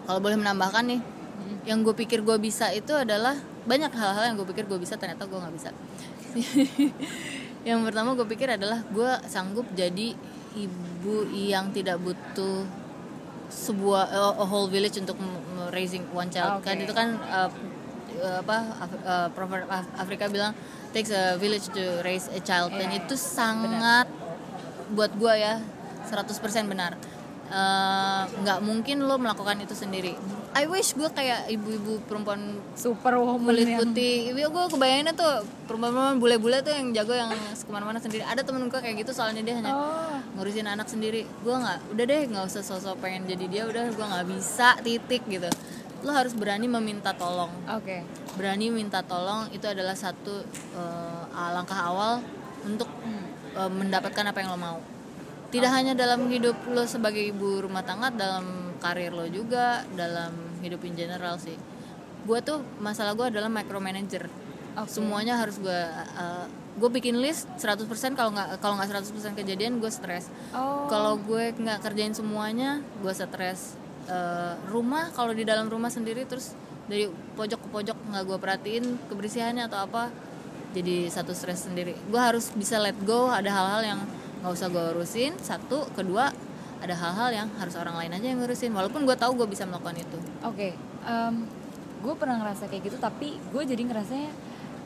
kalau 0.05 0.19
boleh 0.19 0.37
menambahkan 0.37 0.85
nih 0.85 1.01
yang 1.65 1.81
gue 1.81 1.93
pikir 1.93 2.21
gue 2.21 2.37
bisa 2.37 2.69
itu 2.69 2.93
adalah 2.93 3.33
banyak 3.65 3.89
hal-hal 3.89 4.23
yang 4.23 4.37
gue 4.37 4.45
pikir 4.45 4.65
gue 4.65 4.77
bisa 4.77 4.93
ternyata 4.95 5.25
gue 5.25 5.33
nggak 5.33 5.55
bisa 5.57 5.69
yang 7.65 7.81
pertama 7.81 8.13
gue 8.13 8.27
pikir 8.29 8.45
adalah 8.45 8.85
gue 8.93 9.11
sanggup 9.25 9.65
jadi 9.73 10.13
ibu 10.55 11.15
yang 11.33 11.73
tidak 11.73 11.99
butuh 11.99 12.63
sebuah 13.49 14.09
uh, 14.13 14.41
a 14.41 14.45
whole 14.45 14.69
village 14.69 14.95
untuk 15.01 15.17
raising 15.73 16.05
one 16.13 16.29
child. 16.31 16.61
Oke. 16.61 16.69
kan 16.69 16.75
itu 16.77 16.93
kan 16.93 17.17
uh, 17.25 17.49
uh, 18.21 18.39
apa 18.41 18.57
uh, 19.05 19.27
proverb 19.33 19.65
Afrika 19.97 20.29
bilang 20.31 20.53
takes 20.95 21.11
a 21.11 21.35
village 21.41 21.67
to 21.73 21.83
raise 22.05 22.29
a 22.31 22.39
child. 22.39 22.71
Dan 22.73 22.93
Iya, 22.93 23.03
itu 23.05 23.17
sangat 23.17 24.07
buat 24.93 25.11
gue 25.17 25.33
ya 25.35 25.59
100% 26.07 26.71
benar. 26.71 26.95
Eh, 27.45 28.23
nggak 28.41 28.59
mungkin 28.65 29.05
lo 29.05 29.21
melakukan 29.21 29.61
itu 29.61 29.77
sendiri 29.77 30.17
I 30.55 30.71
wish 30.71 30.95
gue 30.95 31.11
kayak 31.11 31.51
ibu-ibu 31.51 31.99
perempuan 32.07 32.63
super 32.79 33.19
kulit 33.19 33.67
yang- 33.67 33.83
putih. 33.83 34.31
Iya 34.31 34.47
gue 34.47 34.63
kebayanginnya 34.71 35.11
tuh 35.11 35.43
perempuan-perempuan 35.67 36.15
bule-bule 36.15 36.63
tuh 36.63 36.71
yang 36.71 36.95
jago 36.95 37.11
yang 37.11 37.27
ke 37.27 37.67
mana-mana 37.67 37.99
sendiri. 37.99 38.23
Ada 38.23 38.39
temen 38.47 38.71
gue 38.71 38.79
kayak 38.79 39.03
gitu 39.03 39.11
soalnya 39.11 39.43
dia 39.43 39.59
hanya 39.59 39.75
oh. 39.75 40.15
ngurusin 40.39 40.63
anak 40.63 40.87
sendiri. 40.87 41.27
Gue 41.43 41.59
nggak 41.59 41.91
udah 41.91 42.05
deh 42.07 42.21
nggak 42.31 42.45
usah 42.47 42.63
sosok 42.63 43.03
pengen 43.03 43.27
jadi 43.27 43.45
dia 43.51 43.63
udah 43.67 43.83
gue 43.91 44.05
nggak 44.07 44.27
bisa 44.31 44.79
titik 44.79 45.27
gitu. 45.27 45.51
Lo 46.07 46.15
harus 46.15 46.31
berani 46.31 46.71
meminta 46.71 47.11
tolong. 47.11 47.51
Oke. 47.75 48.07
Berani 48.39 48.71
minta 48.71 49.03
tolong 49.03 49.51
itu 49.51 49.67
adalah 49.67 49.99
satu 49.99 50.39
eh, 50.71 51.51
langkah 51.51 51.83
awal 51.83 52.23
untuk 52.63 52.87
eh, 53.59 53.71
mendapatkan 53.75 54.23
apa 54.31 54.39
yang 54.39 54.55
lo 54.55 54.59
mau. 54.63 54.79
Tidak 55.51 55.67
hanya 55.67 55.91
dalam 55.91 56.31
hidup 56.31 56.55
lo 56.71 56.87
sebagai 56.87 57.27
ibu 57.27 57.59
rumah 57.59 57.83
tangga 57.83 58.07
dalam 58.07 58.71
karir 58.79 59.11
lo 59.11 59.25
juga 59.25 59.81
dalam 59.97 60.44
hidup 60.65 60.81
in 60.83 60.97
general 60.97 61.37
sih. 61.37 61.53
Gue 62.25 62.41
tuh 62.41 62.65
masalah 62.81 63.13
gue 63.13 63.29
adalah 63.29 63.47
micromanager. 63.47 64.25
Oke. 64.75 64.91
semuanya 64.91 65.39
harus 65.39 65.55
gue 65.55 65.81
gue 66.75 66.89
bikin 66.91 67.15
list 67.23 67.47
100% 67.63 67.87
kalau 68.19 68.35
nggak 68.35 68.59
kalau 68.59 68.75
nggak 68.75 68.91
100% 68.91 69.39
kejadian 69.39 69.79
gue 69.79 69.87
stres. 69.87 70.27
Oh. 70.51 70.91
Kalau 70.91 71.15
gue 71.15 71.55
nggak 71.55 71.79
kerjain 71.79 72.11
semuanya 72.11 72.83
gue 72.99 73.13
stres. 73.15 73.79
Eh, 74.05 74.53
rumah 74.67 75.09
kalau 75.15 75.31
di 75.31 75.47
dalam 75.47 75.71
rumah 75.71 75.87
sendiri 75.87 76.27
terus 76.27 76.53
dari 76.85 77.09
pojok 77.09 77.57
ke 77.57 77.69
pojok 77.71 77.97
nggak 78.11 78.23
gue 78.27 78.37
perhatiin 78.37 78.85
kebersihannya 79.09 79.65
atau 79.65 79.87
apa 79.87 80.11
jadi 80.75 81.07
satu 81.07 81.31
stres 81.31 81.63
sendiri. 81.63 81.95
Gue 82.11 82.19
harus 82.19 82.51
bisa 82.51 82.75
let 82.75 82.99
go 83.07 83.31
ada 83.31 83.47
hal-hal 83.47 83.81
yang 83.95 83.99
nggak 84.43 84.51
usah 84.51 84.67
gue 84.67 84.85
urusin 84.91 85.39
satu. 85.39 85.87
Kedua 85.95 86.35
ada 86.83 86.95
hal-hal 86.95 87.29
yang 87.31 87.47
harus 87.59 87.75
orang 87.79 87.95
lain 87.95 88.11
aja 88.15 88.25
yang 88.31 88.39
ngurusin 88.43 88.71
walaupun 88.75 89.07
gue 89.07 89.15
tahu 89.17 89.35
gue 89.39 89.47
bisa 89.47 89.63
melakukan 89.67 89.99
itu. 89.99 90.17
Oke 90.43 90.75
gue 92.05 92.13
pernah 92.13 92.37
ngerasa 92.37 92.69
kayak 92.69 92.83
gitu 92.91 92.97
tapi 93.01 93.37
gue 93.39 93.63
jadi 93.65 93.81
ngerasanya 93.81 94.31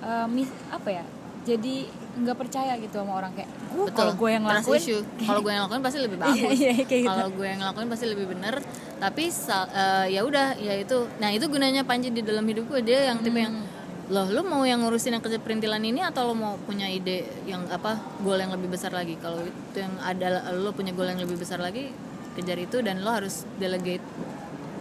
eh, 0.04 0.28
mis 0.32 0.48
apa 0.72 0.90
ya 0.90 1.04
jadi 1.48 1.88
nggak 2.20 2.38
percaya 2.38 2.76
gitu 2.78 3.00
sama 3.00 3.16
orang. 3.24 3.32
Kayak 3.32 3.50
gue 3.72 3.86
kalau 3.96 4.14
gue 4.14 4.30
yang 4.36 4.44
ngelakuin 4.44 4.82
kalau 5.24 5.40
gue 5.42 5.52
yang 5.56 5.64
lakuin 5.66 5.82
pasti 5.84 6.00
lebih 6.04 6.18
bagus. 6.24 6.38
Iya, 6.38 6.52
iya, 6.52 6.74
kayak 6.84 7.02
gitu. 7.04 7.10
kalau 7.10 7.28
gue 7.32 7.46
yang 7.48 7.60
ngelakuin 7.64 7.88
pasti 7.90 8.06
lebih 8.06 8.26
bener. 8.28 8.56
Tapi 9.00 9.24
eh, 9.32 10.06
ya 10.14 10.22
udah 10.28 10.48
ya 10.60 10.74
itu. 10.76 11.08
Nah 11.24 11.30
itu 11.32 11.46
gunanya 11.48 11.88
Panji 11.88 12.12
di 12.12 12.22
dalam 12.22 12.44
hidup 12.44 12.68
gue 12.68 12.82
dia 12.84 13.10
yang 13.12 13.24
tipe 13.24 13.40
yang 13.40 13.56
Hmm. 13.56 13.79
Loh 14.10 14.26
lo 14.26 14.42
mau 14.42 14.66
yang 14.66 14.82
ngurusin 14.82 15.14
yang 15.14 15.22
kerja 15.22 15.38
perintilan 15.38 15.78
ini 15.80 16.02
atau 16.02 16.26
lo 16.26 16.34
mau 16.34 16.58
punya 16.66 16.90
ide 16.90 17.30
yang 17.46 17.62
apa 17.70 18.02
goal 18.26 18.42
yang 18.42 18.50
lebih 18.50 18.74
besar 18.74 18.90
lagi? 18.90 19.14
Kalau 19.22 19.38
itu 19.46 19.78
yang 19.78 19.94
ada 20.02 20.50
lo 20.50 20.74
punya 20.74 20.90
goal 20.92 21.06
yang 21.06 21.22
lebih 21.22 21.38
besar 21.38 21.62
lagi 21.62 21.94
kejar 22.34 22.58
itu 22.58 22.82
dan 22.82 23.06
lo 23.06 23.14
harus 23.14 23.46
delegate 23.62 24.02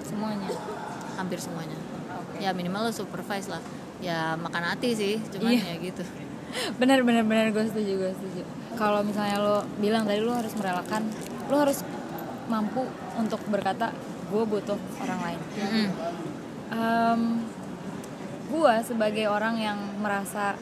semuanya. 0.02 0.48
Hampir 1.20 1.36
semuanya. 1.38 1.76
Oke. 2.08 2.40
ya 2.40 2.56
minimal 2.56 2.88
lo 2.88 2.92
supervise 2.92 3.52
lah. 3.52 3.60
Ya 4.00 4.32
makan 4.34 4.64
hati 4.64 4.96
sih 4.96 5.14
cuman 5.28 5.52
Iya. 5.52 5.76
ya 5.76 5.92
gitu. 5.92 6.02
Benar 6.80 7.04
benar 7.04 7.28
benar. 7.28 7.52
Gue 7.52 7.68
setuju 7.68 7.92
gue 8.00 8.12
setuju. 8.16 8.42
Kalau 8.80 9.04
misalnya 9.04 9.36
lo 9.36 9.56
bilang 9.76 10.08
tadi 10.08 10.24
lo 10.24 10.32
harus 10.32 10.56
merelakan 10.56 11.04
lo 11.52 11.56
harus 11.60 11.84
mampu 12.48 12.80
untuk 13.20 13.44
berkata 13.52 13.92
gue 14.32 14.42
butuh 14.42 14.80
orang 15.04 15.20
lain. 15.20 15.40
Mm-mm. 15.60 15.88
Gue 18.48 18.74
sebagai 18.84 19.28
orang 19.28 19.60
yang 19.60 19.78
merasa 20.00 20.56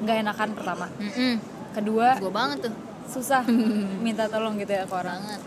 nggak 0.00 0.16
enakan 0.24 0.50
pertama. 0.56 0.86
Mm-mm. 0.96 1.34
kedua 1.76 2.16
gue 2.18 2.32
banget 2.32 2.58
tuh. 2.68 2.74
susah 3.08 3.40
minta 4.04 4.28
tolong 4.28 4.60
gitu 4.60 4.68
ya 4.68 4.84
ke 4.84 4.92
orang. 4.92 5.20
Banget. 5.20 5.42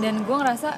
Dan 0.00 0.14
gue 0.24 0.36
ngerasa 0.36 0.76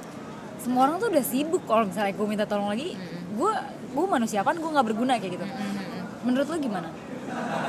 semua 0.63 0.87
orang 0.87 1.03
tuh 1.03 1.11
udah 1.11 1.25
sibuk 1.27 1.63
kalau 1.67 1.91
misalnya 1.91 2.15
gue 2.15 2.27
minta 2.27 2.47
tolong 2.47 2.71
lagi 2.71 2.95
gue 3.35 3.53
gue 3.95 4.05
manusia 4.07 4.41
apa 4.47 4.55
gue 4.55 4.71
nggak 4.71 4.87
berguna 4.87 5.19
kayak 5.19 5.39
gitu. 5.39 5.47
Mm-mm. 5.47 6.03
menurut 6.23 6.47
lo 6.51 6.57
gimana? 6.59 6.89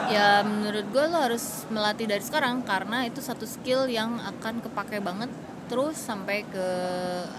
Ya 0.10 0.45
menurut 0.45 0.86
gue 0.93 1.04
lo 1.10 1.17
harus 1.17 1.65
melatih 1.73 2.06
dari 2.06 2.21
sekarang 2.21 2.62
karena 2.62 3.06
itu 3.10 3.17
satu 3.21 3.49
skill 3.49 3.89
yang 3.89 4.21
akan 4.21 4.62
kepake 4.62 5.01
banget 5.01 5.30
terus 5.65 5.97
sampai 5.97 6.45
ke 6.45 6.67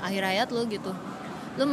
akhir 0.02 0.22
hayat 0.26 0.48
lo 0.50 0.66
gitu. 0.66 0.90
Lo 1.54 1.64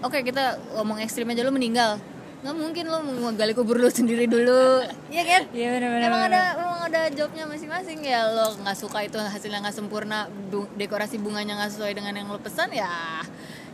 oke 0.00 0.18
kita 0.24 0.56
ngomong 0.80 1.00
ekstrim 1.04 1.28
aja 1.28 1.44
lo 1.44 1.52
meninggal 1.52 2.00
nggak 2.46 2.56
mungkin 2.56 2.84
lo 2.86 3.02
mau 3.02 3.34
gali 3.34 3.52
kubur 3.52 3.76
lo 3.76 3.90
sendiri 3.90 4.24
dulu. 4.24 4.86
Iya 5.12 5.22
kan? 5.22 5.42
Iya 5.50 5.68
benar-benar. 5.74 6.06
emang 6.06 6.22
ada 6.24 6.42
emang 6.56 6.80
ada 6.84 7.00
jobnya 7.10 7.44
masing-masing 7.44 7.98
ya. 8.00 8.30
Lo 8.30 8.54
nggak 8.54 8.76
suka 8.76 9.02
itu 9.02 9.18
hasilnya 9.18 9.58
nggak 9.60 9.74
sempurna 9.74 10.18
bu- 10.46 10.70
dekorasi 10.74 11.18
bunganya 11.18 11.58
nggak 11.58 11.74
sesuai 11.74 11.92
dengan 11.92 12.14
yang 12.14 12.28
lo 12.30 12.38
pesan 12.38 12.70
ya 12.70 13.18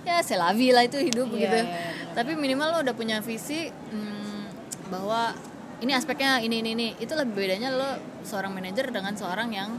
ya 0.03 0.19
selavi 0.19 0.73
lah 0.73 0.83
itu 0.83 0.99
hidup 0.99 1.31
Iya, 1.31 1.39
gitu. 1.39 1.59
iya, 1.61 1.63
benar. 1.63 2.11
tapi 2.19 2.35
minimal 2.35 2.69
lo 2.75 2.79
udah 2.83 2.91
punya 2.91 3.23
visi 3.23 3.71
hmm, 3.71 4.43
bahwa 4.89 5.31
ini 5.79 5.93
aspeknya 5.93 6.41
ini 6.41 6.59
ini 6.59 6.71
ini. 6.73 6.89
Itu 6.97 7.13
lebih 7.15 7.37
bedanya 7.37 7.71
lo 7.71 7.91
seorang 8.23 8.51
manajer 8.51 8.89
dengan 8.89 9.15
seorang 9.15 9.53
yang 9.53 9.71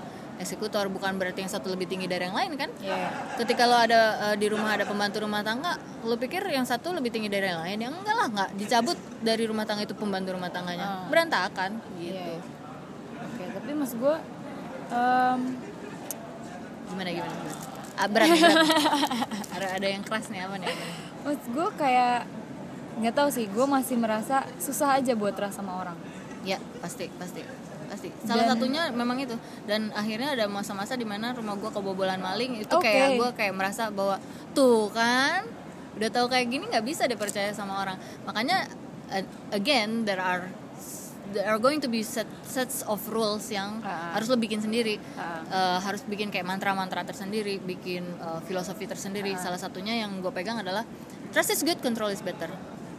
eksekutor 0.44 0.86
bukan 0.88 1.16
berarti 1.16 1.40
yang 1.40 1.50
satu 1.50 1.68
lebih 1.70 1.88
tinggi 1.88 2.06
dari 2.06 2.24
yang 2.24 2.34
lain 2.34 2.54
kan 2.54 2.70
Iya. 2.78 3.10
ketika 3.38 3.64
lo 3.64 3.78
ada 3.78 4.02
eh, 4.26 4.36
di 4.36 4.46
rumah 4.46 4.72
ada 4.72 4.84
pembantu 4.84 5.18
rumah 5.20 5.42
tangga 5.42 5.74
lo 6.02 6.16
pikir 6.16 6.44
yang 6.48 6.64
satu 6.64 6.92
lebih 6.92 7.10
tinggi 7.10 7.28
dari 7.28 7.48
yang 7.48 7.60
lain 7.60 7.80
yang 7.80 7.94
enggak 7.94 8.14
lah 8.14 8.28
nggak 8.30 8.50
dicabut 8.54 8.96
dari 9.20 9.44
rumah 9.44 9.64
tangga 9.64 9.82
itu 9.82 9.94
pembantu 9.94 10.30
rumah 10.32 10.50
tangganya 10.50 10.86
Ah. 10.86 11.08
berantakan 11.08 11.80
gitu 11.96 12.14
Iya. 12.14 12.38
Oke, 13.24 13.44
tapi 13.50 13.72
mas 13.72 13.94
gue 13.94 14.16
em, 14.90 15.40
gimana 16.86 17.10
gimana, 17.10 17.34
gimana? 17.34 17.56
Ah, 17.94 18.08
berat, 18.08 18.28
berat. 18.30 18.58
ada 19.56 19.68
ada 19.74 19.88
yang 19.88 20.02
keras 20.02 20.28
nih 20.28 20.42
apa 20.42 20.56
nih 20.58 20.68
mas 21.24 21.40
gue 21.42 21.68
kayak 21.74 22.18
nggak 22.94 23.16
tahu 23.16 23.30
sih, 23.30 23.46
gue 23.48 23.66
masih 23.66 23.98
merasa 23.98 24.46
susah 24.58 24.94
aja 24.94 25.14
buat 25.14 25.34
trust 25.34 25.58
sama 25.58 25.82
orang. 25.82 25.98
ya 26.44 26.60
pasti 26.78 27.08
pasti 27.16 27.40
pasti 27.94 28.10
salah 28.22 28.44
Dan- 28.44 28.58
satunya 28.58 28.82
memang 28.90 29.18
itu. 29.18 29.38
Dan 29.64 29.94
akhirnya 29.94 30.34
ada 30.34 30.46
masa-masa 30.48 30.94
di 30.94 31.06
mana 31.06 31.32
rumah 31.32 31.54
gue 31.54 31.70
kebobolan 31.70 32.18
maling 32.18 32.60
itu 32.60 32.74
Oke. 32.74 32.84
kayak 32.84 33.16
gue 33.16 33.30
kayak 33.34 33.54
merasa 33.54 33.88
bahwa 33.88 34.18
tuh 34.52 34.90
kan 34.90 35.46
udah 35.94 36.10
tahu 36.10 36.26
kayak 36.26 36.50
gini 36.50 36.66
nggak 36.66 36.82
bisa 36.82 37.06
dipercaya 37.06 37.54
sama 37.54 37.78
orang. 37.80 37.96
Makanya 38.26 38.66
uh, 39.08 39.24
again 39.52 40.04
there 40.04 40.18
are 40.18 40.50
there 41.32 41.46
are 41.46 41.58
going 41.58 41.78
to 41.78 41.90
be 41.90 42.02
set, 42.02 42.26
sets 42.42 42.82
of 42.86 43.02
rules 43.08 43.50
yang 43.50 43.82
Ah. 43.82 44.14
harus 44.14 44.26
lo 44.26 44.36
bikin 44.36 44.58
sendiri. 44.58 44.98
Ah. 45.14 45.42
Uh, 45.48 45.78
harus 45.80 46.02
bikin 46.04 46.30
kayak 46.30 46.44
mantra-mantra 46.44 47.02
tersendiri 47.02 47.58
bikin 47.58 48.06
uh, 48.18 48.42
filosofi 48.42 48.90
tersendiri. 48.90 49.38
Salah 49.38 49.58
satunya 49.58 50.02
yang 50.02 50.18
gue 50.18 50.30
pegang 50.30 50.58
adalah 50.58 50.82
trust 51.30 51.50
is 51.50 51.62
good 51.62 51.78
control 51.80 52.10
is 52.10 52.22
better 52.22 52.50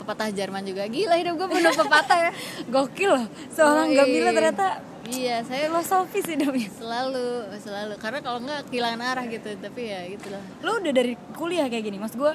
pepatah 0.05 0.29
Jerman 0.29 0.62
juga. 0.69 0.85
Gila 0.85 1.17
hidup 1.17 1.35
gue 1.40 1.49
penuh 1.49 1.73
pepatah 1.73 2.19
ya. 2.29 2.33
Gokil 2.69 3.09
loh, 3.09 3.25
seorang 3.49 3.88
Wih. 3.88 3.97
Gamila 3.97 4.31
ternyata 4.37 4.67
iya 5.09 5.40
saya 5.45 5.73
filosofis 5.73 6.29
hidupnya. 6.29 6.69
selalu 6.77 7.49
selalu. 7.57 7.95
Karena 7.97 8.21
kalau 8.21 8.45
nggak 8.45 8.69
kehilangan 8.69 9.01
arah 9.01 9.25
gitu. 9.33 9.49
Tapi 9.57 9.81
ya 9.88 10.01
gitulah 10.12 10.45
Lo 10.61 10.77
udah 10.77 10.93
dari 10.93 11.17
kuliah 11.33 11.67
kayak 11.73 11.85
gini, 11.88 11.97
mas 11.97 12.12
gue 12.12 12.33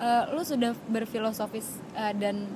uh, 0.00 0.24
lu 0.32 0.42
sudah 0.42 0.72
berfilosofis 0.88 1.78
uh, 1.94 2.16
dan 2.16 2.48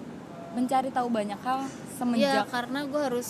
mencari 0.56 0.88
tahu 0.88 1.10
banyak 1.12 1.38
hal 1.44 1.66
ya 1.66 1.98
semenjak 1.98 2.46
karena 2.50 2.80
gue 2.86 3.00
harus 3.02 3.28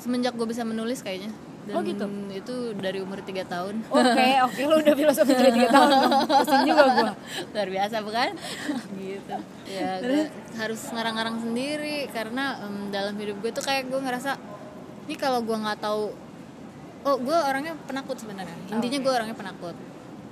semenjak 0.00 0.34
gue 0.34 0.46
bisa 0.48 0.64
menulis 0.64 1.04
kayaknya 1.04 1.30
dan 1.62 1.72
Oh, 1.72 1.82
gitu? 1.82 2.04
itu 2.28 2.54
dari 2.74 2.98
umur 2.98 3.22
tiga 3.22 3.44
tahun 3.44 3.86
Oke, 3.86 4.28
oke, 4.46 4.60
lu 4.60 4.74
udah 4.78 4.94
filosofi 4.94 5.30
dari 5.30 5.50
tiga 5.52 5.68
tahun 5.70 5.88
dong. 5.92 6.12
Pusing 6.26 6.62
juga 6.64 6.84
gua. 6.90 7.12
luar 7.48 7.68
biasa 7.70 7.96
bukan 8.00 8.28
gitu 8.98 9.36
ya 9.64 9.90
gue 9.98 10.22
harus 10.54 10.80
ngarang-ngarang 10.88 11.36
sendiri 11.38 12.06
karena 12.08 12.44
em, 12.60 12.90
dalam 12.90 13.14
hidup 13.14 13.38
gue 13.38 13.50
tuh 13.50 13.62
kayak 13.62 13.86
gue 13.86 13.96
ngerasa 13.96 14.34
ini 15.02 15.14
kalau 15.14 15.38
gue 15.40 15.54
nggak 15.54 15.78
tahu 15.78 16.10
oh 17.02 17.16
gue 17.16 17.38
orangnya 17.40 17.78
penakut 17.80 18.14
sebenarnya 18.14 18.54
intinya 18.68 18.98
gue 18.98 19.12
orangnya 19.12 19.34
penakut 19.34 19.74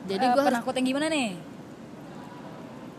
jadi 0.04 0.20
Eh, 0.20 0.28
gue 0.28 0.36
harus 0.36 0.50
penakut 0.50 0.72
yang 0.74 0.86
gimana 0.88 1.06
nih? 1.08 1.30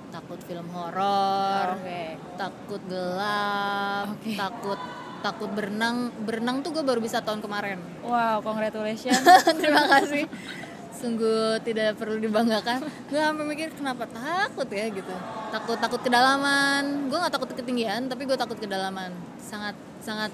takut 0.09 0.39
film 0.41 0.67
horor 0.69 1.67
Oke. 1.77 2.03
takut 2.35 2.81
gelap 2.85 4.11
Oke. 4.11 4.35
takut 4.35 4.79
takut 5.21 5.49
berenang 5.53 6.09
berenang 6.25 6.65
tuh 6.65 6.73
gue 6.73 6.83
baru 6.83 6.99
bisa 6.99 7.21
tahun 7.21 7.39
kemarin. 7.39 7.77
Wow, 8.01 8.41
congratulations. 8.41 9.21
terima 9.61 9.85
kasih. 9.87 10.25
Sungguh 10.91 11.57
tidak 11.65 11.97
perlu 11.97 12.21
dibanggakan. 12.21 12.85
Gue 13.09 13.17
sampai 13.17 13.45
mikir 13.45 13.73
kenapa 13.73 14.05
takut 14.05 14.69
ya 14.69 14.85
gitu. 14.89 15.13
Takut 15.49 15.77
takut 15.77 16.01
kedalaman. 16.01 17.09
Gue 17.09 17.17
nggak 17.17 17.33
takut 17.33 17.49
ketinggian 17.53 18.09
tapi 18.09 18.25
gue 18.25 18.37
takut 18.37 18.57
kedalaman. 18.57 19.13
Sangat 19.41 19.73
sangat 20.01 20.29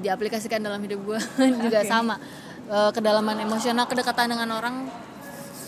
diaplikasikan 0.00 0.60
dalam 0.60 0.80
hidup 0.84 1.00
gue 1.04 1.18
juga 1.64 1.80
Oke. 1.82 1.88
sama. 1.88 2.16
Eh, 2.66 2.90
kedalaman 2.90 3.38
emosional 3.38 3.86
kedekatan 3.86 4.32
dengan 4.32 4.50
orang 4.58 4.90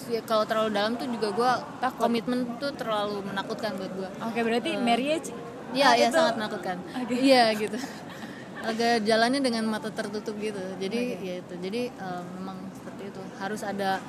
ya 0.08 0.24
kalau 0.24 0.42
terlalu 0.48 0.72
dalam 0.72 0.96
tuh 0.96 1.06
juga 1.06 1.28
gue 1.30 1.50
komitmen 2.00 2.56
tuh 2.56 2.72
terlalu 2.72 3.20
menakutkan 3.28 3.76
buat 3.76 3.92
gue 3.92 4.08
Oke, 4.24 4.40
berarti 4.40 4.74
marriage 4.80 5.30
Iya, 5.68 5.84
ah, 5.84 5.94
iya 6.00 6.08
itu- 6.08 6.16
sangat 6.16 6.34
menakutkan. 6.40 6.76
Iya 7.12 7.44
gitu. 7.52 7.76
Agak 8.60 9.02
jalannya 9.02 9.38
dengan 9.38 9.64
mata 9.64 9.88
tertutup 9.88 10.34
gitu. 10.36 10.58
Jadi 10.76 11.00
ya 11.18 11.34
itu. 11.38 11.54
Jadi 11.56 11.80
eh, 11.88 12.22
memang 12.34 12.58
seperti 12.72 13.02
itu. 13.08 13.20
Harus 13.36 13.62
ada 13.62 14.02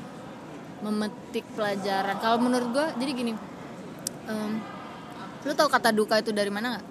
memetik 0.80 1.46
pelajaran. 1.54 2.16
Kalau 2.18 2.38
menurut 2.38 2.70
gua 2.72 2.88
jadi 2.96 3.12
gini. 3.12 3.34
em, 4.26 4.62
lu 5.42 5.52
tahu 5.52 5.68
kata 5.68 5.90
duka 5.90 6.18
itu 6.18 6.30
dari 6.30 6.50
mana 6.50 6.78
nggak? 6.78 6.86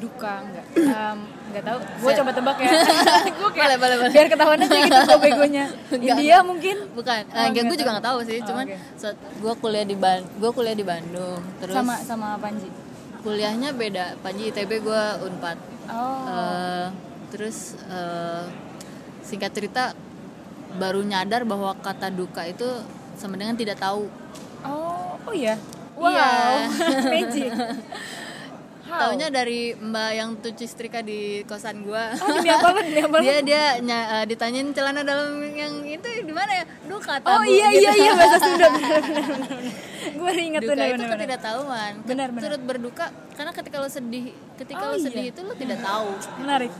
duka 0.00 0.32
enggak? 0.40 0.64
Um, 0.80 1.18
enggak 1.52 1.62
tahu. 1.62 1.78
Gue 2.00 2.12
coba 2.16 2.30
tebak 2.32 2.56
ya. 2.56 2.70
Gue 3.36 3.50
Boleh, 3.52 3.76
boleh, 3.76 3.96
boleh. 4.00 4.10
biar 4.10 4.26
ketahuan 4.26 4.58
aja 4.58 4.76
gitu 4.80 4.96
gue 4.96 5.18
begonya. 5.20 5.64
India 6.00 6.38
mungkin. 6.40 6.76
Bukan. 6.96 7.22
Oh, 7.28 7.36
Eh, 7.36 7.44
enggak, 7.44 7.52
nggak 7.52 7.64
gue 7.68 7.76
juga 7.76 7.90
nggak 7.92 8.06
tahu 8.08 8.18
sih. 8.24 8.38
Oh, 8.40 8.46
Cuman 8.48 8.64
oke. 8.64 8.76
saat 8.96 9.16
gua 9.38 9.52
kuliah 9.54 9.84
di 9.84 9.92
Ban, 9.94 10.24
gua 10.40 10.50
kuliah 10.50 10.72
di 10.72 10.86
Bandung. 10.88 11.40
Terus 11.60 11.74
sama 11.76 11.94
sama 12.00 12.28
Panji. 12.40 12.72
Kuliahnya 13.20 13.70
beda. 13.72 14.16
Panji 14.20 14.48
ITB 14.48 14.80
gua 14.80 15.20
Unpad. 15.20 15.58
Oh. 15.90 16.24
Eh, 16.28 16.86
terus 17.30 17.76
eh, 17.86 18.44
singkat 19.22 19.52
cerita 19.52 19.92
baru 20.76 21.02
nyadar 21.02 21.42
bahwa 21.42 21.74
kata 21.76 22.10
duka 22.10 22.46
itu 22.46 22.66
sama 23.18 23.34
dengan 23.34 23.58
tidak 23.58 23.78
tahu 23.78 24.06
oh, 24.62 25.18
oh 25.18 25.34
iya. 25.34 25.58
Wow. 25.98 26.08
Iya. 26.10 26.30
Magic. 27.12 27.50
Taunya 28.90 29.30
dari 29.30 29.70
mbak 29.70 30.10
yang 30.18 30.30
cuci 30.42 30.66
setrika 30.66 30.98
di 30.98 31.46
kosan 31.46 31.86
gua 31.86 32.10
Oh, 32.18 32.26
demi 32.34 32.50
apa 32.50 32.74
dia 33.22 33.38
dia 33.38 33.62
ny- 33.78 34.08
eh, 34.18 34.24
ditanyain 34.26 34.66
celana 34.74 35.06
dalam 35.06 35.38
yang 35.54 35.86
itu 35.86 36.26
di 36.26 36.34
mana 36.34 36.50
ya 36.50 36.64
duh 36.90 36.98
kata 36.98 37.22
Oh 37.22 37.46
iya 37.46 37.70
iya 37.70 37.92
iya 37.94 38.12
bahasa 38.18 38.42
Sunda. 38.42 38.66
Gue 40.00 40.30
ingat 40.34 40.62
duka 40.62 40.72
benar 40.72 40.86
itu 40.88 40.96
benar. 40.98 41.12
ketidaktahuan 41.12 41.92
Benar, 42.02 42.28
benar. 42.30 42.42
turut 42.42 42.62
berduka 42.62 43.06
karena 43.30 43.52
ketika 43.52 43.76
lo 43.76 43.88
sedih 43.88 44.26
ketika 44.54 44.80
Oh, 44.82 44.90
lo 44.90 44.96
iya. 44.96 45.04
sedih 45.06 45.24
itu 45.28 45.40
lo 45.40 45.54
tidak 45.54 45.78
tahu 45.80 46.08
Menarik. 46.38 46.72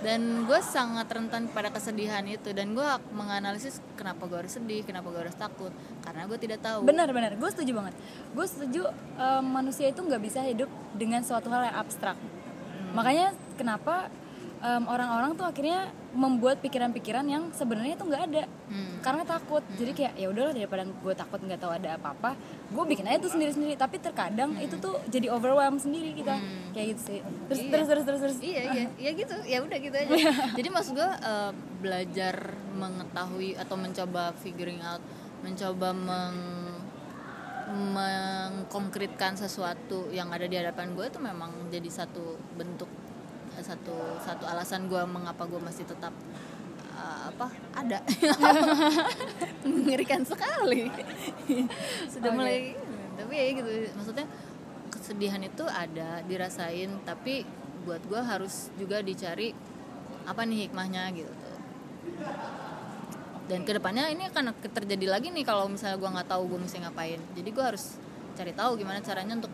dan 0.00 0.20
gue 0.42 0.60
sangat 0.60 1.06
rentan 1.06 1.42
pada 1.48 1.68
kesedihan 1.68 2.22
itu 2.24 2.50
dan 2.50 2.72
gue 2.72 2.88
menganalisis 3.10 3.78
kenapa 3.94 4.24
gue 4.24 4.38
harus 4.38 4.52
sedih 4.52 4.80
kenapa 4.80 5.06
gue 5.08 5.20
harus 5.20 5.36
takut 5.36 5.70
karena 6.00 6.24
gue 6.24 6.38
tidak 6.38 6.58
tahu 6.60 6.82
Benar 6.82 7.10
benar. 7.10 7.34
Gue 7.34 7.48
setuju 7.48 7.72
banget. 7.74 7.94
Gue 8.30 8.44
setuju 8.44 8.82
em, 9.14 9.44
manusia 9.44 9.86
itu 9.86 9.98
nggak 9.98 10.20
bisa 10.20 10.40
hidup 10.42 10.66
dengan 10.92 11.20
suatu 11.20 11.46
hal 11.48 11.64
yang 11.64 11.76
abstrak. 11.76 12.16
Makanya 12.90 13.30
kenapa 13.54 14.08
em, 14.60 14.84
orang-orang 14.84 15.32
tuh 15.34 15.44
akhirnya 15.44 15.88
membuat 16.10 16.58
pikiran-pikiran 16.58 17.22
yang 17.24 17.48
sebenarnya 17.54 17.94
itu 17.94 18.04
nggak 18.04 18.22
ada. 18.28 18.44
Hmm. 18.66 18.98
Karena 19.00 19.22
takut. 19.22 19.62
Jadi 19.78 19.92
kayak 19.94 20.12
ya 20.18 20.26
udahlah 20.28 20.52
daripada 20.52 20.82
gue 20.84 21.14
takut 21.14 21.38
nggak 21.38 21.60
tahu 21.60 21.72
ada 21.72 21.96
apa-apa, 21.96 22.34
gue 22.68 22.84
bikin 22.88 23.06
aja 23.06 23.18
tuh 23.22 23.32
sendiri-sendiri. 23.32 23.78
Tapi 23.78 23.96
terkadang 23.98 24.58
itu 24.58 24.74
tuh 24.76 24.98
jadi 25.08 25.30
overwhelm 25.30 25.78
sendiri 25.78 26.12
kita. 26.12 26.36
Kayak 26.74 26.86
gitu 26.96 27.02
sih. 27.14 27.18
Terus 27.48 27.58
Iya. 27.60 27.70
terus 27.70 27.86
terus 27.88 28.04
terus 28.04 28.20
terus. 28.20 28.38
iya 28.42 28.62
iya 28.70 28.84
ya 29.04 29.10
gitu 29.14 29.34
ya 29.46 29.58
udah 29.62 29.78
gitu 29.78 29.96
aja 29.96 30.12
jadi 30.58 30.68
maksud 30.70 30.92
gue 30.94 31.10
eh, 31.22 31.50
belajar 31.80 32.34
mengetahui 32.74 33.54
atau 33.56 33.76
mencoba 33.78 34.34
figuring 34.38 34.78
out 34.82 35.02
mencoba 35.40 35.90
meng 35.90 36.38
mengkonkretkan 37.70 39.38
sesuatu 39.38 40.10
yang 40.10 40.28
ada 40.34 40.46
di 40.50 40.58
hadapan 40.58 40.92
gue 40.98 41.06
itu 41.06 41.18
memang 41.22 41.70
jadi 41.70 41.86
satu 41.86 42.34
bentuk 42.58 42.90
satu 43.70 43.96
satu 44.18 44.44
alasan 44.50 44.90
gue 44.90 44.98
mengapa 45.06 45.46
gue 45.46 45.60
masih 45.62 45.86
tetap 45.86 46.10
eh, 46.98 47.20
apa 47.30 47.46
ada. 47.78 48.02
Mengerikan 49.70 50.26
sekali. 50.26 50.90
Sudah 52.10 52.30
Oke. 52.34 52.36
mulai 52.36 52.74
tapi 53.14 53.36
ya 53.36 53.46
gitu 53.52 53.70
maksudnya 53.94 54.26
kesedihan 54.88 55.42
itu 55.44 55.64
ada 55.68 56.24
dirasain 56.24 56.88
tapi 57.04 57.44
buat 57.84 58.00
gue 58.08 58.20
harus 58.20 58.72
juga 58.80 59.04
dicari 59.04 59.54
apa 60.26 60.42
nih 60.42 60.66
hikmahnya 60.66 61.02
gitu. 61.14 61.50
Dan 63.46 63.66
ke 63.66 63.74
depannya 63.74 64.06
ini 64.10 64.30
akan 64.30 64.54
terjadi 64.62 65.06
lagi 65.10 65.30
nih 65.30 65.42
kalau 65.46 65.70
misalnya 65.70 65.98
gue 65.98 66.10
nggak 66.10 66.28
tahu 66.30 66.42
gue 66.54 66.58
mesti 66.58 66.82
ngapain. 66.82 67.20
Jadi 67.34 67.48
gue 67.50 67.64
harus 67.64 67.98
cari 68.34 68.52
tahu 68.54 68.78
gimana 68.78 69.02
caranya 69.02 69.36
untuk 69.42 69.52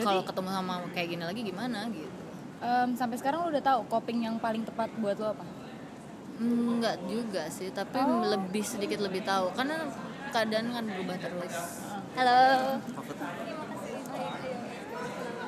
kalau 0.00 0.22
ketemu 0.24 0.50
sama 0.52 0.74
kayak 0.96 1.08
gini 1.12 1.24
lagi 1.24 1.40
gimana 1.44 1.80
gitu 1.92 2.21
Em, 2.62 2.94
sampai 2.94 3.18
sekarang 3.18 3.42
lu 3.42 3.48
udah 3.50 3.64
tahu 3.64 3.80
coping 3.90 4.22
yang 4.22 4.38
paling 4.38 4.62
tepat 4.62 4.86
buat 4.96 5.18
lo 5.18 5.34
apa? 5.34 5.42
Enggak 6.38 6.96
juga 7.04 7.50
sih, 7.50 7.68
tapi 7.70 7.98
Oh. 7.98 8.22
lebih 8.24 8.62
sedikit 8.62 9.02
lebih 9.02 9.22
tahu 9.22 9.50
karena 9.52 9.82
keadaan 10.30 10.70
kan 10.70 10.84
berubah 10.86 11.16
terus. 11.18 11.54
Halo. 12.14 12.40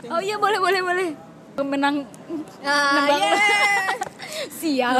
Oh 0.04 0.20
iya 0.20 0.36
boleh 0.36 0.58
boleh 0.58 0.80
boleh. 0.82 1.08
Menang 1.54 2.02
Ah, 2.66 2.98
Nembak. 2.98 3.18
yeah. 3.22 3.86
sial. 4.58 4.98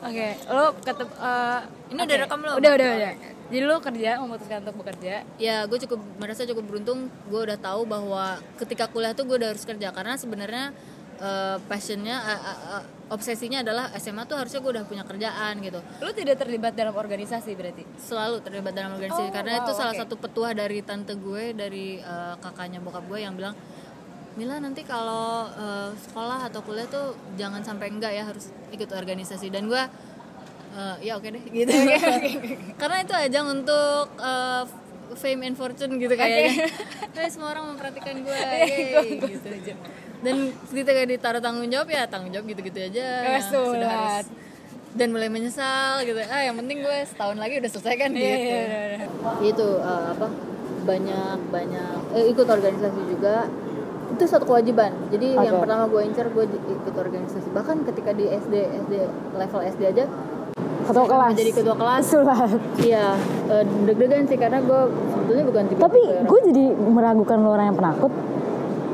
Oke, 0.00 0.28
lo 0.48 0.72
ketemu 0.80 1.12
Ini 1.92 2.00
udah 2.00 2.16
rekam 2.18 2.38
belum? 2.40 2.54
Udah 2.56 2.70
udah 2.72 2.88
udah. 2.96 3.12
Jadi 3.50 3.66
lo 3.66 3.82
kerja 3.82 4.22
memutuskan 4.22 4.62
untuk 4.62 4.86
bekerja. 4.86 5.26
Ya, 5.36 5.66
gue 5.66 5.78
cukup 5.82 5.98
merasa 6.22 6.46
cukup 6.46 6.64
beruntung. 6.70 7.10
Gue 7.26 7.50
udah 7.50 7.58
tahu 7.58 7.82
bahwa 7.82 8.38
ketika 8.56 8.86
kuliah 8.86 9.10
tuh 9.10 9.26
gue 9.26 9.36
udah 9.36 9.50
harus 9.50 9.66
kerja 9.66 9.90
karena 9.90 10.14
sebenarnya 10.14 10.70
eh, 11.18 11.58
passionnya, 11.66 12.16
eh, 12.16 12.40
eh, 12.40 12.58
eh, 12.78 12.84
obsesinya 13.10 13.60
adalah 13.60 13.90
SMA 13.98 14.22
tuh 14.24 14.38
harusnya 14.38 14.62
gue 14.62 14.72
udah 14.78 14.84
punya 14.86 15.02
kerjaan 15.02 15.58
gitu. 15.60 15.82
Lo 15.98 16.14
tidak 16.14 16.38
terlibat 16.38 16.78
dalam 16.78 16.94
organisasi 16.94 17.50
berarti? 17.58 17.82
Selalu 17.98 18.38
terlibat 18.40 18.70
dalam 18.70 18.94
organisasi 18.94 19.28
Oh, 19.28 19.34
karena 19.34 19.58
wow, 19.58 19.62
itu 19.66 19.72
salah 19.74 19.92
oke. 19.92 20.00
satu 20.06 20.14
petuah 20.14 20.52
dari 20.54 20.78
tante 20.80 21.18
gue, 21.18 21.50
dari 21.52 21.98
eh, 21.98 22.34
kakaknya 22.38 22.78
bokap 22.78 23.02
gue 23.04 23.18
yang 23.18 23.34
bilang 23.34 23.52
Mila 24.38 24.62
nanti 24.62 24.86
kalau 24.86 25.50
eh, 25.50 25.90
sekolah 26.06 26.46
atau 26.46 26.62
kuliah 26.62 26.86
tuh 26.86 27.18
jangan 27.34 27.66
sampai 27.66 27.90
enggak 27.90 28.14
ya 28.14 28.22
harus 28.30 28.54
ikut 28.70 28.86
organisasi 28.86 29.50
dan 29.50 29.66
gue 29.66 29.82
eh, 30.70 30.96
ya 31.06 31.12
oke 31.18 31.28
deh. 31.28 31.42
Gitu. 31.42 31.72
Karena 32.80 32.96
itu 33.02 33.14
ajang 33.14 33.46
untuk 33.60 34.06
eh, 34.18 34.62
fame 35.18 35.42
and 35.50 35.56
fortune 35.58 35.98
gitu 35.98 36.14
kayaknya. 36.14 36.70
Eh, 37.20 37.28
semua 37.28 37.52
orang 37.52 37.74
memperhatikan 37.74 38.16
gue 38.22 38.32
yeay, 38.32 39.20
gitu 39.20 39.76
dan 40.20 40.52
ketika 40.68 41.04
ditaruh 41.08 41.40
tanggung 41.40 41.68
jawab 41.72 41.88
ya 41.88 42.04
tanggung 42.04 42.32
jawab 42.32 42.44
gitu-gitu 42.48 42.92
aja. 42.92 43.06
Yang 43.36 43.56
sudah 43.56 43.88
harus. 43.88 44.26
Dan 44.92 45.14
mulai 45.14 45.30
menyesal 45.32 46.02
gitu. 46.04 46.18
Ah 46.28 46.44
yang 46.44 46.58
penting 46.60 46.84
gue 46.84 46.98
setahun 47.08 47.38
lagi 47.40 47.62
udah 47.62 47.70
selesai 47.70 47.94
kan 47.96 48.10
Iya, 48.12 48.20
gitu. 48.20 48.36
iya, 48.36 48.60
iya, 48.60 48.82
iya. 49.00 49.06
itu 49.46 49.68
eh, 49.80 50.04
apa 50.12 50.26
banyak 50.84 51.38
banyak 51.48 51.96
eh, 52.16 52.24
ikut 52.36 52.46
organisasi 52.48 53.00
juga. 53.08 53.48
Itu 54.10 54.24
satu 54.26 54.44
kewajiban. 54.44 54.92
Jadi 55.08 55.38
yang 55.38 55.56
Oke. 55.56 55.62
pertama 55.64 55.84
gue 55.88 56.02
incer 56.04 56.26
gue 56.28 56.44
ikut 56.52 56.94
organisasi. 56.94 57.48
Bahkan 57.56 57.76
ketika 57.88 58.10
di 58.12 58.28
SD 58.28 58.54
SD 58.88 58.94
level 59.38 59.60
SD 59.62 59.82
aja 59.88 60.04
Ketua 60.82 61.06
kelas. 61.06 61.30
menjadi 61.32 61.52
ketua 61.54 61.76
kelas 61.76 62.04
Sulat. 62.04 62.50
iya 62.80 63.06
eh, 63.46 63.62
deg-degan 63.84 64.24
sih 64.24 64.36
karena 64.36 64.58
gue 64.60 64.80
sebetulnya 65.08 65.44
bukan 65.46 65.64
tipe 65.66 65.80
Tapi 65.80 66.00
gue 66.22 66.40
jadi 66.46 66.64
meragukan 66.74 67.38
lo 67.38 67.48
orang 67.50 67.66
yang 67.68 67.78
penakut. 67.78 68.12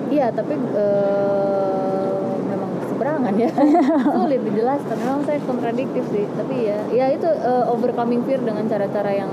iya 0.07 0.27
tapi 0.31 0.55
eh, 0.57 2.21
memang 2.47 2.71
seberangan 2.87 3.35
ya 3.35 3.51
sulit 4.17 4.41
dijelaskan 4.41 4.97
memang 4.97 5.21
saya 5.23 5.39
kontradiktif 5.43 6.05
sih 6.09 6.25
tapi 6.33 6.57
ya 6.65 6.79
ya 6.91 7.07
itu 7.11 7.27
eh, 7.27 7.65
overcoming 7.67 8.23
fear 8.23 8.39
dengan 8.39 8.65
cara-cara 8.65 9.11
yang 9.13 9.31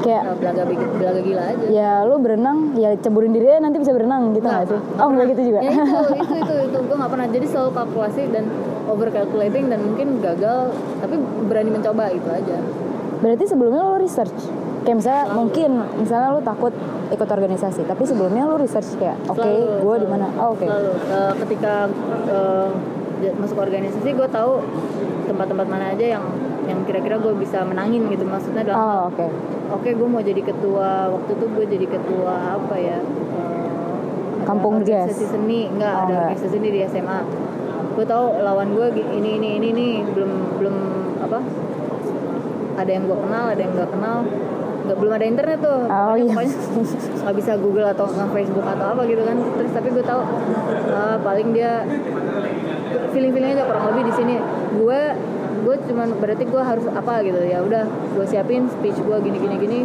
Kayak 0.00 0.22
Nah, 0.22 0.34
belaga 0.34 0.62
belaga 0.66 1.20
gila 1.20 1.42
aja 1.46 1.64
ya 1.68 1.92
lu 2.02 2.16
berenang 2.16 2.58
ya 2.74 2.96
ceburin 2.96 3.30
diri 3.30 3.52
nanti 3.58 3.76
bisa 3.76 3.92
berenang 3.92 4.32
gitu 4.32 4.44
nggak 4.44 4.66
sih? 4.66 4.80
Oh 4.96 5.08
nggak 5.08 5.26
gitu 5.28 5.42
juga? 5.46 5.60
ya 5.60 5.70
itu 5.70 5.84
itu 6.22 6.34
itu 6.40 6.54
itu 6.66 6.78
gue 6.80 6.96
nggak 6.96 7.10
pernah 7.10 7.26
jadi 7.28 7.46
selalu 7.46 7.70
kalkulasi 7.74 8.22
dan 8.28 8.44
over 8.86 9.08
calculating 9.08 9.64
dan 9.66 9.78
mungkin 9.82 10.18
gagal 10.18 10.72
tapi 10.98 11.14
berani 11.44 11.70
mencoba 11.70 12.08
itu 12.08 12.28
aja 12.28 12.56
Berarti 13.20 13.44
sebelumnya 13.44 13.84
lu 13.84 13.96
research 13.98 14.32
kayak 14.80 14.96
misalnya 14.96 15.24
mungkin 15.30 15.70
misalnya 15.94 16.28
lu 16.32 16.40
takut 16.40 16.72
ikut 17.10 17.28
organisasi 17.28 17.84
tapi 17.84 18.02
sebelumnya 18.02 18.48
lu 18.48 18.56
research 18.56 18.96
kayak 18.96 19.20
oke 19.26 19.36
Selalu, 19.36 19.60
gue 19.60 19.76
selalu. 19.84 20.00
di 20.00 20.08
mana 20.08 20.26
oh, 20.34 20.48
oke 20.50 20.64
Selalu. 20.64 20.92
Eh, 21.12 21.32
ketika 21.38 21.72
j- 23.20 23.36
masuk 23.36 23.58
organisasi 23.58 24.08
gue 24.10 24.28
tahu 24.30 24.52
tempat-tempat 25.26 25.66
mana 25.68 25.92
aja 25.92 26.06
yang 26.10 26.24
yang 26.70 26.80
kira-kira 26.82 27.16
gue 27.16 27.34
bisa 27.34 27.62
menangin 27.62 28.06
gitu 28.06 28.22
maksudnya 28.22 28.62
dalam 28.64 28.78
oh 28.78 29.00
oke. 29.08 29.26
Oke 29.72 29.90
gue 29.92 30.08
mau 30.08 30.18
jadi 30.20 30.40
ketua 30.40 30.88
waktu 31.10 31.30
itu 31.32 31.44
gue 31.48 31.64
jadi 31.68 31.86
ketua 31.88 32.34
apa 32.56 32.74
ya 32.74 32.98
eh, 32.98 34.42
Kampung 34.42 34.78
ada 34.78 34.84
Jazz. 34.84 35.10
organisasi 35.10 35.26
seni. 35.28 35.60
Enggak 35.66 35.92
Oh, 35.92 36.02
ada 36.02 36.14
organisasi 36.24 36.48
seni 36.48 36.68
di 36.68 36.80
SMA 36.84 37.20
gue 37.90 38.06
tahu 38.06 38.38
lawan 38.40 38.70
gue 38.70 38.86
ini 39.12 39.36
ini 39.36 39.48
ini 39.56 39.68
nih 39.70 39.92
belum 40.08 40.30
belum 40.56 40.76
apa 41.20 41.38
ada 42.78 42.88
yang 42.88 43.04
gue 43.04 43.18
kenal 43.18 43.44
ada 43.46 43.60
yang 43.60 43.72
nggak 43.74 43.90
kenal. 43.90 44.16
Nggak 44.80 44.96
belum 44.96 45.12
ada 45.12 45.26
internet 45.26 45.58
tuh. 45.60 45.80
Oh, 45.82 45.84
Pokoknya- 45.84 46.16
iya. 46.16 46.32
pokoknya 46.32 46.54
nggak 47.20 47.36
bisa 47.36 47.52
Google 47.58 47.86
atau 47.86 48.06
nge 48.08 48.26
Facebook 48.32 48.64
atau 48.64 48.86
apa 48.88 49.02
gitu 49.04 49.22
kan. 49.22 49.36
Terus 49.54 49.70
tapi 49.70 49.88
gue 49.90 50.02
tahu 50.02 50.20
ah, 50.90 51.16
paling 51.20 51.48
dia 51.52 51.84
feeling 53.10 53.30
feelingnya 53.30 53.60
aja 53.60 53.64
kurang 53.66 53.84
lebih 53.92 54.02
di 54.06 54.14
sini. 54.14 54.34
Gue 54.72 55.00
gue 55.60 55.76
cuman 55.88 56.08
berarti 56.18 56.44
gue 56.48 56.62
harus 56.62 56.86
apa 56.90 57.20
gitu 57.24 57.40
ya 57.44 57.60
udah 57.60 57.84
gue 57.86 58.24
siapin 58.26 58.66
speech 58.68 58.98
gue 59.00 59.16
gini 59.20 59.38
gini 59.38 59.56
gini 59.60 59.78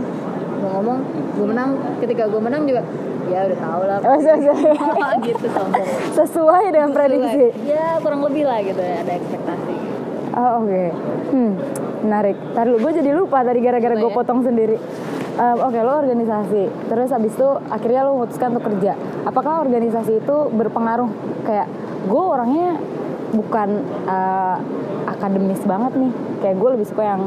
mau 0.63 0.81
ngomong 0.81 0.97
gue 1.35 1.45
menang. 1.45 1.69
Ketika 2.01 2.31
gue 2.31 2.41
menang 2.41 2.63
juga 2.65 2.81
ya 3.25 3.39
udah 3.49 3.57
tau 3.57 3.81
lah. 3.85 3.97
Oh, 4.05 4.19
sesuai, 4.25 5.15
gitu 5.25 5.47
sombong. 5.49 5.87
Sesuai 6.13 6.65
dengan 6.69 6.89
prediksi. 6.93 7.45
Ya 7.65 7.97
kurang 8.01 8.21
lebih 8.25 8.45
lah 8.45 8.61
gitu 8.61 8.81
ya 8.81 9.01
ada 9.01 9.13
ekspektasi. 9.17 9.75
Oh 10.35 10.65
oke. 10.65 10.83
Hmm 11.33 11.53
menarik. 12.05 12.37
Tadi 12.53 12.69
gue 12.77 12.91
jadi 13.01 13.09
lupa 13.17 13.41
tadi 13.41 13.59
gara-gara 13.65 13.97
gue 13.97 14.11
ya? 14.13 14.15
potong 14.15 14.45
sendiri. 14.45 14.77
Em, 15.35 15.57
oke 15.59 15.79
lo 15.81 15.93
organisasi. 15.99 16.63
Terus 16.87 17.09
habis 17.09 17.33
itu 17.33 17.49
akhirnya 17.67 18.05
lo 18.05 18.21
memutuskan 18.21 18.53
untuk 18.55 18.69
kerja. 18.71 18.93
Apakah 19.25 19.65
organisasi 19.65 20.21
itu 20.21 20.37
berpengaruh? 20.53 21.09
Kayak 21.43 21.67
gue 22.05 22.23
orangnya 22.23 22.77
bukan 23.33 23.69
eh, 24.05 24.57
akademis 25.25 25.65
banget 25.65 25.91
nih. 25.97 26.11
Kayak 26.45 26.55
gue 26.61 26.69
lebih 26.77 26.87
suka 26.87 27.03
yang 27.03 27.21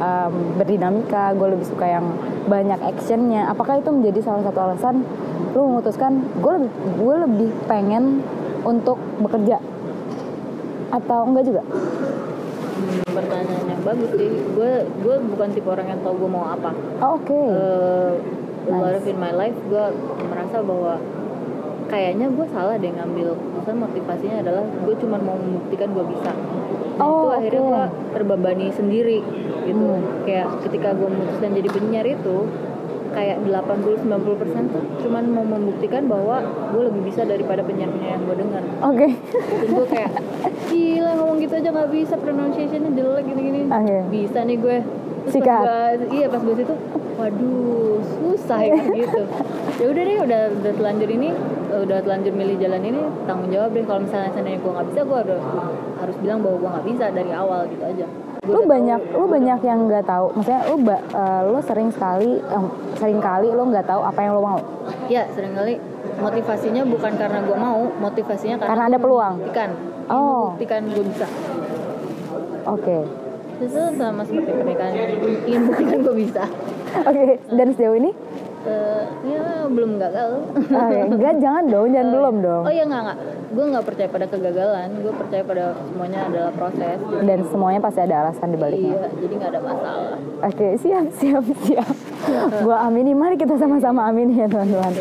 em, 0.00 0.32
berdinamika 0.56 1.36
gue 1.36 1.48
lebih 1.52 1.66
suka 1.68 1.84
yang 1.84 2.06
banyak 2.48 2.80
actionnya. 2.80 3.52
Apakah 3.52 3.84
itu 3.84 3.92
menjadi 3.92 4.24
salah 4.24 4.40
satu 4.48 4.58
alasan 4.64 5.04
lo 5.52 5.68
memutuskan 5.68 6.24
gue 6.40 6.52
lebih 6.56 6.72
gue 6.96 7.14
lebih 7.28 7.50
pengen 7.68 8.24
untuk 8.64 8.96
bekerja? 9.20 9.60
Atau 10.88 11.28
enggak 11.28 11.44
juga? 11.44 11.62
Hmm, 12.72 13.04
pertanyaan 13.12 13.66
yang 13.68 13.82
bagus 13.84 14.10
sih. 14.16 14.32
Gue 14.56 14.88
gue 15.04 15.14
bukan 15.28 15.48
tipe 15.52 15.68
orang 15.68 15.92
yang 15.92 16.00
tahu 16.00 16.24
gue 16.24 16.30
mau 16.32 16.48
apa. 16.48 16.72
Oh, 17.04 17.20
oke. 17.20 17.36
Eh, 17.36 18.12
a 18.62 18.72
lot 18.72 18.96
Nice. 18.96 19.04
of 19.04 19.06
in 19.12 19.18
my 19.20 19.32
life 19.36 19.58
gue 19.68 19.84
merasa 20.32 20.64
bahwa 20.64 20.96
kayaknya 21.92 22.32
gue 22.32 22.46
salah 22.48 22.80
deh 22.80 22.88
ngambil. 22.88 23.36
Misalnya 23.36 23.78
motivasinya 23.84 24.36
adalah 24.40 24.64
gue 24.64 24.94
cuma 24.96 25.20
mau 25.20 25.36
membuktikan 25.36 25.92
gue 25.92 26.04
bisa 26.16 26.32
Nah, 26.92 27.02
Oh, 27.02 27.30
itu 27.30 27.34
akhirnya 27.34 27.60
oke. 27.60 27.68
gue 27.68 27.84
terbebani 28.12 28.66
sendiri 28.68 29.18
gitu 29.62 29.78
Hmm. 29.88 30.02
kayak 30.22 30.46
ketika 30.60 30.88
gue 30.92 31.06
memutuskan 31.06 31.50
jadi 31.52 31.68
penyiar 31.70 32.06
itu 32.08 32.36
kayak 33.10 33.44
80-90% 33.44 34.08
tuh 34.68 34.82
cuman 34.98 35.24
mau 35.28 35.44
membuktikan 35.46 36.04
bahwa 36.04 36.40
gue 36.72 36.82
lebih 36.82 37.02
bisa 37.06 37.22
daripada 37.22 37.60
penyiar-penyiar 37.60 38.16
yang 38.16 38.24
gue 38.24 38.36
dengar 38.38 38.62
oke 38.82 39.06
dan 39.06 39.68
gue 39.70 39.86
kayak 39.86 40.12
gila 40.66 41.10
ngomong 41.14 41.36
gitu 41.38 41.54
aja 41.54 41.68
nggak 41.70 41.90
bisa 41.90 42.14
pronunciationnya 42.16 42.90
jelek 42.90 43.24
gini-gini 43.24 43.60
Oke. 43.68 43.96
bisa 44.08 44.38
nih 44.42 44.56
gue 44.56 44.76
Terus 45.22 45.34
Sikat. 45.38 45.62
pas 45.62 45.98
iya 46.10 46.26
pas 46.26 46.40
gue 46.40 46.56
situ 46.56 46.74
waduh 47.14 48.00
susah 48.02 48.58
ya 48.60 48.74
gitu 48.90 49.22
ya 49.76 49.86
udah 49.86 50.02
deh 50.02 50.18
udah 50.18 50.40
udah 50.58 50.72
telanjur 50.74 51.08
ini 51.08 51.28
udah 51.74 51.98
telanjur 52.00 52.32
milih 52.32 52.56
jalan 52.56 52.82
ini 52.82 52.98
tanggung 53.22 53.48
jawab 53.48 53.70
deh. 53.70 53.82
Kalau 53.82 54.00
misalnya 54.00 54.30
seandainya 54.30 54.58
gue 54.58 54.70
nggak 54.70 54.86
bisa 54.88 55.00
gue 55.02 55.18
harus 55.18 55.42
harus 55.96 56.16
bilang 56.18 56.38
bahwa 56.40 56.56
gue 56.58 56.70
nggak 56.70 56.86
bisa 56.86 57.04
dari 57.08 57.32
awal 57.32 57.60
gitu 57.66 57.82
aja. 57.82 58.06
Gua 58.42 58.52
lu 58.52 58.60
banyak 58.66 59.00
tahu- 59.00 59.14
lu 59.14 59.26
banyak 59.28 59.60
yang 59.62 59.78
nggak 59.86 60.04
tahu. 60.04 60.26
Maksudnya 60.32 60.60
lu 60.66 60.76
ba, 60.82 60.96
eh, 60.98 61.40
lu 61.46 61.58
sering 61.62 61.88
sekali 61.88 62.30
em, 62.42 62.64
sering 62.94 63.20
kali 63.20 63.48
lu 63.48 63.62
nggak 63.64 63.86
tahu 63.86 64.00
apa 64.00 64.18
yang 64.18 64.32
lu 64.34 64.42
mau? 64.42 64.58
Ya 65.06 65.22
sering 65.30 65.54
kali 65.54 65.78
motivasinya 66.18 66.82
bukan 66.84 67.12
karena 67.14 67.38
gue 67.40 67.56
mau 67.56 67.80
motivasinya 67.96 68.56
karena, 68.58 68.68
Karena 68.68 68.84
ada 68.86 68.98
peluang. 68.98 69.34
membuktikan. 69.38 69.70
Oh. 70.04 70.52
membuktikan 70.52 70.82
gue 70.86 71.04
bisa. 71.06 71.26
Oke. 72.64 72.98
Itu 73.58 73.78
sama 73.94 74.22
seperti 74.22 74.50
pernikahan. 74.50 74.92
Ingin 75.46 75.62
buktikan 75.66 75.98
gue 76.02 76.16
bisa. 76.18 76.42
Oke 76.92 77.24
dan 77.48 77.68
sejauh 77.72 77.96
ini 77.96 78.10
Eh, 78.62 79.02
ya 79.26 79.42
belum 79.66 79.98
gagal. 79.98 80.30
Oke, 80.54 80.98
enggak 81.08 81.34
jangan 81.36 81.64
dong 81.66 81.90
jangan 81.90 82.08
belum 82.10 82.34
dong. 82.40 82.62
oh 82.62 82.70
iya 82.70 82.84
nggak 82.84 83.02
nggak 83.02 83.18
gue 83.52 83.64
nggak 83.68 83.84
percaya 83.84 84.08
pada 84.08 84.26
kegagalan. 84.26 84.88
Gue 84.96 85.12
percaya 85.12 85.42
pada 85.42 85.64
semuanya 85.84 86.20
adalah 86.24 86.52
proses. 86.52 86.98
Dan 87.20 87.38
semuanya 87.44 87.80
pasti 87.80 88.00
ada 88.00 88.14
alasan 88.22 88.48
di 88.48 88.58
baliknya. 88.58 88.94
Iya 88.94 89.08
jadi 89.18 89.34
nggak 89.34 89.50
ada 89.50 89.60
masalah. 89.60 90.14
Oke 90.44 90.66
siap 90.78 91.06
siap 91.12 91.44
siap. 91.60 91.94
Gua 92.60 92.76
amini 92.82 93.12
mari 93.12 93.34
kita 93.34 93.54
sama-sama 93.56 94.06
amini 94.06 94.36
ya 94.36 94.46
teman-teman. 94.46 94.92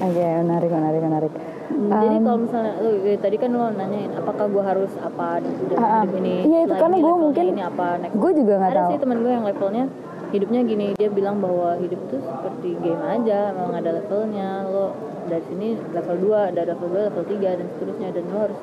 Oke 0.00 0.24
menarik 0.40 0.70
menarik 0.70 1.00
menarik. 1.00 1.32
Jadi 1.70 2.16
kalau 2.20 2.38
misalnya 2.40 2.72
lu 2.78 2.90
ya, 3.00 3.16
tadi 3.16 3.36
kan 3.36 3.50
lo 3.50 3.66
nanyain 3.68 4.10
apakah 4.12 4.46
gue 4.46 4.60
harus 4.60 4.92
apa 5.00 5.38
di 5.38 5.48
dalam 5.64 5.78
Ah, 5.78 5.86
ah. 5.86 6.02
hidup 6.02 6.18
ini 6.18 6.34
Iya, 6.44 6.58
itu 6.60 6.74
karena 6.76 6.96
levelnya 6.98 7.18
mungkin- 7.20 7.46
ini 7.48 7.62
apa 7.64 7.86
next? 7.96 8.14
gue 8.14 8.30
juga 8.36 8.52
nggak 8.54 8.70
ada 8.70 8.80
tahu. 8.80 8.90
sih 8.90 8.98
teman 9.00 9.18
gue 9.18 9.32
yang 9.32 9.44
levelnya 9.44 9.84
hidupnya 10.30 10.60
gini 10.62 10.86
dia 10.94 11.08
bilang 11.08 11.38
bahwa 11.38 11.74
hidup 11.76 11.98
tuh 12.06 12.22
seperti 12.22 12.78
game 12.78 13.02
aja 13.02 13.50
memang 13.50 13.74
ada 13.76 13.90
levelnya 13.92 14.64
lo 14.64 14.94
dari 15.26 15.42
sini 15.46 15.74
level 15.90 16.16
2 16.22 16.54
dari 16.54 16.66
level 16.66 16.88
2 16.88 17.08
level 17.10 17.24
3 17.26 17.58
dan 17.58 17.66
seterusnya 17.74 18.08
dan 18.10 18.24
lo 18.26 18.38
harus 18.40 18.60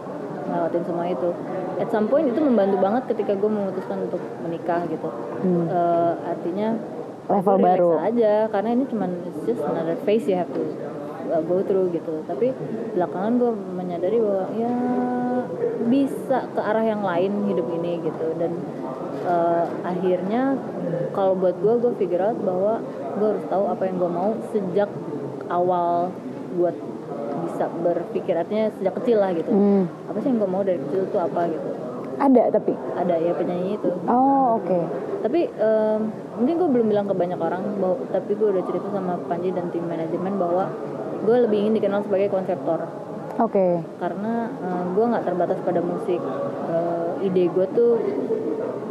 ngelewatin 0.48 0.84
semua 0.84 1.06
itu 1.08 1.30
at 1.78 1.90
some 1.92 2.08
point 2.08 2.26
itu 2.26 2.40
membantu 2.40 2.78
banget 2.80 3.04
ketika 3.12 3.36
gue 3.36 3.52
memutuskan 3.52 3.98
untuk 4.02 4.22
menikah 4.42 4.82
gitu 4.88 5.10
Hmm. 5.38 5.70
Eh, 5.70 6.14
artinya 6.26 6.74
Level 7.28 7.60
baru. 7.60 7.92
aja 8.02 8.48
karena 8.48 8.74
ini 8.74 8.88
cuman 8.88 9.12
it's 9.22 9.44
just 9.46 9.62
another 9.62 9.94
phase 10.02 10.26
you 10.26 10.34
have 10.34 10.50
to 10.50 10.64
uh, 11.28 11.44
go 11.44 11.60
through 11.62 11.92
gitu 11.92 12.24
tapi 12.24 12.56
belakangan 12.96 13.38
gue 13.38 13.52
menyadari 13.76 14.18
bahwa 14.18 14.48
ya 14.56 14.74
bisa 15.86 16.48
ke 16.48 16.58
arah 16.58 16.82
yang 16.82 17.04
lain 17.04 17.46
hidup 17.48 17.68
ini 17.70 18.00
gitu 18.02 18.28
dan 18.40 18.52
uh, 19.28 19.66
akhirnya 19.84 20.56
kalau 21.12 21.36
buat 21.36 21.60
gue 21.60 21.74
gue 21.84 21.92
figure 22.00 22.24
out 22.24 22.40
bahwa 22.40 22.80
gue 23.20 23.28
harus 23.36 23.46
tahu 23.52 23.64
apa 23.68 23.84
yang 23.84 23.98
gue 24.00 24.12
mau 24.12 24.32
sejak 24.56 24.90
awal 25.52 26.16
buat 26.56 26.76
bisa 27.48 27.66
berpikir. 27.84 28.34
Artinya 28.40 28.72
sejak 28.80 28.94
kecil 29.04 29.20
lah 29.20 29.36
gitu. 29.36 29.52
Hmm, 29.52 29.86
apa 30.08 30.18
sih 30.24 30.32
yang 30.32 30.40
gue 30.40 30.50
mau 30.50 30.64
dari 30.64 30.80
kecil 30.88 31.08
tuh 31.12 31.22
apa 31.22 31.52
gitu. 31.52 31.70
Ada 32.18 32.50
tapi? 32.50 32.74
Ada 32.98 33.16
ya 33.22 33.34
penyanyi 33.38 33.78
itu. 33.78 33.92
Oh 34.10 34.58
oke. 34.58 34.80
Tapi 35.22 35.50
em, 35.54 36.02
mungkin 36.38 36.54
gue 36.58 36.70
belum 36.74 36.88
bilang 36.90 37.06
ke 37.06 37.14
banyak 37.14 37.38
orang 37.38 37.62
bahwa 37.78 37.98
tapi 38.10 38.34
gue 38.34 38.48
udah 38.58 38.64
cerita 38.66 38.90
sama 38.90 39.22
Panji 39.30 39.54
dan 39.54 39.70
tim 39.70 39.86
manajemen 39.86 40.34
bahwa 40.42 40.66
gue 41.26 41.38
lebih 41.46 41.58
ingin 41.68 41.74
dikenal 41.78 42.02
sebagai 42.06 42.34
konseptor. 42.34 42.90
Oke. 43.38 43.86
Karena 44.02 44.50
gue 44.98 45.06
nggak 45.06 45.26
terbatas 45.30 45.62
pada 45.62 45.82
musik. 45.86 46.18
Eh, 46.74 47.28
ide 47.30 47.54
gue 47.54 47.66
tuh 47.78 48.02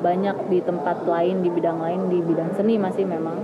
banyak 0.00 0.36
di 0.52 0.58
tempat 0.60 1.04
lain 1.08 1.40
di 1.40 1.48
bidang 1.48 1.78
lain 1.80 2.00
di 2.12 2.18
bidang 2.20 2.52
seni 2.56 2.76
masih 2.76 3.08
memang. 3.08 3.40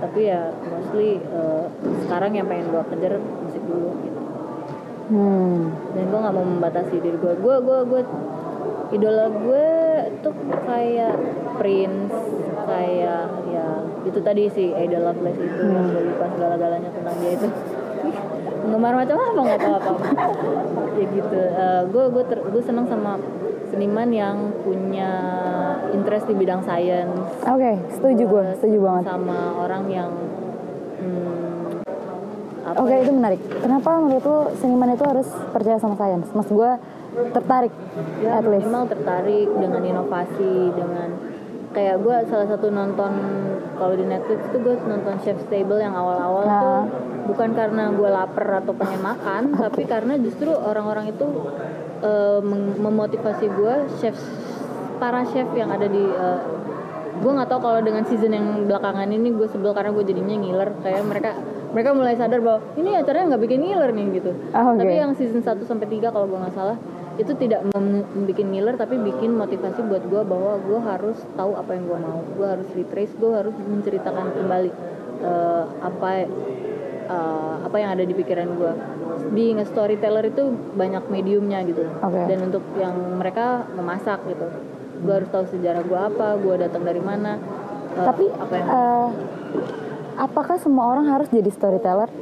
Tapi 0.00 0.20
ya 0.32 0.48
mostly 0.70 1.20
eh, 1.20 1.64
sekarang 2.06 2.32
yang 2.36 2.46
pengen 2.48 2.72
gue 2.72 2.82
kejar 2.94 3.20
musik 3.20 3.62
dulu 3.68 3.90
gitu. 4.04 4.20
Hmm. 5.10 5.74
Dan 5.92 6.04
gue 6.08 6.18
nggak 6.22 6.34
mau 6.34 6.46
membatasi 6.46 6.94
diri 7.02 7.18
gue 7.18 7.34
gue 7.34 7.56
gue 7.60 7.78
gue 7.90 8.02
idola 8.90 9.26
gue 9.30 9.68
tuh 10.22 10.34
kayak 10.66 11.14
Prince 11.58 12.14
kayak 12.66 13.26
ya 13.50 13.66
itu 14.06 14.18
tadi 14.22 14.42
si 14.50 14.70
Ada 14.72 14.98
Lovelace 15.02 15.42
itu 15.42 15.62
yang 15.66 15.86
gue 15.90 16.02
lupa 16.10 16.26
segala-galanya 16.34 16.90
tentang 16.94 17.16
dia 17.20 17.32
itu. 17.36 17.48
Penggemar 18.60 18.92
macam 18.92 19.16
apa 19.16 19.40
nggak 19.40 19.60
tahu 19.60 19.74
apa. 19.76 19.90
Ya 20.96 21.04
gitu. 21.10 21.40
Gue 21.90 22.04
gue 22.12 22.24
gue 22.28 22.62
seneng 22.62 22.86
sama 22.88 23.18
seniman 23.70 24.10
yang 24.10 24.36
punya 24.66 25.12
interest 25.92 26.24
di 26.24 26.34
bidang 26.34 26.62
sains 26.62 27.10
oke 27.42 27.72
setuju 27.90 28.22
gue 28.24 28.44
setuju 28.56 28.78
banget 28.80 29.04
sama 29.06 29.38
orang 29.58 29.84
yang 29.86 30.10
hmm, 30.98 31.82
Oke 32.70 32.92
ya, 32.92 33.02
itu 33.02 33.10
menarik. 33.10 33.40
Kenapa 33.58 33.98
menurut 33.98 34.22
lu 34.22 34.38
seniman 34.54 34.94
itu 34.94 35.02
harus 35.02 35.26
percaya 35.50 35.74
sama 35.76 35.98
sains? 35.98 36.30
Mas 36.30 36.46
gue 36.46 36.70
tertarik 37.30 37.72
ya 38.22 38.38
at 38.38 38.46
least. 38.46 38.62
minimal 38.62 38.86
tertarik 38.86 39.48
dengan 39.50 39.82
inovasi 39.82 40.52
dengan 40.70 41.08
kayak 41.68 41.98
gue 41.98 42.16
salah 42.26 42.46
satu 42.46 42.70
nonton 42.70 43.10
kalau 43.74 43.94
di 43.94 44.06
Netflix 44.06 44.46
itu 44.46 44.58
gue 44.60 44.74
nonton 44.80 45.14
Chef's 45.18 45.42
Table 45.46 45.78
yang 45.78 45.90
awal-awal 45.92 46.44
Ah. 46.44 46.54
tuh 46.54 46.82
bukan 47.26 47.50
karena 47.52 47.90
gue 47.90 48.06
lapar 48.08 48.46
atau 48.56 48.70
pengen 48.72 49.02
makan 49.02 49.42
tapi 49.66 49.82
karena 49.84 50.14
justru 50.16 50.50
orang-orang 50.52 51.10
itu 51.10 51.26
mem- 52.40 52.78
memotivasi 52.80 53.50
gue 53.50 53.74
chef 53.98 54.14
para 55.00 55.24
chef 55.32 55.48
yang 55.56 55.72
ada 55.72 55.88
di 55.88 56.04
eh, 56.04 56.40
gue 57.20 57.32
nggak 57.32 57.48
tahu 57.48 57.60
kalau 57.60 57.80
dengan 57.84 58.04
season 58.08 58.32
yang 58.32 58.46
belakangan 58.68 59.08
ini 59.08 59.32
gue 59.32 59.48
sebel 59.48 59.72
karena 59.72 59.90
gue 59.92 60.04
jadinya 60.04 60.36
ngiler. 60.36 60.70
Kayak 60.84 61.02
mereka 61.08 61.30
mereka 61.70 61.90
mulai 61.96 62.14
sadar 62.14 62.40
bahwa 62.44 62.60
ini 62.76 62.96
acaranya 62.96 63.34
nggak 63.34 63.42
bikin 63.48 63.60
ngiler 63.64 63.90
nih 63.96 64.06
gitu. 64.20 64.30
Ah, 64.52 64.74
oke. 64.74 64.84
tapi 64.84 64.94
yang 64.96 65.12
season 65.16 65.40
1 65.40 65.64
sampai 65.64 65.86
3 65.88 66.12
kalau 66.12 66.26
gue 66.28 66.38
nggak 66.38 66.56
salah 66.56 66.78
itu 67.20 67.32
tidak 67.36 67.60
membuat 67.76 68.48
ngiler 68.48 68.74
tapi 68.80 68.96
bikin 68.96 69.36
motivasi 69.36 69.84
buat 69.84 70.04
gue 70.08 70.22
bahwa 70.24 70.56
gue 70.64 70.80
harus 70.80 71.18
tahu 71.36 71.52
apa 71.56 71.70
yang 71.76 71.84
gue 71.88 71.98
mau. 72.00 72.20
Gue 72.36 72.46
harus 72.46 72.68
retrace 72.72 73.12
gue 73.16 73.32
harus 73.32 73.54
menceritakan 73.56 74.36
kembali 74.36 74.70
eh, 75.24 75.64
apa 75.84 76.08
eh, 76.16 77.54
apa 77.60 77.76
yang 77.76 77.90
ada 77.96 78.04
di 78.08 78.14
pikiran 78.16 78.48
gue 78.56 78.72
being 79.36 79.60
a 79.60 79.66
storyteller 79.68 80.24
itu 80.26 80.48
banyak 80.74 81.04
mediumnya 81.12 81.60
gitu. 81.68 81.84
Oke. 82.00 82.24
dan 82.24 82.38
untuk 82.48 82.64
yang 82.80 82.96
mereka 83.20 83.68
memasak 83.76 84.24
gitu 84.26 84.48
gue 85.00 85.14
harus 85.14 85.28
tahu 85.28 85.44
sejarah 85.48 85.82
gue 85.82 85.98
apa 85.98 86.26
gue 86.36 86.54
datang 86.58 86.82
dari 86.82 87.00
mana 87.00 87.40
eh, 87.90 88.04
Tapi 88.04 88.24
apa 88.30 88.52
yang 88.54 88.68
eh, 88.68 89.08
apakah 90.16 90.56
semua 90.56 90.84
orang 90.90 91.08
harus 91.08 91.28
jadi 91.28 91.48
storyteller? 91.48 92.12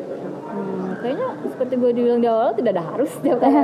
Hmm, 0.48 0.96
kayaknya 0.98 1.28
seperti 1.44 1.74
gue 1.74 1.90
dibilang 1.92 2.18
di 2.18 2.26
awal 2.26 2.50
tidak 2.52 2.72
ada 2.72 2.84
harus. 2.86 3.10
Tiap 3.16 3.36
kali 3.36 3.54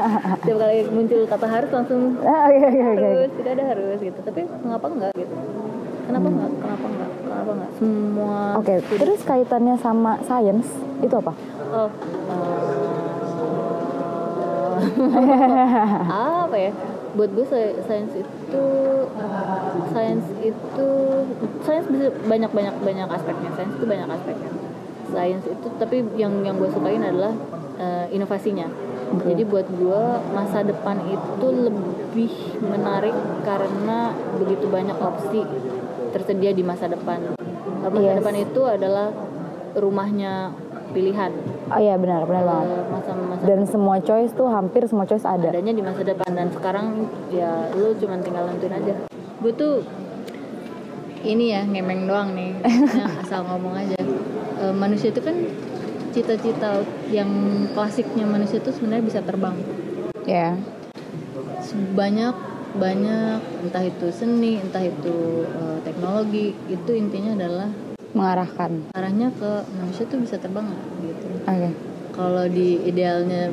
tiap 0.44 0.56
kali 0.58 0.78
muncul 0.88 1.20
kata 1.24 1.46
harus 1.46 1.70
langsung 1.70 2.00
Ah, 2.20 2.46
Oke 2.46 2.58
oke 2.62 2.80
oke. 2.90 3.06
harus 3.06 3.32
tidak 3.34 3.52
ada 3.52 3.64
harus 3.68 3.98
gitu. 4.00 4.18
Tapi 4.18 4.40
mengapa 4.58 4.86
enggak 4.88 5.12
gitu? 5.14 5.34
Kenapa 6.02 6.26
enggak? 6.26 6.50
Kenapa 6.58 6.86
enggak? 6.86 7.10
Kenapa 7.22 7.50
enggak? 7.52 7.70
Semua 7.76 8.36
Oke, 8.54 8.74
terus 8.90 9.20
kaitannya 9.22 9.76
sama 9.76 10.12
science 10.22 10.68
itu 11.00 11.14
apa? 11.14 11.32
oh 11.70 11.88
eh, 14.82 16.40
apa 16.42 16.56
ya? 16.58 16.72
Buat 17.12 17.30
gue 17.30 17.44
sa- 17.44 17.76
sains 17.84 18.12
itu 18.14 18.32
sains 19.92 20.26
itu 20.40 20.88
sains 21.62 21.86
bisa 21.88 22.08
banyak 22.26 22.50
banyak 22.50 22.74
banyak 22.80 23.08
aspeknya. 23.08 23.50
Sains 23.56 23.74
itu 23.76 23.86
banyak 23.86 24.08
aspeknya. 24.08 24.50
Sains 25.12 25.44
itu 25.44 25.66
tapi 25.76 26.04
yang 26.16 26.42
yang 26.42 26.56
gue 26.56 26.70
sukain 26.72 27.02
adalah 27.02 27.32
eh, 27.78 28.06
inovasinya. 28.12 28.66
Jadi 29.12 29.44
buat 29.44 29.68
gue 29.68 30.02
masa 30.32 30.64
depan 30.64 30.96
itu 31.04 31.46
lebih 31.52 32.32
menarik 32.64 33.12
karena 33.44 34.16
begitu 34.40 34.72
banyak 34.72 34.96
opsi 34.96 35.44
tersedia 36.16 36.56
di 36.56 36.64
masa 36.64 36.88
depan. 36.88 37.36
Masa 37.84 37.98
Yes. 37.98 38.24
depan 38.24 38.36
itu 38.40 38.60
adalah 38.64 39.12
rumahnya 39.76 40.54
pilihan 40.92 41.32
Oh 41.72 41.80
iya 41.80 41.96
benar 41.96 42.28
benar 42.28 42.44
banget. 42.44 42.68
Eh, 42.68 42.84
masa-masa 42.86 43.42
Dan 43.42 43.60
semua 43.64 43.96
choice 43.98 44.32
tuh 44.32 44.44
hampir 44.46 44.84
semua 44.84 45.04
choice 45.04 45.24
ada. 45.24 45.48
adanya 45.48 45.72
di 45.72 45.80
masa 45.80 46.04
depan 46.04 46.30
dan 46.30 46.48
sekarang 46.52 47.08
ya 47.28 47.48
lu 47.72 47.96
cuma 47.96 48.20
tinggal 48.20 48.44
nentuin 48.44 48.72
aja 48.72 48.94
gue 49.42 49.52
tuh 49.52 49.82
ini 51.22 51.50
ya 51.50 51.64
ngemeng 51.64 52.04
doang 52.04 52.30
nih 52.32 52.52
Nah, 52.98 53.08
asal 53.18 53.40
ngomong 53.44 53.74
aja 53.74 53.96
Eh, 54.54 54.70
manusia 54.70 55.10
itu 55.10 55.18
kan 55.18 55.34
cita-cita 56.12 56.84
yang 57.08 57.26
klasiknya 57.72 58.22
manusia 58.22 58.60
itu 58.60 58.70
sebenarnya 58.70 59.02
bisa 59.02 59.20
terbang 59.20 59.56
Ya. 60.22 60.54
banyak 61.92 62.30
banyak 62.74 63.38
entah 63.60 63.82
itu 63.82 64.06
seni 64.08 64.56
entah 64.56 64.80
itu 64.80 65.16
eh, 65.42 65.78
teknologi 65.82 66.52
itu 66.68 66.90
intinya 66.92 67.34
adalah 67.34 67.68
Mengarahkan. 68.12 68.92
arahnya 68.92 69.32
ke 69.32 69.50
manusia 69.72 70.04
tuh 70.04 70.20
bisa 70.20 70.36
terbang 70.36 70.62
nggak 70.62 70.84
Oke. 71.44 71.68
kalau 72.12 72.44
di 72.46 72.78
idealnya 72.82 73.50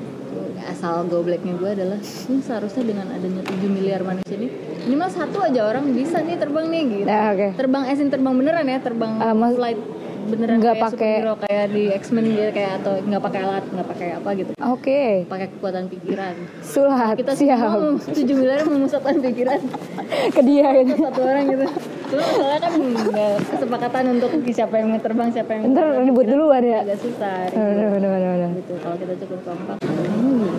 asal 0.62 1.04
gobleknya 1.04 1.56
gue 1.56 1.70
adalah 1.72 1.98
ini 1.98 2.40
seharusnya 2.40 2.84
dengan 2.86 3.08
adanya 3.10 3.42
7 3.42 3.66
miliar 3.68 4.02
manusia 4.02 4.36
ini 4.36 4.48
minimal 4.84 5.10
satu 5.10 5.42
aja 5.42 5.66
orang 5.66 5.90
bisa 5.90 6.20
nih 6.20 6.36
terbang 6.36 6.68
nih 6.68 6.84
gitu 6.94 7.08
Ya 7.08 7.24
oke. 7.30 7.48
terbang 7.56 7.84
esin 7.88 8.08
terbang 8.08 8.34
beneran 8.34 8.64
ya 8.64 8.78
terbang 8.78 9.12
Ah, 9.18 9.34
mas- 9.34 9.56
flight 9.56 9.80
beneran 10.22 10.62
nggak 10.62 10.70
kayak 10.72 10.86
pakai- 10.86 11.18
superhero 11.18 11.34
kayak 11.40 11.66
di 11.72 11.84
X-Men 11.92 12.26
gitu 12.28 12.50
kayak 12.52 12.72
atau 12.78 12.94
nggak 13.02 13.24
pakai 13.24 13.40
alat 13.42 13.64
nggak 13.66 13.88
pakai 13.90 14.08
apa 14.14 14.30
gitu 14.36 14.52
Oke. 14.62 15.04
pakai 15.26 15.48
kekuatan 15.50 15.84
pikiran 15.90 16.36
Sulat. 16.62 17.16
kita 17.18 17.34
siap. 17.34 17.58
semua 17.58 17.98
7 17.98 18.36
miliar 18.36 18.60
memusatkan 18.64 19.16
pikiran 19.20 19.60
Ke 20.36 20.42
dia 20.44 20.68
gitu. 20.80 20.94
satu 21.00 21.22
orang 21.24 21.44
gitu 21.48 21.66
cuma 22.10 22.24
soalnya 22.26 22.60
kan 22.60 22.74
nggak 22.74 23.34
kesepakatan 23.54 24.04
untuk 24.18 24.30
siapa 24.50 24.76
yang 24.82 24.88
mau 24.90 25.02
terbang 25.02 25.30
siapa 25.30 25.52
yang 25.54 25.62
Ntar 25.74 25.86
ribut 26.02 26.26
duluan 26.26 26.64
ya. 26.66 26.82
agak 26.82 27.00
susah 27.06 27.54
bener 27.54 27.88
bener 27.94 28.10
bener. 28.10 28.50
gitu 28.58 28.74
kalau 28.82 28.96
kita 28.98 29.14
cukup 29.26 29.40
kompak 29.46 29.78
hmm, 29.86 30.50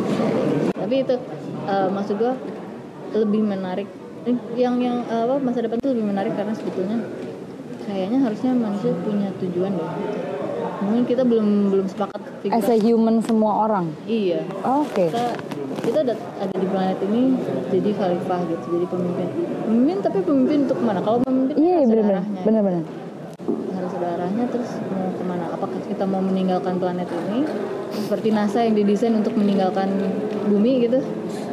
tapi 0.78 0.94
itu 1.03 1.14
eh, 1.66 1.88
maksud 1.90 2.14
gua 2.22 2.32
lebih 3.11 3.42
menarik 3.42 3.88
yang 4.55 4.78
yang 4.78 5.03
eh, 5.11 5.22
apa 5.26 5.36
masa 5.42 5.66
depan 5.66 5.82
itu 5.82 5.90
lebih 5.90 6.07
menarik 6.07 6.32
karena 6.38 6.55
sebetulnya 6.55 6.98
kayaknya 7.84 8.18
harusnya 8.22 8.51
manusia 8.55 8.92
punya 9.03 9.28
tujuan 9.42 9.74
deh 9.74 9.90
mungkin 10.80 11.05
kita 11.05 11.22
belum 11.26 11.74
belum 11.74 11.86
sepakat 11.90 12.20
As 12.48 12.72
a 12.72 12.76
human 12.80 13.20
semua 13.20 13.68
orang. 13.68 13.92
iya 14.09 14.40
Oke. 14.64 15.12
kita 15.12 15.36
kita 15.80 15.98
ada, 16.02 16.14
ada 16.38 16.54
di 16.54 16.66
planet 16.66 16.98
ini 17.02 17.22
jadi 17.68 17.90
khalifah 17.92 18.40
gitu 18.46 18.64
jadi 18.70 18.86
pemimpin 18.86 19.28
pemimpin 19.64 19.96
tapi 20.00 20.18
pemimpin 20.20 20.58
untuk 20.64 20.78
mana 20.80 21.00
kalau 21.00 21.18
pemimpin 21.20 21.54
Iya 21.56 21.76
bener 21.82 22.04
arahnya. 22.06 22.40
bener 22.44 22.62
bener. 22.62 22.82
harus 23.72 23.92
ada 23.96 24.08
arahnya 24.14 24.44
terus 24.48 24.70
mau 24.88 25.08
ke 25.10 25.24
mana 25.24 25.44
apakah 25.50 25.80
kita 25.82 26.04
mau 26.04 26.20
meninggalkan 26.20 26.76
planet 26.76 27.08
ini 27.28 27.44
seperti 27.90 28.28
NASA 28.30 28.62
yang 28.62 28.74
didesain 28.74 29.12
untuk 29.12 29.34
meninggalkan 29.34 29.88
bumi 30.46 30.84
gitu 30.84 31.00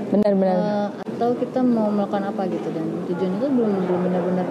bener. 0.07 0.31
Eh, 0.31 0.87
atau 1.17 1.33
kita 1.33 1.59
mau 1.59 1.89
melakukan 1.89 2.29
apa 2.29 2.45
gitu 2.47 2.67
dan 2.71 2.85
tujuan 3.07 3.31
itu 3.35 3.47
belum 3.49 3.71
belum 3.83 3.99
benar-benar 4.05 4.47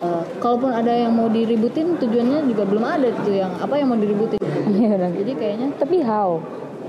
eh, 0.00 0.24
kalaupun 0.38 0.70
ada 0.72 0.90
yang 0.90 1.12
mau 1.12 1.28
diributin 1.28 1.98
tujuannya 1.98 2.48
juga 2.48 2.62
belum 2.64 2.84
ada 2.84 3.08
tuh 3.20 3.34
yang 3.34 3.52
apa 3.58 3.74
yang 3.76 3.90
mau 3.90 3.98
diributin 3.98 4.38
Iya 4.70 5.10
jadi 5.12 5.32
kayaknya 5.34 5.68
Tapi 5.76 5.96
how? 6.00 6.38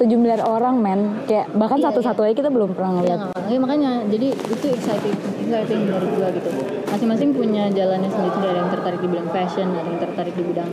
7 0.01 0.17
miliar 0.17 0.41
orang 0.41 0.81
men. 0.81 1.01
Kayak 1.29 1.53
bahkan 1.53 1.77
Iya, 1.77 1.85
satu-satu 1.93 2.25
aja 2.25 2.33
kita 2.33 2.49
belum 2.49 2.73
pernah 2.73 2.89
ya 2.89 2.97
ngeliat. 2.97 3.17
nggak 3.21 3.29
makanya, 3.37 3.59
makanya 3.61 3.91
jadi 4.09 4.27
itu 4.33 4.65
exciting 4.73 5.15
exciting 5.37 5.79
menurut 5.85 6.09
gua 6.17 6.27
gitu. 6.33 6.49
Masing-masing 6.89 7.29
punya 7.37 7.63
jalannya 7.69 8.09
sendiri. 8.09 8.33
Ada 8.41 8.57
yang 8.57 8.69
tertarik 8.73 8.99
di 8.99 9.07
bidang 9.07 9.29
fashion 9.29 9.67
ada 9.71 9.85
yang 9.85 10.01
tertarik 10.01 10.33
di 10.33 10.43
bidang 10.43 10.71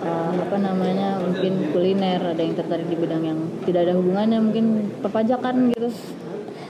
eh, 0.00 0.32
apa 0.34 0.56
namanya 0.58 1.08
mungkin 1.20 1.52
kuliner 1.70 2.20
ada 2.24 2.42
yang 2.42 2.56
tertarik 2.56 2.88
di 2.88 2.96
bidang 2.98 3.22
yang 3.22 3.38
tidak 3.62 3.86
ada 3.86 3.94
hubungannya 3.94 4.38
mungkin 4.42 4.64
perpajakan 4.98 5.70
gitu. 5.70 5.88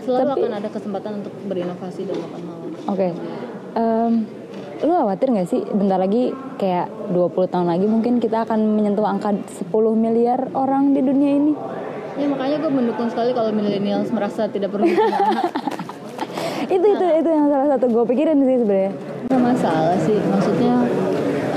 Selalu 0.04 0.28
Tapi- 0.28 0.40
akan 0.44 0.52
ada 0.52 0.68
kesempatan 0.68 1.12
untuk 1.24 1.34
berinovasi 1.48 2.04
dan 2.04 2.16
melakukan 2.20 2.42
hal 2.44 2.58
Oke. 2.90 3.08
Em, 3.70 4.12
lu 4.80 4.92
khawatir 4.96 5.28
gak 5.28 5.48
sih 5.48 5.60
bentar 5.68 6.00
lagi 6.00 6.32
kayak 6.56 6.88
20 7.12 7.52
tahun 7.52 7.68
lagi 7.68 7.84
mungkin 7.84 8.16
kita 8.16 8.48
akan 8.48 8.80
menyentuh 8.80 9.04
angka 9.04 9.36
10 9.36 9.68
miliar 9.92 10.48
orang 10.56 10.96
di 10.96 11.00
dunia 11.04 11.30
ini? 11.36 11.52
ya 12.16 12.26
makanya 12.28 12.56
gue 12.64 12.72
mendukung 12.72 13.08
sekali 13.08 13.32
kalau 13.32 13.48
millennials 13.48 14.12
merasa 14.12 14.44
tidak 14.48 14.72
perlu 14.72 14.84
punya 14.88 15.16
anak 15.20 15.44
itu 16.76 16.86
itu 16.86 17.06
itu 17.24 17.28
yang 17.32 17.48
salah 17.48 17.68
satu 17.76 17.84
gue 17.88 18.04
pikirin 18.12 18.44
sih 18.44 18.56
sebenarnya. 18.60 18.92
nggak 19.30 19.40
masalah 19.40 19.96
sih 20.04 20.18
maksudnya 20.28 20.74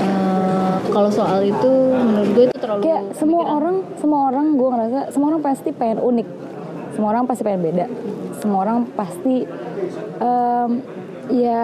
eh, 0.00 0.74
kalau 0.88 1.10
soal 1.12 1.40
itu 1.44 1.72
menurut 1.92 2.30
gue 2.32 2.44
itu 2.48 2.56
terlalu 2.56 2.80
Kayak 2.80 3.02
semua 3.16 3.42
pemikiran. 3.44 3.56
orang, 3.60 3.76
semua 4.00 4.20
orang 4.32 4.46
gue 4.56 4.68
ngerasa 4.72 5.00
semua 5.12 5.26
orang 5.34 5.42
pasti 5.44 5.70
pengen 5.74 5.98
unik, 6.00 6.28
semua 6.96 7.08
orang 7.12 7.24
pasti 7.28 7.42
pengen 7.44 7.62
beda, 7.64 7.86
semua 8.40 8.58
orang 8.64 8.78
pasti 8.96 9.36
em, 10.20 10.70
ya 11.28 11.60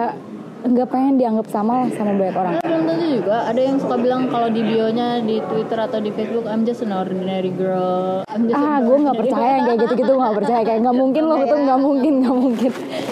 nggak 0.61 0.87
pengen 0.93 1.17
dianggap 1.17 1.47
sama 1.49 1.85
lah 1.85 1.89
sama 1.97 2.13
banyak 2.13 2.37
orang. 2.37 2.53
Nah, 2.57 2.63
belum 2.63 2.81
tentu 2.85 3.05
juga. 3.17 3.37
Ada 3.49 3.61
yang 3.65 3.77
suka 3.81 3.95
bilang 3.97 4.21
kalau 4.29 4.47
di 4.53 4.61
bionya 4.61 5.07
di 5.25 5.41
Twitter 5.49 5.79
atau 5.81 5.97
di 5.97 6.11
Facebook 6.13 6.45
I'm 6.45 6.61
just 6.63 6.85
an 6.85 6.93
ordinary 6.93 7.49
girl. 7.49 8.21
I'm 8.29 8.45
just 8.45 8.57
ah 8.61 8.77
gue 8.77 8.97
nggak 9.01 9.17
percaya 9.17 9.53
kayak 9.65 9.77
gitu-gitu 9.81 10.11
nggak 10.13 10.35
percaya. 10.37 10.61
Kayak 10.61 10.79
nggak 10.85 10.97
mungkin 10.97 11.23
loh 11.25 11.37
itu 11.41 11.55
nggak 11.57 11.79
mungkin 11.81 12.13
nggak 12.21 12.37
mungkin. 12.37 12.71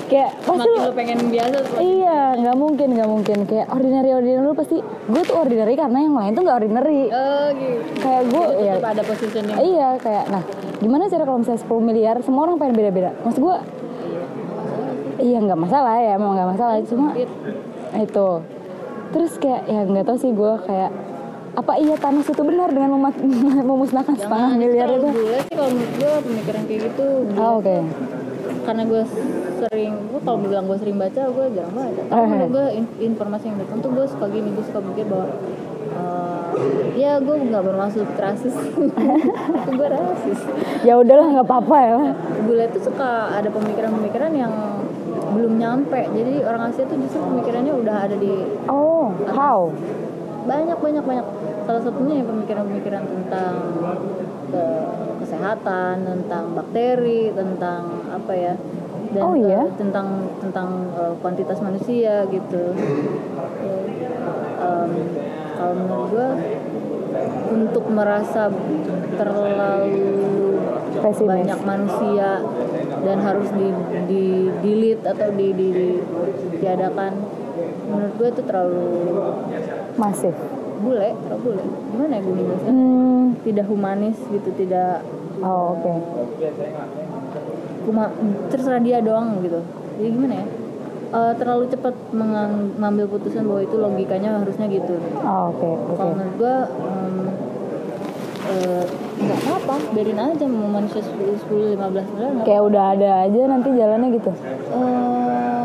Kayak 0.09 0.31
pasti 0.41 0.69
lo 0.73 0.91
pengen 0.93 1.19
biasa 1.29 1.57
iya 1.81 2.19
nggak 2.37 2.57
mungkin 2.57 2.87
nggak 2.93 3.09
mungkin. 3.09 3.37
Kayak 3.49 3.65
ordinary 3.73 4.09
ordinary 4.13 4.41
lu 4.45 4.53
pasti 4.53 4.77
gue 4.85 5.23
tuh 5.25 5.35
ordinary 5.37 5.73
karena 5.73 5.97
yang 6.05 6.15
lain 6.15 6.31
tuh 6.37 6.43
nggak 6.45 6.57
ordinary. 6.61 7.01
Oh 7.09 7.47
gitu. 7.57 7.81
kayak 7.97 8.23
gue 8.29 8.43
ya 8.61 8.73
ada 8.77 9.03
positioning. 9.05 9.55
iya 9.57 9.89
kayak 9.97 10.29
nah 10.29 10.43
gimana 10.79 11.11
cara 11.11 11.23
kalau 11.27 11.41
misalnya 11.41 11.61
10 11.65 11.89
miliar 11.89 12.15
semua 12.21 12.41
orang 12.45 12.61
pengen 12.61 12.75
beda-beda. 12.77 13.11
Maksud 13.25 13.41
gue 13.41 13.57
iya 15.19 15.37
nggak 15.37 15.59
masalah 15.59 15.95
ya 15.95 16.15
emang 16.15 16.31
nggak 16.33 16.49
masalah. 16.49 16.73
Cuma 16.83 17.11
itu. 17.93 18.29
Terus 19.09 19.31
kayak 19.37 19.61
ya 19.65 19.81
nggak 19.83 20.05
tahu 20.05 20.17
sih 20.17 20.31
gue 20.31 20.53
kayak 20.63 20.91
apa 21.49 21.73
iya 21.75 21.97
Thanos 21.97 22.23
itu 22.23 22.39
benar 22.39 22.69
dengan 22.69 22.95
memat- 22.95 23.19
memusnahkan 23.69 24.15
setengah 24.15 24.51
miliar 24.55 24.87
itu? 24.87 25.07
gue 25.07 25.37
sih 25.43 25.53
kalau 25.53 25.69
menurut 25.69 25.93
gue 25.93 26.11
pemikiran 26.23 26.61
kayak 26.63 26.81
gitu. 26.87 27.07
Oh, 27.35 27.59
oke. 27.59 27.77
Karena 28.63 28.83
gue 28.85 29.01
sering 29.59 29.93
gue 30.07 30.21
kalau 30.21 30.37
bilang 30.39 30.65
gue 30.65 30.77
sering 30.77 30.95
baca 30.95 31.21
gue 31.25 31.45
jarang 31.51 31.73
baca 31.73 32.01
tapi 32.05 32.47
gue 32.47 32.65
in- 32.71 32.95
informasi 33.03 33.45
yang 33.45 33.57
datang 33.59 33.77
tuh 33.81 33.91
gue 33.91 34.05
suka 34.07 34.25
gini 34.29 34.55
gue 34.55 34.63
suka 34.63 34.79
mikir 34.79 35.03
bahwa 35.03 35.27
eh, 35.89 36.47
ya 36.95 37.11
gue 37.17 37.35
nggak 37.41 37.63
bermaksud 37.65 38.07
rasis. 38.15 38.55
Gue 39.69 39.87
rasis. 39.87 40.39
Ya 40.81 40.95
udahlah 40.95 41.27
nggak 41.29 41.45
apa-apa 41.45 41.77
ya. 41.81 41.97
Bule 42.41 42.65
tuh 42.69 42.83
suka 42.83 43.09
ada 43.31 43.49
pemikiran-pemikiran 43.49 44.31
yang 44.33 44.53
belum 45.33 45.53
nyampe. 45.57 46.01
Jadi 46.11 46.33
orang 46.43 46.73
Asia 46.73 46.83
tuh 46.85 46.97
justru 46.99 47.21
pemikirannya 47.21 47.73
udah 47.73 47.95
ada 48.09 48.15
di 48.17 48.33
oh 48.67 49.13
how? 49.29 49.69
Banyak 50.45 50.77
banyak 50.81 51.03
banyak. 51.05 51.25
Salah 51.69 51.81
satunya 51.85 52.21
ya 52.21 52.25
pemikiran-pemikiran 52.25 53.03
tentang 53.05 53.53
ke 54.49 54.65
kesehatan 55.21 55.95
tentang 56.01 56.43
bakteri 56.57 57.29
tentang 57.35 58.09
apa 58.09 58.33
ya 58.33 58.53
dan 59.13 59.21
Oh, 59.25 59.33
iya? 59.37 59.65
eh, 59.65 59.73
tentang 59.77 60.25
tentang 60.41 60.69
eh, 60.97 61.13
kuantitas 61.21 61.61
manusia 61.61 62.25
gitu. 62.29 62.73
Em, 64.59 64.91
kalau 65.57 65.73
menurut 65.75 66.07
gua 66.09 66.29
untuk 67.49 67.85
merasa 67.89 68.53
terlalu 69.17 70.48
Pesimis. 70.89 71.29
banyak 71.29 71.59
manusia 71.63 72.29
dan 73.05 73.17
harus 73.21 73.49
di 73.53 73.67
di 74.09 74.25
delete 74.61 75.05
atau 75.05 75.27
di 75.33 75.47
di, 75.53 75.69
ditiadakan 76.57 77.11
menurut 77.89 78.13
gue 78.17 78.27
itu 78.33 78.41
terlalu 78.45 78.89
masif. 79.97 80.35
bule 80.79 81.11
terlalu 81.27 81.41
bule. 81.43 81.63
Gimana 81.91 82.13
ya 82.15 82.21
gue 82.23 82.33
hmm. 82.71 83.25
tidak 83.43 83.65
humanis 83.67 84.17
gitu 84.31 84.49
tidak 84.55 85.03
oh 85.43 85.75
oke. 85.75 85.93
Cuma 87.83 88.13
terserah 88.47 88.79
dia 88.79 89.03
doang 89.03 89.43
gitu. 89.43 89.59
Jadi 89.99 90.09
gimana 90.15 90.33
ya? 90.39 90.45
Eh, 91.09 91.33
terlalu 91.41 91.65
cepat 91.73 91.95
mengambil 92.13 93.09
putusan 93.09 93.41
bahwa 93.49 93.65
itu 93.65 93.75
logikanya 93.81 94.37
harusnya 94.37 94.69
gitu. 94.69 94.93
Oh 95.25 95.49
oke 95.49 95.67
oke. 95.67 95.93
Kalau 95.97 96.13
menurut 96.13 96.35
gue 96.37 96.55
em, 96.85 97.15
eh, 98.53 98.85
nggak 99.19 99.39
apa-apa 99.41 99.75
biarin 99.91 100.15
aja 100.17 100.45
mau 100.45 100.69
manusia 100.71 101.01
10 101.01 101.35
10 101.43 101.75
15 101.75 102.13
bulan 102.13 102.31
kayak 102.41 102.61
udah 102.63 102.83
ada 102.93 103.09
aja 103.23 103.41
nanti 103.45 103.67
jalannya 103.69 104.09
gitu? 104.13 104.31
Eh, 104.71 105.63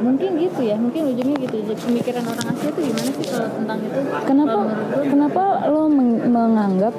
mungkin 0.00 0.30
gitu 0.38 0.60
ya 0.62 0.76
mungkin 0.76 1.00
ujungnya 1.08 1.36
gitu. 1.40 1.56
Jadi 1.62 1.80
pemikiran 1.80 2.24
orang 2.26 2.46
Asia 2.50 2.68
tuh 2.70 2.82
gimana 2.82 3.10
sih 3.10 3.24
kalau 3.26 3.48
tentang 3.50 3.78
itu? 3.80 4.00
Kenapa 4.22 4.56
gue 4.58 5.04
kenapa 5.06 5.42
lo 5.66 5.82
meng- 5.86 6.24
menganggap 6.26 6.94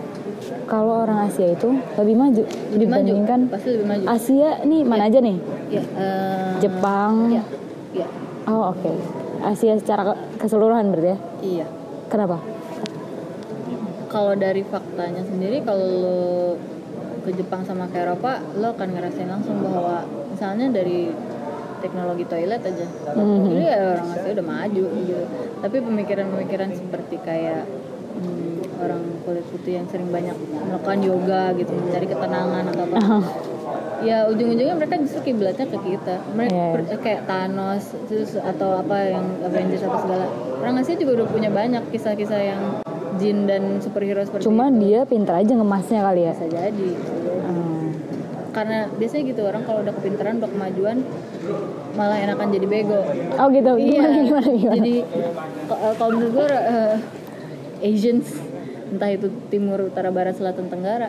kalau 0.66 1.04
orang 1.04 1.20
Asia 1.26 1.48
itu 1.50 1.70
lebih 1.96 2.16
maju 2.16 2.42
lebih 2.42 2.48
maju 2.48 2.78
dibandingkan 2.80 3.40
pasti 3.48 3.70
lebih 3.72 3.86
maju. 3.86 4.04
Asia 4.08 4.50
nih 4.64 4.82
mana 4.82 5.04
aja 5.06 5.20
nih? 5.20 5.38
Ya 5.70 5.82
eh, 5.96 6.52
Jepang. 6.60 7.14
ya 7.30 7.44
ya 7.94 8.08
oh 8.46 8.74
oke. 8.74 8.92
Asia 9.44 9.74
secara 9.76 10.02
ke- 10.08 10.22
keseluruhan 10.40 10.90
berarti 10.90 11.10
ya? 11.10 11.18
Iya. 11.42 11.66
Kenapa 12.08 12.38
kalau 14.12 14.36
dari 14.36 14.62
faktanya 14.62 15.24
sendiri 15.24 15.64
kalau 15.64 15.88
lo 15.88 16.20
ke 17.22 17.32
Jepang 17.32 17.64
sama 17.64 17.88
ke 17.88 17.96
Eropa 17.98 18.44
lo 18.54 18.76
akan 18.76 18.90
ngerasain 18.92 19.26
langsung 19.26 19.62
bahwa 19.62 20.04
misalnya 20.28 20.68
dari 20.70 21.14
teknologi 21.80 22.26
toilet 22.26 22.62
aja. 22.62 22.86
Mhm. 23.14 23.42
jadi 23.48 23.62
ya 23.64 23.78
orang 23.90 24.08
Asia 24.12 24.32
udah 24.32 24.46
maju 24.46 24.84
gitu. 25.00 25.24
Tapi 25.58 25.78
pemikiran-pemikiran 25.80 26.70
seperti 26.72 27.16
kayak 27.20 27.64
hmm, 28.14 28.84
orang 28.84 29.02
kulit 29.22 29.46
putih 29.48 29.74
yang 29.76 29.88
sering 29.88 30.10
banyak 30.10 30.36
melakukan 30.36 31.00
yoga 31.02 31.44
gitu 31.56 31.72
mencari 31.72 32.06
ketenangan 32.06 32.64
atau 32.68 32.84
apa 32.84 32.98
ya 34.02 34.26
ujung-ujungnya 34.26 34.74
mereka 34.74 34.98
justru 35.00 35.22
kiblatnya 35.24 35.66
ke 35.66 35.78
kita. 35.80 36.16
Mereka 36.32 36.52
Iya. 36.52 36.70
per- 36.76 37.02
kayak 37.02 37.22
Thanos 37.26 37.86
terus 38.06 38.32
atau 38.36 38.70
apa 38.76 38.98
yang 39.08 39.26
Avengers 39.42 39.82
apa 39.82 39.98
segala. 40.00 40.26
Orang 40.58 40.76
Asia 40.76 40.94
juga 40.96 41.12
udah 41.16 41.28
punya 41.30 41.50
banyak 41.50 41.84
kisah-kisah 41.90 42.42
yang 42.44 42.62
jin 43.22 43.46
dan 43.46 43.64
superhero 43.78 44.20
seperti 44.20 44.44
cuma 44.44 44.68
itu. 44.68 44.82
dia 44.82 45.00
pintar 45.04 45.36
aja 45.38 45.54
ngemasnya 45.54 46.00
kali 46.02 46.22
ya. 46.24 46.34
Bisa 46.34 46.48
jadi. 46.50 46.90
Hmm. 47.42 47.88
karena 48.52 48.92
biasanya 48.92 49.24
gitu 49.26 49.42
orang 49.44 49.64
kalau 49.64 49.80
udah 49.80 49.94
kepintaran 49.94 50.36
udah 50.38 50.50
kemajuan 50.50 50.98
malah 51.94 52.18
enakan 52.18 52.50
jadi 52.50 52.68
bego. 52.68 53.00
Oh 53.38 53.48
gitu? 53.48 53.72
Gimana 53.74 53.88
Iya. 54.12 54.22
gimana 54.22 54.50
gimana? 54.52 54.76
Jadi 54.76 54.96
ko- 55.66 55.80
eh, 55.80 55.94
kalau 55.96 56.12
menurut 56.12 56.34
gue 56.34 56.48
eh, 56.52 56.96
Asians 57.82 58.28
entah 58.90 59.08
itu 59.10 59.32
timur 59.48 59.80
utara 59.84 60.10
barat 60.10 60.36
selatan 60.36 60.68
tenggara 60.68 61.08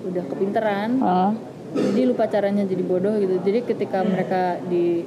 udah 0.00 0.24
kepintaran 0.24 0.90
Ah. 1.00 1.34
jadi 1.74 2.06
lupa 2.06 2.24
caranya 2.26 2.62
jadi 2.62 2.80
bodoh 2.80 3.16
gitu. 3.16 3.42
Jadi 3.42 3.66
ketika 3.66 4.00
mereka 4.00 4.40
di 4.64 5.02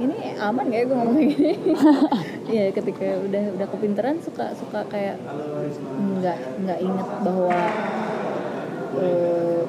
ini 0.00 0.16
aman 0.40 0.64
gak 0.66 0.80
ya 0.80 0.84
gue 0.88 0.96
ngomong 0.96 1.16
kayak 1.16 1.30
gini? 1.30 1.52
Iya 2.50 2.64
ketika 2.74 3.06
udah 3.30 3.44
udah 3.54 3.66
kepintaran 3.70 4.18
suka 4.18 4.50
suka 4.58 4.82
kayak 4.90 5.22
nggak 6.18 6.38
nggak 6.66 6.78
inget 6.82 7.08
bahwa 7.22 7.54
eh, 8.98 9.62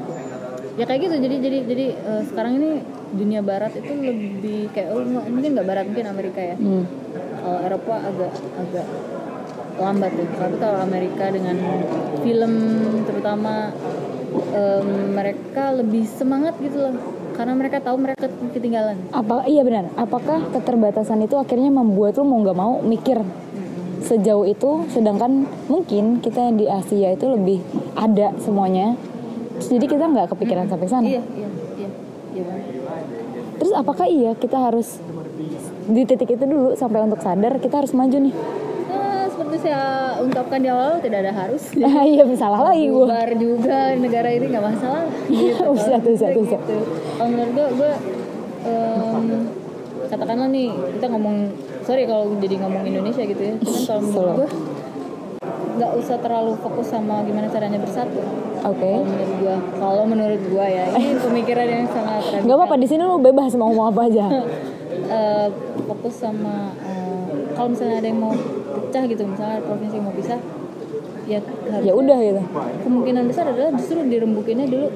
ya 0.79 0.83
kayak 0.89 1.01
gitu. 1.05 1.15
Jadi 1.21 1.35
jadi 1.45 1.57
jadi 1.69 1.85
eh, 1.93 2.21
sekarang 2.25 2.57
ini 2.57 2.69
dunia 3.13 3.45
barat 3.45 3.75
itu 3.77 3.91
lebih 3.91 4.71
kayak 4.73 4.89
oh, 4.95 5.03
mungkin 5.05 5.53
nggak 5.53 5.67
barat 5.67 5.85
mungkin 5.85 6.07
Amerika 6.09 6.41
ya. 6.41 6.55
Hmm. 6.57 6.85
kalau 7.41 7.59
Eropa 7.65 7.95
agak 7.97 8.33
agak 8.53 8.87
lambat 9.81 10.11
tuh 10.13 10.27
tapi 10.37 10.55
kalau 10.61 10.77
Amerika 10.77 11.25
dengan 11.33 11.57
film 12.21 12.53
terutama 13.01 13.73
em, 14.53 14.89
mereka 15.09 15.73
lebih 15.73 16.05
semangat 16.05 16.53
gitu 16.61 16.77
loh 16.77 16.95
karena 17.41 17.57
mereka 17.57 17.81
tahu 17.81 17.97
mereka 17.97 18.29
ketinggalan. 18.53 19.01
Apa 19.09 19.49
iya 19.49 19.65
benar. 19.65 19.89
Apakah 19.97 20.53
keterbatasan 20.53 21.25
itu 21.25 21.41
akhirnya 21.41 21.73
membuat 21.73 22.21
lo 22.21 22.29
mau 22.29 22.37
nggak 22.45 22.57
mau 22.57 22.85
mikir 22.85 23.17
sejauh 24.05 24.45
itu? 24.45 24.85
Sedangkan 24.93 25.49
mungkin 25.65 26.21
kita 26.21 26.53
di 26.53 26.69
Asia 26.69 27.09
itu 27.17 27.25
lebih 27.25 27.65
ada 27.97 28.37
semuanya. 28.37 28.93
Jadi 29.57 29.89
kita 29.89 30.05
nggak 30.05 30.37
kepikiran 30.37 30.69
sampai 30.69 30.85
sana. 30.85 31.09
Iya 31.09 31.25
iya 31.33 31.49
iya. 31.81 31.89
Iya 32.37 32.45
terus 33.61 33.77
apakah 33.77 34.09
iya 34.09 34.33
kita 34.33 34.57
harus 34.57 34.97
di 35.85 36.01
titik 36.01 36.33
itu 36.33 36.45
dulu 36.49 36.73
sampai 36.73 37.05
untuk 37.05 37.21
sadar 37.21 37.61
kita 37.61 37.85
harus 37.85 37.93
maju 37.93 38.17
nih 38.17 38.33
Seperti 39.51 39.67
saya 39.67 40.15
ungkapkan 40.23 40.63
di 40.63 40.71
awal 40.71 41.03
tidak 41.03 41.27
ada 41.27 41.35
harus 41.35 41.75
iya 42.07 42.23
salah 42.39 42.71
lagi 42.71 42.87
gue 42.87 43.03
bubar 43.03 43.35
juga 43.35 43.91
negara 43.99 44.31
ini 44.31 44.47
nggak 44.47 44.63
masalah 44.63 45.03
gitu. 45.27 45.75
Bisa 45.75 45.99
tuh, 45.99 46.11
bisa 46.15 46.25
tuh, 46.31 46.43
bisa. 46.47 46.55
gitu. 46.55 46.77
kalau 47.19 47.29
menurut 47.35 47.51
gue 47.51 47.67
gue 47.75 47.91
em, 48.63 49.27
katakanlah 50.07 50.47
nih 50.55 50.71
kita 50.71 51.05
ngomong 51.11 51.51
sorry 51.83 52.07
kalau 52.07 52.31
jadi 52.39 52.63
ngomong 52.63 52.83
Indonesia 52.87 53.27
gitu 53.27 53.43
ya 53.43 53.53
cuman 53.59 53.81
kalau 53.83 53.99
menurut 54.07 54.31
gue 54.39 54.49
nggak 55.51 55.91
usah 55.99 56.17
terlalu 56.23 56.53
fokus 56.55 56.87
sama 56.87 57.19
gimana 57.27 57.51
caranya 57.51 57.79
bersatu 57.83 58.23
oke 58.63 58.79
kalau 58.79 59.03
menurut 59.03 59.31
gue 59.35 59.55
kalau 59.83 60.03
menurut 60.07 60.41
gue 60.47 60.65
ya 60.71 60.85
ini 60.95 61.19
pemikiran 61.27 61.67
yang 61.67 61.87
sangat 61.91 62.23
radikal. 62.23 62.43
nggak 62.47 62.55
apa-apa 62.55 62.75
di 62.79 62.87
sini 62.87 63.03
lo 63.03 63.19
bebas 63.19 63.51
mau 63.59 63.67
ngomong 63.67 63.87
apa 63.91 64.01
aja 64.07 64.27
Eh, 65.11 65.47
fokus 65.91 66.23
sama 66.23 66.71
eh, 66.87 67.51
kalau 67.51 67.75
misalnya 67.75 67.99
ada 67.99 68.07
yang 68.07 68.19
mau 68.23 68.31
pecah 68.91 69.07
gitu 69.07 69.23
misalnya 69.23 69.63
provinsi 69.63 69.97
mau 70.03 70.11
pisah 70.11 70.39
ya 71.31 71.39
harus 71.71 71.85
ya 71.87 71.93
udah 71.95 72.17
gitu. 72.19 72.41
kemungkinan 72.83 73.23
besar 73.31 73.47
adalah 73.47 73.71
justru 73.79 74.03
dirembukinnya 74.03 74.67
dulu 74.67 74.91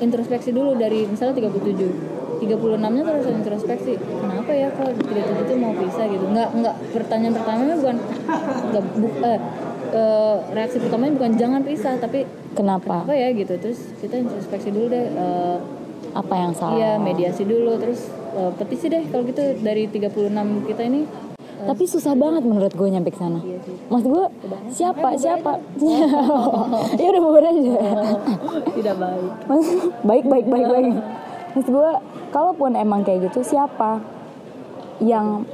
introspeksi 0.00 0.50
dulu 0.56 0.74
dari 0.80 1.04
misalnya 1.04 1.36
37 1.52 2.22
36 2.42 2.74
nya 2.74 3.02
terus 3.06 3.26
introspeksi 3.30 3.92
kenapa 4.02 4.50
ya 4.50 4.68
kalau 4.74 4.90
37 4.90 5.46
itu 5.46 5.54
mau 5.62 5.70
pisah 5.78 6.06
gitu? 6.10 6.24
Nggak 6.26 6.48
nggak 6.58 6.74
pertanyaan 6.90 7.34
pertamanya 7.38 7.74
bukan 7.78 7.96
nggak 8.74 8.84
bu- 8.98 9.18
eh, 9.22 9.40
eh, 9.94 10.36
reaksi 10.50 10.76
pertamanya 10.82 11.12
bukan 11.22 11.32
jangan 11.38 11.62
pisah 11.62 11.94
tapi 12.02 12.26
kenapa? 12.58 13.06
apa 13.06 13.14
ya 13.14 13.30
gitu? 13.30 13.54
Terus 13.62 13.94
kita 14.02 14.18
introspeksi 14.18 14.74
dulu 14.74 14.90
deh 14.90 15.06
eh, 15.06 15.56
apa 16.18 16.34
yang 16.34 16.50
salah? 16.50 16.74
iya 16.74 16.92
mediasi 16.98 17.46
dulu 17.46 17.78
terus 17.78 18.10
eh, 18.34 18.50
petisi 18.58 18.90
deh 18.90 19.06
kalau 19.06 19.22
gitu. 19.22 19.62
Dari 19.62 19.86
36 19.86 20.66
kita 20.66 20.82
ini 20.82 21.00
tapi 21.62 21.84
susah 21.84 22.12
banget 22.12 22.42
menurut 22.42 22.72
gue 22.72 22.88
nyampe 22.88 23.10
ke 23.10 23.18
sana. 23.18 23.38
Maksud 23.86 24.08
gue 24.08 24.26
siapa 24.68 25.14
siapa? 25.14 25.62
Ya 27.00 27.06
udah 27.08 27.20
bubar 27.20 27.44
aja. 27.44 27.60
Tidak 28.72 28.96
baik. 28.96 29.32
Maksud, 29.46 29.78
baik 30.08 30.24
baik 30.26 30.46
baik 30.46 30.66
baik. 30.66 30.94
Maksud 31.52 31.70
gue 31.70 31.90
kalaupun 32.30 32.74
emang 32.74 33.02
kayak 33.02 33.30
gitu 33.30 33.44
siapa 33.44 34.02
yang 34.98 35.46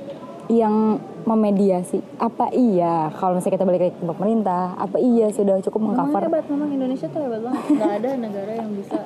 yang 0.49 0.97
memediasi? 1.25 2.01
Apa 2.17 2.49
iya? 2.51 3.13
Kalau 3.13 3.37
misalnya 3.37 3.61
kita 3.61 3.67
balik 3.69 3.83
ke 3.93 4.05
pemerintah 4.07 4.73
apa 4.75 4.97
iya 4.97 5.29
sudah 5.29 5.61
cukup 5.61 5.81
Memang 5.83 6.09
mengcover. 6.09 6.21
hebat, 6.25 6.45
memang 6.49 6.71
Indonesia 6.73 7.07
tuh 7.07 7.21
hebat 7.21 7.41
banget. 7.45 7.63
Nggak 7.69 7.93
ada 8.01 8.11
negara 8.17 8.53
yang 8.57 8.71
bisa 8.73 8.99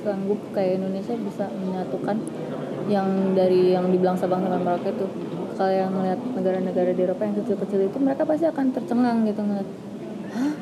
sanggup 0.00 0.40
kayak 0.54 0.80
Indonesia 0.80 1.12
bisa 1.18 1.44
menyatukan 1.52 2.16
yang 2.88 3.08
dari 3.34 3.74
yang 3.74 3.90
dibilang 3.90 4.16
Sabang 4.16 4.46
sampai 4.46 4.62
Merauke 4.62 4.90
tuh. 4.94 5.10
Kalau 5.60 5.76
yang 5.76 5.92
ngeliat 5.92 6.20
negara-negara 6.32 6.96
di 6.96 7.04
Eropa 7.04 7.20
yang 7.28 7.36
kecil-kecil 7.36 7.92
itu 7.92 7.96
mereka 8.00 8.24
pasti 8.24 8.48
akan 8.48 8.72
tercengang 8.72 9.28
gitu 9.28 9.44
ngeliat. 9.44 9.68
Hah? 10.32 10.52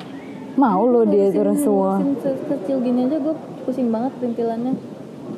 mau 0.59 0.83
lo 0.91 1.07
dia 1.07 1.31
turun 1.31 1.55
semua 1.55 2.03
Kecil 2.27 2.83
gini 2.83 3.07
aja 3.07 3.23
gue 3.23 3.35
pusing 3.63 3.95
banget 3.95 4.11
perintilannya. 4.19 4.75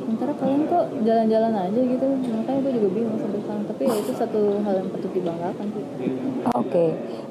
Sementara 0.00 0.32
kalian 0.32 0.64
kok 0.64 0.84
jalan-jalan 1.04 1.52
aja 1.52 1.76
gitu 1.76 2.06
makanya 2.08 2.58
gue 2.64 2.72
juga 2.80 2.88
bingung 2.88 3.18
sampai 3.20 3.40
sekarang 3.44 3.64
tapi 3.68 3.82
ya 3.84 3.94
itu 4.00 4.12
satu 4.16 4.40
hal 4.64 4.74
yang 4.80 4.88
patut 4.88 5.10
dibanggakan 5.12 5.66
sih 5.76 5.84
Oke, 6.56 6.86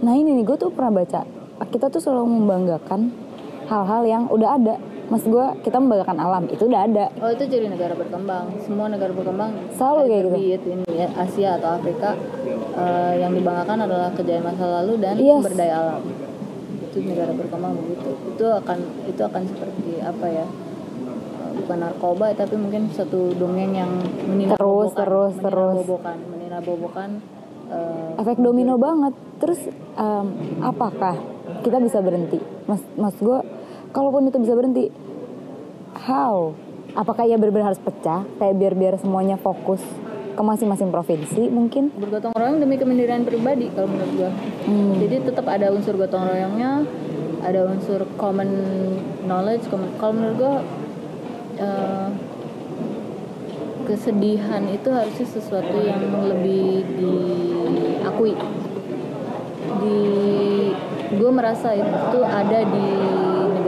nah 0.06 0.14
ini 0.14 0.38
nih 0.38 0.46
gue 0.46 0.58
tuh 0.60 0.70
pernah 0.70 1.02
baca 1.02 1.26
kita 1.70 1.92
tuh 1.92 2.00
selalu 2.00 2.40
membanggakan 2.40 3.12
hal-hal 3.68 4.04
yang 4.08 4.24
udah 4.32 4.50
ada. 4.56 4.76
Mas 5.10 5.24
gue 5.24 5.46
kita 5.62 5.78
membanggakan 5.78 6.18
alam 6.18 6.44
itu 6.46 6.64
udah 6.64 6.82
ada. 6.84 7.06
oh 7.16 7.30
itu 7.30 7.44
jadi 7.44 7.66
negara 7.66 7.94
berkembang 7.94 8.46
semua 8.62 8.86
negara 8.88 9.10
berkembang 9.10 9.52
Selalu 9.74 10.02
kayak 10.06 10.22
gitu. 10.38 10.68
ini 10.72 10.86
ya, 10.88 11.08
Asia 11.16 11.50
atau 11.58 11.70
Afrika 11.76 12.14
eh, 12.76 13.14
yang 13.18 13.34
dibanggakan 13.34 13.78
adalah 13.82 14.14
kejayaan 14.14 14.46
masa 14.46 14.66
lalu 14.80 14.94
dan 14.98 15.18
Yes. 15.18 15.42
sumber 15.42 15.54
daya 15.56 15.76
alam 15.80 16.02
itu 16.80 16.98
negara 17.04 17.32
berkembang 17.32 17.74
begitu 17.76 18.10
itu 18.30 18.46
akan 18.46 18.78
itu 19.04 19.22
akan 19.24 19.42
seperti 19.44 19.90
apa 20.00 20.26
ya 20.28 20.46
eh, 20.46 21.52
bukan 21.56 21.78
narkoba 21.80 22.26
tapi 22.34 22.56
mungkin 22.56 22.82
satu 22.90 23.34
dongeng 23.34 23.74
yang 23.74 23.92
Terus, 24.52 24.94
terus, 24.94 25.34
terus. 25.36 25.74
meninabobokan 25.74 26.18
meninabobokan 26.30 27.10
eh, 27.68 28.20
Efek 28.20 28.38
domino 28.38 28.78
banget. 28.78 29.14
Terus 29.40 29.60
em, 29.96 30.28
apakah 30.60 31.16
kita 31.62 31.80
bisa 31.80 31.98
berhenti? 32.00 32.36
Mas, 32.66 32.84
mas 32.94 33.16
gue, 33.16 33.40
kalaupun 33.90 34.28
itu 34.28 34.38
bisa 34.38 34.54
berhenti, 34.54 34.90
how? 36.00 36.54
Apakah 36.92 37.24
ia 37.24 37.38
benar-benar 37.38 37.74
harus 37.74 37.82
pecah? 37.82 38.26
Kayak 38.38 38.56
biar 38.58 38.74
biar 38.74 38.94
semuanya 38.98 39.38
fokus 39.38 39.82
ke 40.32 40.42
masing-masing 40.42 40.88
provinsi 40.88 41.52
mungkin? 41.52 41.92
bergotong 41.92 42.32
royong 42.32 42.64
demi 42.64 42.80
kemandirian 42.80 43.28
pribadi 43.28 43.68
kalau 43.76 43.92
menurut 43.92 44.12
gua 44.16 44.32
Hmm. 44.64 44.96
jadi 44.96 45.20
tetap 45.20 45.44
ada 45.44 45.68
unsur 45.68 46.00
gotong 46.00 46.32
royongnya 46.32 46.88
ada 47.44 47.68
unsur 47.68 48.08
common 48.16 48.48
knowledge 49.28 49.68
common- 49.68 49.92
kalau 50.00 50.16
menurut 50.16 50.36
gua 50.40 50.56
eh, 51.60 52.08
kesedihan 53.84 54.64
itu 54.72 54.88
harusnya 54.88 55.28
sesuatu 55.28 55.76
yang 55.76 56.00
lebih 56.24 56.88
diakui 56.96 58.32
di 59.82 60.00
gue 61.10 61.32
merasa 61.36 61.74
itu 61.74 62.20
ada 62.22 62.60
di 62.64 62.88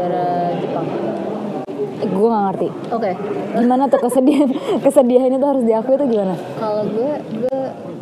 negara 0.02 0.58
Jepang 0.58 0.88
gue 2.02 2.28
gak 2.28 2.44
ngerti. 2.50 2.68
oke 2.90 3.12
Gimana 3.62 3.84
tuh 3.86 4.00
kesedihan? 4.02 4.50
kesedihan 4.86 5.30
itu 5.30 5.46
harus 5.46 5.64
diakui 5.64 5.96
tuh 6.02 6.08
gimana? 6.10 6.36
kalau 6.58 6.84
gue 6.90 7.12
gue 7.38 7.60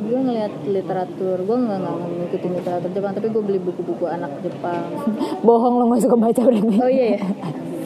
gue 0.09 0.19
ngeliat 0.23 0.53
literatur 0.65 1.37
gue 1.43 1.57
nggak 1.59 1.77
nggak 1.83 1.95
ngikutin 1.99 2.51
literatur 2.55 2.89
Jepang 2.95 3.13
tapi 3.13 3.27
gue 3.27 3.43
beli 3.43 3.59
buku-buku 3.59 4.07
anak 4.07 4.31
Jepang 4.39 4.87
Bohong 5.45 5.75
lo 5.77 5.91
gak 5.91 6.01
suka 6.07 6.15
baca 6.15 6.41
berarti. 6.41 6.75
oh 6.79 6.89
iya 6.89 7.19
ya 7.19 7.23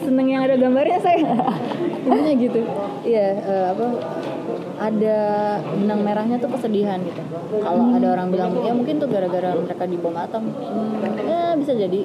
seneng 0.04 0.28
yang 0.30 0.42
ada 0.46 0.54
gambarnya 0.60 0.98
saya 1.02 1.34
intinya 2.06 2.32
gitu 2.38 2.60
iya 3.02 3.26
eh, 3.42 3.66
apa 3.74 3.86
ada 4.74 5.18
benang 5.80 6.00
merahnya 6.02 6.36
tuh 6.38 6.50
kesedihan 6.54 7.00
gitu 7.02 7.22
kalau 7.62 7.90
ada 7.94 8.06
orang 8.12 8.28
bilang 8.30 8.52
ya 8.62 8.72
mungkin 8.76 9.00
tuh 9.00 9.08
gara-gara 9.08 9.56
mereka 9.56 9.84
dibom 9.88 10.14
atom 10.14 10.44
hmm, 10.50 11.24
ya 11.24 11.56
bisa 11.56 11.72
jadi 11.72 12.04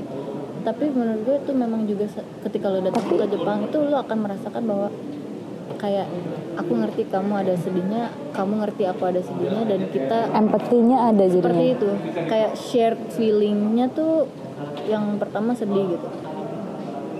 tapi 0.60 0.86
menurut 0.90 1.22
gue 1.24 1.36
itu 1.40 1.52
memang 1.54 1.82
juga 1.84 2.06
ketika 2.44 2.68
lo 2.68 2.80
datang 2.80 3.06
ke 3.06 3.26
Jepang 3.28 3.60
itu 3.64 3.78
lo 3.80 3.98
akan 3.98 4.18
merasakan 4.20 4.64
bahwa 4.64 4.88
kayak 5.76 6.08
aku 6.56 6.72
ngerti 6.76 7.02
kamu 7.08 7.34
ada 7.38 7.54
sedihnya 7.56 8.02
kamu 8.32 8.54
ngerti 8.60 8.84
aku 8.84 9.04
ada 9.06 9.22
sedihnya 9.22 9.62
dan 9.64 9.82
kita 9.88 10.18
Empatinya 10.30 10.98
ada 11.08 11.26
seperti 11.26 11.64
jadinya. 11.64 11.76
itu 11.78 11.90
kayak 12.28 12.52
shared 12.54 13.00
feelingnya 13.10 13.88
tuh 13.90 14.28
yang 14.86 15.16
pertama 15.16 15.54
sedih 15.54 15.96
gitu 15.96 16.08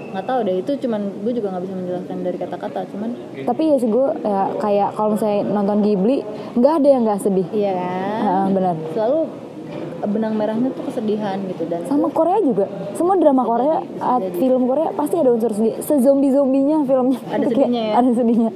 nggak 0.10 0.26
tahu 0.26 0.40
deh 0.42 0.58
itu 0.58 0.72
cuman 0.82 1.02
gue 1.22 1.32
juga 1.32 1.54
nggak 1.54 1.64
bisa 1.64 1.76
menjelaskan 1.78 2.18
dari 2.20 2.38
kata-kata 2.38 2.80
cuman 2.90 3.10
Tapi 3.46 3.62
ya 3.64 3.76
sih 3.78 3.88
gue 3.88 4.08
ya, 4.20 4.42
kayak 4.58 4.90
kalau 4.92 5.14
misalnya 5.14 5.42
nonton 5.48 5.78
Ghibli 5.80 6.18
nggak 6.58 6.74
ada 6.82 6.88
yang 6.90 7.02
nggak 7.06 7.22
sedih. 7.22 7.48
iya 7.54 7.72
kan 7.78 8.20
Ah, 8.20 8.48
benar. 8.50 8.76
selalu 8.92 9.20
benang 10.02 10.34
merahnya 10.34 10.70
tuh 10.70 10.84
kesedihan 10.86 11.36
gitu 11.44 11.64
dan 11.66 11.84
Sama 11.84 12.08
Korea 12.08 12.40
juga. 12.40 12.66
Semua 12.94 13.16
drama 13.16 13.44
Korea, 13.44 13.76
ah, 13.98 14.20
film 14.34 14.64
Korea 14.64 14.92
pasti 14.92 15.16
ada 15.16 15.30
unsur 15.30 15.50
sedih. 15.50 15.76
Sezombie 15.80 16.30
zombinya 16.30 16.80
filmnya. 16.82 17.20
Ada 17.28 17.46
sedihnya 17.46 17.82
ya? 17.84 17.94
Ada 17.98 18.12
sedihnya. 18.14 18.52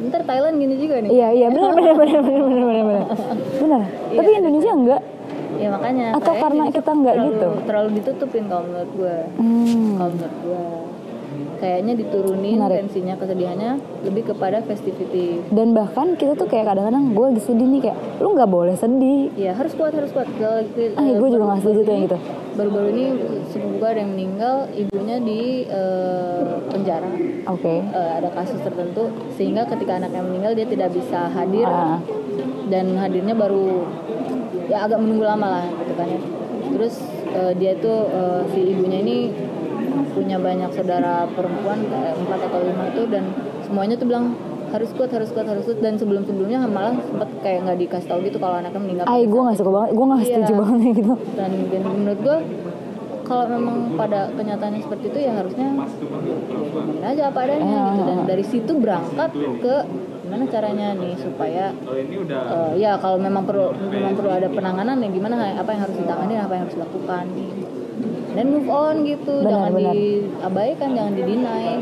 ntar 0.00 0.24
Thailand 0.24 0.56
gini 0.56 0.74
juga 0.76 0.96
nih 0.98 1.10
Iya 1.10 1.28
iya 1.30 1.46
benar 1.46 1.70
benar 1.70 1.92
benar 1.94 2.20
benar 2.22 2.40
benar 2.40 2.64
benar 2.64 2.84
benar. 2.86 3.04
Benar. 3.54 3.82
Tapi 4.16 4.30
Indonesia 4.34 4.72
enggak. 4.72 5.02
ya 5.52 5.68
makanya 5.68 6.06
Atau 6.10 6.32
karena 6.34 6.48
Indonesia 6.62 6.72
kita 6.74 6.90
nggak 6.94 7.14
terlalu- 7.14 7.30
gitu? 7.30 7.48
terlalu 7.62 7.88
ditutupin 7.92 8.44
kalau 8.46 8.62
menurut 8.64 8.90
gue 8.94 9.16
Hmm. 9.36 9.92
kalau 9.94 10.10
menurut 10.10 10.36
gue 10.40 10.64
kayaknya 11.60 11.92
diturunin 11.94 12.56
Menarik. 12.56 12.76
tensinya 12.82 13.14
kesedihannya 13.14 13.70
lebih 14.02 14.22
kepada 14.26 14.58
festivity 14.60 15.44
Dan 15.46 15.70
bahkan 15.70 16.16
kita 16.16 16.32
tuh 16.34 16.44
kayak 16.44 16.66
kadang-kadang 16.66 17.12
gue 17.12 17.24
lagi 17.26 17.42
sedih 17.42 17.68
nih 17.68 17.80
kayak 17.82 17.98
lu 18.18 18.32
nggak 18.32 18.48
boleh 18.48 18.74
sedih. 18.74 19.28
Iya 19.34 19.52
harus 19.52 19.72
kuat 19.72 19.92
harus 19.92 20.08
kuat. 20.08 20.24
Kalau 20.32 20.64
kita- 20.66 20.96
Ah, 20.96 21.04
gue 21.06 21.28
juga 21.28 21.44
nggak 21.46 21.60
setuju 21.60 21.80
tuh 21.80 21.92
yang 21.92 22.04
gitu. 22.04 22.18
Baru-baru 22.50 22.86
ini 22.90 23.04
sepupu 23.46 23.74
gue 23.76 23.88
ada 23.88 24.00
yang 24.00 24.10
meninggal, 24.10 24.56
ibunya 24.74 25.16
di 25.18 25.40
eh, 25.62 26.42
penjara. 26.66 27.10
Oke. 27.46 27.74
Eh, 27.78 28.10
ada 28.14 28.28
kasus 28.30 28.58
tertentu 28.58 29.04
sehingga 29.30 29.64
ketika 29.66 29.96
anaknya 29.96 30.22
meninggal 30.22 30.52
dia 30.54 30.64
tidak 30.64 30.90
bisa 30.90 31.28
hadir 31.28 31.64
Ah. 31.64 32.00
dan 32.66 32.96
hadirnya 32.96 33.32
baru 33.32 33.84
ya 34.66 34.86
agak 34.86 34.96
menunggu 34.96 35.24
lama 35.24 35.46
lah 35.50 35.64
gitu 35.68 35.92
kan 35.92 36.06
ya. 36.06 36.20
Terus 36.70 36.94
eh, 37.30 37.52
dia 37.54 37.74
itu 37.74 37.92
eh, 38.08 38.42
si 38.48 38.60
ibunya 38.70 38.98
ini 39.00 39.18
punya 40.10 40.36
banyak 40.36 40.70
saudara 40.70 41.24
perempuan 41.28 41.78
empat 41.88 42.40
atau 42.42 42.60
lima 42.60 42.84
itu 42.88 43.02
dan 43.06 43.24
semuanya 43.62 43.94
tuh 43.94 44.06
bilang 44.06 44.34
harus 44.68 44.90
kuat 44.92 45.10
harus 45.10 45.30
kuat 45.30 45.46
harus 45.46 45.64
kuat 45.64 45.78
dan 45.78 45.94
sebelum 45.94 46.22
sebelumnya 46.22 46.62
malah 46.62 46.94
sempat 47.00 47.26
kayak 47.40 47.64
nggak 47.64 47.78
dikasih 47.80 48.06
tahu 48.06 48.18
gitu 48.22 48.38
kalau 48.38 48.54
anaknya 48.56 48.78
meninggal 48.78 49.04
Ay, 49.04 49.26
gue 49.26 49.40
nggak 49.40 49.56
suka 49.56 49.70
banget. 49.72 49.90
Gue 49.90 50.04
nggak 50.04 50.20
Iya. 50.20 50.26
setuju 50.30 50.52
banget 50.56 50.80
gitu. 50.94 51.14
dan, 51.34 51.50
dan 51.66 51.82
menurut 51.84 52.20
gue 52.20 52.36
kalau 53.24 53.44
memang 53.48 53.76
pada 53.94 54.20
kenyataannya 54.32 54.80
seperti 54.80 55.04
itu 55.06 55.18
ya 55.20 55.32
harusnya 55.32 55.68
ngomongin 55.70 57.02
aja 57.04 57.22
apa 57.30 57.38
adanya 57.40 57.66
Ah. 57.72 57.86
gitu 57.88 58.02
dan 58.04 58.18
dari 58.26 58.44
situ 58.44 58.72
berangkat 58.74 59.30
ke 59.34 59.74
gimana 60.20 60.44
caranya 60.46 60.88
nih 60.94 61.14
supaya 61.16 61.64
eh, 61.70 62.72
ya 62.76 62.94
kalau 62.96 63.18
memang 63.18 63.42
perlu 63.42 63.70
memang 63.84 64.14
perlu 64.14 64.30
ada 64.30 64.46
penanganan 64.46 64.98
ya 64.98 65.08
gimana 65.08 65.34
apa 65.52 65.70
yang 65.70 65.82
harus 65.84 65.96
ditangani 65.96 66.34
apa 66.36 66.52
yang 66.52 66.62
harus 66.66 66.76
dilakukan 66.76 67.24
dan 68.30 68.46
move 68.46 68.68
on 68.68 69.02
gitu 69.02 69.34
Benar, 69.40 69.50
jangan 69.50 69.70
benar. 69.74 69.92
diabaikan 69.92 70.88
jangan 70.92 71.12
didinai 71.12 71.72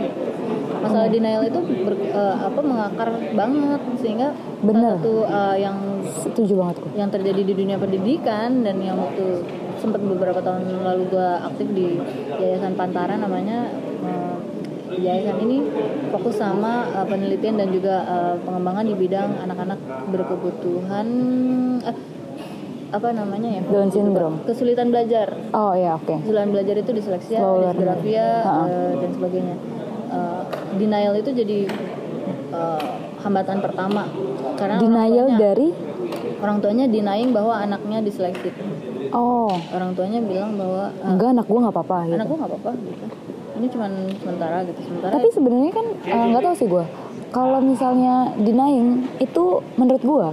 masalah 0.78 1.08
denial 1.08 1.42
itu 1.42 1.60
ber- 1.82 2.08
eh, 2.08 2.36
apa 2.38 2.60
mengakar 2.62 3.08
banget 3.32 3.80
sehingga 3.96 4.28
Benar. 4.60 4.80
salah 4.80 4.98
satu 4.98 5.14
eh, 5.24 5.56
yang 5.58 5.76
Setuju 6.08 6.54
banget 6.56 6.76
gue. 6.78 6.90
yang 6.94 7.10
terjadi 7.10 7.42
di 7.42 7.54
dunia 7.54 7.76
pendidikan 7.76 8.62
dan 8.62 8.78
yang 8.78 8.96
waktu 8.96 9.44
sempat 9.76 10.00
beberapa 10.00 10.38
tahun 10.38 10.64
lalu 10.80 11.02
gue 11.08 11.28
aktif 11.44 11.66
di 11.70 11.98
yayasan 12.34 12.74
Pantara 12.74 13.14
namanya 13.14 13.68
eh, 14.02 14.36
yayasan 14.96 15.38
ini 15.42 15.58
fokus 16.08 16.38
sama 16.38 16.86
eh, 16.92 17.06
penelitian 17.06 17.56
dan 17.56 17.68
juga 17.68 17.96
eh, 18.02 18.34
pengembangan 18.40 18.86
di 18.86 18.94
bidang 18.94 19.30
anak-anak 19.40 19.78
berkebutuhan 20.08 21.06
eh, 21.82 21.96
apa 22.88 23.08
namanya 23.10 23.50
ya 23.50 23.62
Down 23.64 23.88
syndrome. 23.88 24.36
kesulitan 24.42 24.88
belajar 24.88 25.28
Oh 25.52 25.72
iya 25.72 25.92
oke. 25.94 26.14
kesulitan 26.18 26.48
belajar 26.48 26.74
itu 26.74 26.90
disleksia, 26.90 27.38
disgrafia 27.38 28.26
Ha-ha. 28.40 28.64
eh, 28.64 28.92
dan 28.96 29.10
sebagainya. 29.12 29.56
Eh, 30.08 30.42
denial 30.76 31.14
itu 31.14 31.30
jadi 31.32 31.58
eh, 32.50 32.88
hambatan 33.18 33.58
pertama 33.58 34.08
karena 34.56 34.74
orang 34.74 34.82
Denial 34.82 35.26
tuanya- 35.26 35.38
dari 35.38 35.68
orang 36.38 36.56
tuanya 36.58 36.84
denying 36.86 37.30
bahwa 37.30 37.54
anaknya 37.56 37.98
disleksi. 38.00 38.50
oh 39.10 39.52
Orang 39.68 39.92
tuanya 39.92 40.20
bilang 40.20 40.54
bahwa 40.54 40.88
eh, 40.90 41.08
enggak 41.08 41.28
anak 41.30 41.46
gue 41.46 41.58
nggak 41.58 41.74
apa-apa 41.74 41.96
gitu. 42.02 42.14
anak 42.14 42.26
gua 42.26 42.36
nggak 42.38 42.50
apa-apa 42.50 42.70
gitu. 42.78 43.04
Ini 43.54 43.66
cuman 43.68 43.90
sementara 44.16 44.56
gitu. 44.62 44.80
Sementara 44.80 45.12
Tapi 45.12 45.28
sebenarnya 45.28 45.72
kan 45.72 45.86
nggak 46.06 46.42
tahu 46.42 46.54
sih 46.54 46.68
gue. 46.68 46.84
Kalau 47.28 47.60
misalnya 47.60 48.14
denying 48.34 48.88
itu 49.18 49.44
menurut 49.74 50.00
gue 50.00 50.26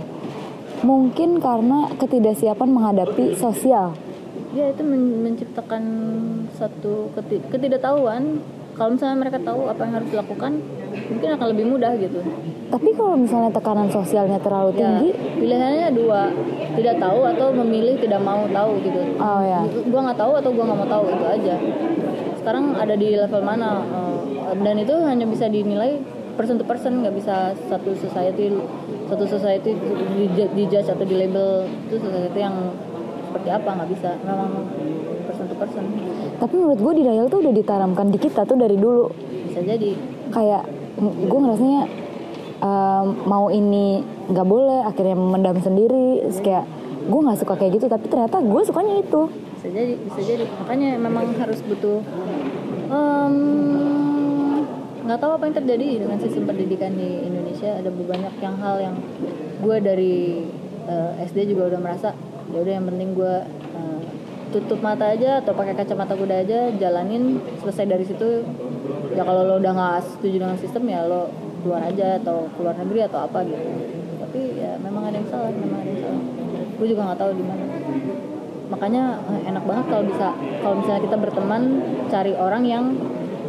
mungkin 0.85 1.41
karena 1.41 1.89
ketidaksiapan 1.97 2.69
menghadapi 2.69 3.33
sosial. 3.35 3.97
ya 4.53 4.71
itu 4.71 4.83
men- 4.85 5.19
menciptakan 5.19 5.83
satu 6.53 7.11
keti- 7.11 7.43
ketidaktahuan. 7.49 8.39
Kalau 8.71 8.91
misalnya 8.91 9.17
mereka 9.17 9.39
tahu 9.39 9.67
apa 9.67 9.81
yang 9.81 9.93
harus 9.95 10.09
dilakukan, 10.09 10.51
mungkin 11.09 11.29
akan 11.33 11.47
lebih 11.49 11.65
mudah 11.65 11.91
gitu. 11.95 12.19
Tapi 12.67 12.89
kalau 12.91 13.15
misalnya 13.15 13.47
tekanan 13.49 13.87
sosialnya 13.87 14.35
terlalu 14.37 14.71
Ya, 14.71 14.79
tinggi, 14.95 15.09
pilihannya 15.33 15.89
dua, 15.91 16.27
tidak 16.75 16.95
tahu 16.97 17.19
atau 17.25 17.47
memilih 17.53 17.95
tidak 17.97 18.19
mau 18.21 18.43
tahu 18.45 18.75
gitu. 18.79 18.99
oh 19.15 19.41
ya. 19.41 19.63
Gua 19.85 20.01
nggak 20.05 20.19
tahu 20.19 20.31
atau 20.35 20.49
gua 20.51 20.63
nggak 20.65 20.79
mau 20.81 20.89
tahu 20.89 21.03
itu 21.09 21.25
aja. 21.25 21.55
Sekarang 22.35 22.65
ada 22.75 22.95
di 22.95 23.07
level 23.11 23.41
mana? 23.41 23.71
eh, 23.81 24.19
dan 24.55 24.75
itu 24.77 24.95
hanya 25.01 25.25
bisa 25.25 25.47
dinilai 25.47 25.99
person 26.35 26.55
to 26.59 26.65
person, 26.67 27.03
nggak 27.03 27.15
bisa 27.15 27.55
satu 27.71 27.95
society 27.95 28.53
satu 29.07 29.25
society 29.25 29.71
di, 29.75 30.25
di 30.35 30.63
judge 30.67 30.89
atau 30.91 31.05
di 31.07 31.15
label 31.15 31.67
itu 31.87 31.95
society 31.99 32.39
yang 32.39 32.55
seperti 33.31 33.49
apa 33.51 33.69
nggak 33.75 33.89
bisa. 33.91 34.09
Memang 34.23 34.51
person 35.25 35.45
to 35.47 35.55
person 35.57 35.83
Tapi 36.35 36.53
menurut 36.55 36.79
gue 36.79 36.93
denial 37.01 37.27
tuh 37.31 37.39
udah 37.41 37.53
ditanamkan 37.55 38.07
di 38.11 38.19
kita 38.19 38.43
tuh 38.43 38.59
dari 38.59 38.75
dulu. 38.75 39.09
bisa 39.49 39.59
jadi. 39.63 39.91
Kayak 40.31 40.63
gue 41.01 41.39
ngerasanya 41.39 41.81
um, 42.61 43.05
mau 43.27 43.47
ini 43.51 44.03
nggak 44.31 44.47
boleh 44.47 44.79
akhirnya 44.87 45.15
mendam 45.17 45.57
sendiri 45.59 46.23
Terus 46.27 46.39
kayak 46.41 46.65
gue 47.05 47.19
nggak 47.21 47.37
suka 47.37 47.53
kayak 47.53 47.71
gitu 47.77 47.85
tapi 47.85 48.05
ternyata 48.09 48.41
gue 48.41 48.61
sukanya 48.65 48.95
itu 48.97 49.29
bisa 49.29 49.67
jadi 49.69 49.93
bisa 50.09 50.21
jadi 50.25 50.45
makanya 50.57 50.89
memang 50.97 51.25
harus 51.37 51.59
butuh 51.61 52.01
em, 52.89 53.35
nggak 55.05 55.21
tahu 55.21 55.31
apa 55.37 55.43
yang 55.45 55.57
terjadi 55.61 55.87
dengan 56.01 56.17
sistem 56.17 56.43
pendidikan 56.49 56.91
di 56.97 57.29
Indonesia. 57.29 57.77
Ada 57.77 57.89
banyak 57.93 58.33
yang 58.41 58.55
hal 58.57 58.75
yang 58.81 58.95
gue 59.61 59.77
dari 59.77 60.15
eh, 60.89 61.11
SD 61.29 61.53
juga 61.53 61.73
udah 61.73 61.79
merasa 61.79 62.09
ya 62.49 62.57
udah 62.61 62.73
yang 62.73 62.85
penting 62.89 63.13
gue 63.13 63.35
eh, 63.77 63.99
tutup 64.49 64.81
mata 64.81 65.13
aja 65.13 65.45
atau 65.45 65.53
pakai 65.53 65.77
kacamata 65.77 66.17
kuda 66.17 66.35
aja 66.41 66.59
jalanin 66.81 67.37
selesai 67.61 67.85
dari 67.85 68.05
situ. 68.05 68.41
Ya 69.13 69.21
kalau 69.21 69.45
lo 69.45 69.61
udah 69.61 69.73
nggak 69.77 69.97
setuju 70.17 70.41
dengan 70.41 70.57
sistem 70.57 70.89
ya 70.89 71.05
lo 71.05 71.29
keluar 71.61 71.85
aja 71.85 72.17
atau 72.17 72.49
keluar 72.57 72.73
negeri 72.73 73.05
atau 73.05 73.29
apa 73.29 73.45
gitu. 73.45 73.61
Tapi 74.25 74.39
ya 74.57 74.73
memang 74.81 75.05
ada 75.05 75.21
yang 75.21 75.29
salah 75.29 75.53
memang 75.53 75.85
ada 75.85 75.89
yang 75.93 76.01
salah. 76.01 76.21
Gue 76.81 76.87
juga 76.89 77.01
nggak 77.13 77.19
tahu 77.21 77.31
di 77.37 77.45
mana. 77.45 77.65
Makanya 78.73 79.03
eh, 79.21 79.41
enak 79.53 79.63
banget 79.69 79.85
kalau 79.85 80.03
bisa 80.09 80.27
kalau 80.65 80.75
misalnya 80.81 81.01
kita 81.05 81.17
berteman 81.21 81.61
cari 82.09 82.33
orang 82.33 82.65
yang 82.65 82.85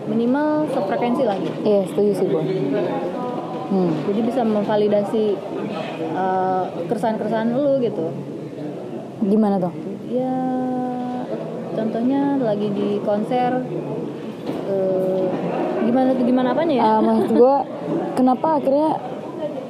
minimal 0.07 0.71
sefrekuensi 0.71 1.23
lagi 1.27 1.51
iya 1.67 1.83
setuju 1.91 2.13
sih 2.15 2.27
gue 2.31 2.43
hmm. 3.71 3.91
jadi 4.11 4.21
bisa 4.23 4.41
memvalidasi 4.47 5.25
eh, 6.17 6.65
keresahan-keresahan 6.87 7.49
lu 7.53 7.83
gitu. 7.83 8.07
Gimana 9.27 9.57
tuh? 9.59 9.73
Ya 10.07 10.37
contohnya 11.77 12.41
lagi 12.41 12.69
di 12.73 13.03
konser 13.05 13.61
eh, 14.71 15.27
gimana 15.85 16.15
tuh 16.15 16.25
gimana 16.25 16.49
apanya 16.55 16.75
ya? 16.79 16.83
Uh, 16.83 17.01
maksud 17.03 17.31
gue 17.37 17.57
kenapa 18.19 18.49
akhirnya 18.59 18.91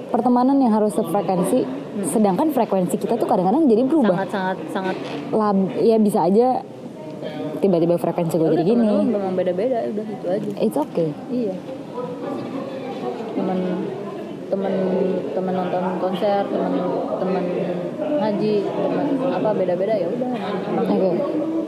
pertemanan 0.09 0.57
yang 0.63 0.73
harus 0.73 0.97
sefrekuensi 0.97 1.67
sedangkan 2.13 2.53
frekuensi 2.53 2.97
kita 3.01 3.17
tuh 3.17 3.29
kadang-kadang 3.29 3.69
jadi 3.69 3.83
berubah. 3.89 4.25
Sangat 4.25 4.31
sangat 4.33 4.57
sangat. 4.73 4.97
Lab 5.33 5.59
ya 5.81 5.97
bisa 5.97 6.29
aja 6.29 6.61
tiba-tiba 7.57 7.97
frekuensi 7.97 8.35
gue 8.35 8.47
Ya 8.47 8.53
jadi 8.55 8.65
gini. 8.67 8.87
lu 8.87 9.03
memang 9.03 9.33
beda-beda 9.33 9.79
udah 9.87 10.07
itu 10.07 10.27
aja. 10.27 10.49
It's 10.59 10.77
okay. 10.77 11.11
Iya. 11.29 11.55
Temen 13.33 13.59
temen 14.47 14.73
temen 15.35 15.53
nonton 15.53 15.83
konser 15.99 16.43
temen 16.45 16.73
temen 17.19 17.45
ngaji 18.17 18.55
temen 18.63 19.07
apa 19.31 19.49
beda-beda 19.53 19.95
ya 19.95 20.07
udah. 20.09 20.31
Oke. 20.87 21.11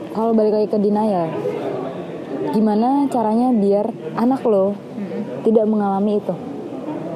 Kalau 0.09 0.31
balik 0.33 0.53
lagi 0.53 0.67
ke 0.67 0.77
denial 0.77 1.29
gimana 2.49 3.05
caranya 3.07 3.53
biar 3.53 3.85
anak 4.15 4.41
lo 4.41 4.73
Mm-mm. 4.73 5.43
tidak 5.43 5.65
mengalami 5.65 6.17
itu? 6.17 6.33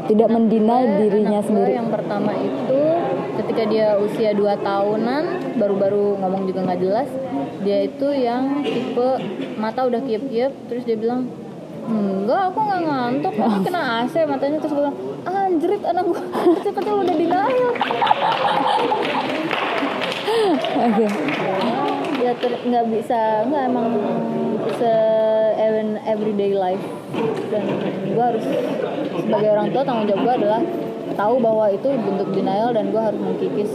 Tidak 0.04 0.28
mendinai 0.28 1.00
dirinya 1.00 1.40
anak 1.40 1.48
sendiri. 1.48 1.72
yang 1.74 1.90
pertama 1.90 2.32
itu 2.36 2.76
ketika 3.34 3.64
dia 3.66 3.98
usia 3.98 4.32
2 4.36 4.46
tahunan 4.62 5.24
baru-baru 5.58 6.22
ngomong 6.22 6.46
juga 6.46 6.70
nggak 6.70 6.82
jelas 6.82 7.10
dia 7.64 7.88
itu 7.88 8.08
yang 8.14 8.62
tipe 8.62 9.10
mata 9.58 9.88
udah 9.88 10.02
kiep-kiep 10.04 10.52
terus 10.70 10.84
dia 10.86 11.00
bilang 11.00 11.26
enggak 11.84 12.48
aku 12.52 12.60
nggak 12.64 12.82
ngantuk 12.88 13.34
aku 13.36 13.68
kena 13.68 13.82
AC 14.04 14.24
matanya. 14.24 14.58
Terus 14.64 14.72
gue 14.72 14.88
bilang 14.88 14.96
anjrit 15.28 15.84
anak 15.84 16.04
gue 16.08 16.16
kecil-kecil 16.60 16.96
udah 17.04 17.16
denial 17.16 17.48
oke. 20.88 21.06
Ya 22.24 22.32
nggak 22.40 22.86
bisa 22.88 23.44
nggak 23.52 23.64
emang 23.68 24.00
se 24.80 24.96
even 25.60 26.00
everyday 26.08 26.56
life. 26.56 26.80
Dan 27.52 27.68
gue 28.16 28.24
harus 28.24 28.48
sebagai 29.20 29.50
orang 29.52 29.68
tua 29.76 29.84
tanggung 29.84 30.08
jawab 30.08 30.24
gue 30.24 30.34
adalah 30.40 30.64
tahu 31.14 31.36
bahwa 31.42 31.66
itu 31.70 31.88
bentuk 31.88 32.30
denial 32.34 32.70
dan 32.74 32.90
gue 32.90 33.02
harus 33.02 33.20
mengkikis 33.20 33.72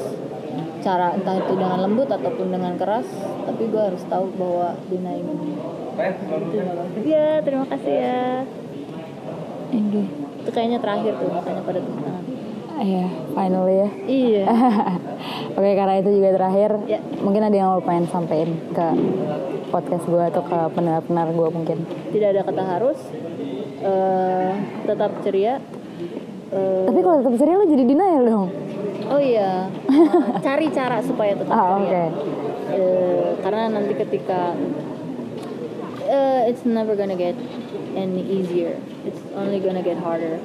cara 0.79 1.13
entah 1.15 1.37
itu 1.43 1.53
dengan 1.59 1.79
lembut 1.83 2.09
ataupun 2.09 2.55
dengan 2.55 2.79
keras 2.79 3.07
tapi 3.45 3.67
gue 3.67 3.83
harus 3.83 4.03
tahu 4.07 4.31
bahwa 4.39 4.79
denial 4.87 5.23
ini. 5.23 5.53
Iya 7.03 7.43
terima 7.43 7.67
kasih 7.67 7.95
ya. 7.95 8.23
Oke 9.69 10.29
itu 10.49 10.51
kayaknya 10.57 10.79
terakhir 10.81 11.13
tuh 11.21 11.29
makanya 11.29 11.61
pada 11.61 11.79
tepuk 11.85 12.01
tangan. 12.01 12.25
Ya 12.79 13.07
finally 13.37 13.75
ya. 13.77 13.89
Iya. 14.07 14.45
Oke 15.59 15.71
karena 15.77 15.95
itu 16.01 16.11
juga 16.15 16.29
terakhir 16.41 16.71
Ya. 16.89 17.01
Mungkin 17.21 17.43
ada 17.45 17.57
yang 17.59 17.69
mau 17.75 17.83
pengen 17.85 18.07
sampein 18.09 18.57
ke 18.73 18.87
podcast 19.69 20.09
gue 20.09 20.25
atau 20.25 20.41
ke 20.41 20.59
pendengar-pendengar 20.73 21.29
gue 21.37 21.49
mungkin. 21.53 21.79
Tidak 22.15 22.29
ada 22.33 22.41
kata 22.47 22.63
harus 22.65 22.99
eh 23.79 24.53
tetap 24.89 25.11
ceria 25.23 25.61
Tapi 26.51 26.99
kalau 26.99 27.17
tetap 27.19 27.35
ceria 27.37 27.55
lo 27.55 27.67
jadi 27.67 27.85
denial 27.85 28.25
dong 28.25 28.49
Oh 29.07 29.17
iya, 29.17 29.69
cari 30.47 30.69
cara 30.69 31.01
supaya 31.01 31.33
tetap 31.33 31.49
Ah 31.51 31.77
ceria. 31.79 31.81
oke 31.81 32.05
Eh, 32.69 33.29
karena 33.41 33.69
nanti 33.71 33.93
ketika 33.95 34.53
eh, 36.05 36.43
it's 36.47 36.65
never 36.65 36.93
gonna 36.93 37.17
get 37.17 37.33
any 37.95 38.21
easier. 38.23 38.77
It's 39.03 39.17
only 39.33 39.59
gonna 39.59 39.81
get 39.81 39.97
harder. 39.97 40.37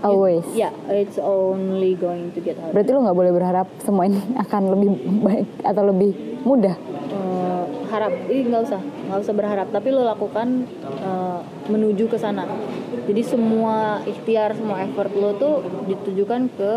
Always 0.00 0.46
Yeah, 0.52 0.70
it's 0.88 1.18
only 1.18 1.94
going 1.94 2.30
to 2.30 2.40
get 2.40 2.54
harder. 2.56 2.70
Berarti 2.72 2.90
lo 2.90 3.00
nggak 3.02 3.18
boleh 3.18 3.32
berharap 3.32 3.66
semua 3.80 4.06
ini 4.06 4.22
akan 4.44 4.62
lebih 4.70 4.88
baik 5.20 5.48
atau 5.62 5.82
lebih 5.84 6.10
mudah 6.42 6.76
Eh, 7.10 7.64
harap, 7.88 8.10
ih 8.26 8.42
nggak 8.44 8.62
usah, 8.64 8.78
nggak 8.80 9.18
usah 9.20 9.34
berharap. 9.34 9.66
Tapi 9.70 9.88
lo 9.90 10.02
lakukan 10.04 10.66
eh, 11.02 11.38
menuju 11.68 12.08
ke 12.08 12.18
sana. 12.20 12.44
Jadi 13.04 13.22
semua 13.24 14.00
ikhtiar, 14.04 14.56
semua 14.56 14.84
effort 14.84 15.12
lo 15.12 15.36
tuh 15.36 15.54
ditujukan 15.88 16.48
ke 16.56 16.72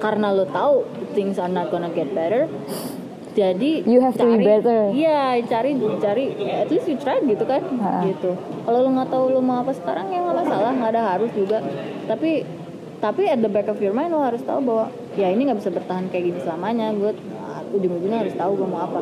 karena 0.00 0.34
lo 0.34 0.48
tahu 0.48 0.82
things 1.14 1.38
are 1.38 1.52
not 1.52 1.70
gonna 1.70 1.92
get 1.92 2.10
better. 2.10 2.48
Jadi 3.32 3.88
You 3.88 4.04
have 4.04 4.12
to 4.20 4.28
be 4.28 4.44
better. 4.44 4.92
Iya, 4.92 5.40
cari 5.48 5.72
cari 6.04 6.24
at 6.52 6.68
least 6.68 6.84
you 6.84 7.00
try 7.00 7.16
gitu 7.24 7.44
kan, 7.48 7.64
Ha. 7.80 8.04
gitu. 8.04 8.36
Kalau 8.36 8.78
lo 8.84 8.88
nggak 8.92 9.08
tahu 9.08 9.24
lo 9.32 9.40
mau 9.40 9.64
apa 9.64 9.72
sekarang 9.72 10.12
ya 10.12 10.20
nggak 10.20 10.36
masalah, 10.44 10.70
nggak 10.76 10.90
ada 10.92 11.02
harus 11.16 11.30
juga. 11.32 11.64
Tapi 12.04 12.44
tapi 13.00 13.22
at 13.26 13.40
the 13.40 13.48
back 13.48 13.72
of 13.72 13.80
your 13.80 13.96
mind 13.96 14.12
lo 14.12 14.20
harus 14.20 14.44
tahu 14.44 14.60
bahwa 14.62 14.92
ya 15.16 15.32
ini 15.32 15.48
nggak 15.48 15.64
bisa 15.64 15.72
bertahan 15.72 16.12
kayak 16.12 16.24
gini 16.28 16.38
selamanya. 16.44 16.92
Gue 16.92 17.16
ujung-ujungnya 17.72 18.20
harus 18.20 18.36
tahu 18.36 18.52
gue 18.52 18.68
mau 18.68 18.84
apa. 18.84 19.00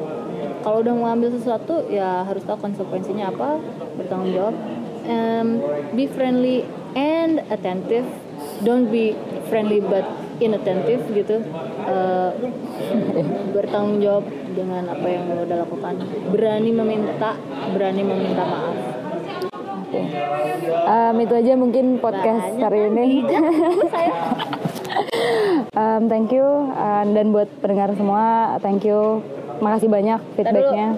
Kalau 0.61 0.85
udah 0.85 0.93
mau 0.93 1.09
ambil 1.09 1.33
sesuatu 1.33 1.89
ya 1.89 2.23
harus 2.23 2.45
tahu 2.45 2.61
konsekuensinya 2.61 3.33
apa, 3.33 3.57
bertanggung 3.97 4.33
jawab. 4.33 4.55
Em, 5.05 5.59
be 5.93 6.05
friendly 6.07 6.63
and 6.93 7.41
attentive. 7.49 8.05
Don't 8.61 8.89
be 8.89 9.17
friendly 9.49 9.81
but 9.81 10.05
inattentive 10.39 11.05
gitu. 11.11 11.41
Eh, 11.85 12.31
bertanggung 13.57 14.01
jawab 14.01 14.25
dengan 14.53 14.89
apa 14.89 15.07
yang 15.07 15.25
lo 15.29 15.45
udah 15.45 15.59
lakukan. 15.65 15.95
Berani 16.29 16.71
meminta, 16.71 17.37
berani 17.73 18.03
meminta 18.03 18.45
maaf. 18.45 18.77
Oke 19.81 20.01
Em, 20.87 21.15
Itu 21.19 21.35
aja 21.35 21.59
mungkin 21.59 21.99
podcast 21.99 22.55
Banyak 22.55 22.63
hari 22.63 22.79
kan? 22.79 22.91
ini 22.95 23.07
Em, 25.75 26.03
Thank 26.07 26.31
you 26.31 26.47
Eh, 26.71 27.05
Dan 27.11 27.35
buat 27.35 27.51
pendengar 27.59 27.91
semua 27.95 28.55
Thank 28.59 28.87
you 28.87 29.19
Makasih 29.61 29.89
banyak 29.89 30.21
feedbacknya 30.35 30.89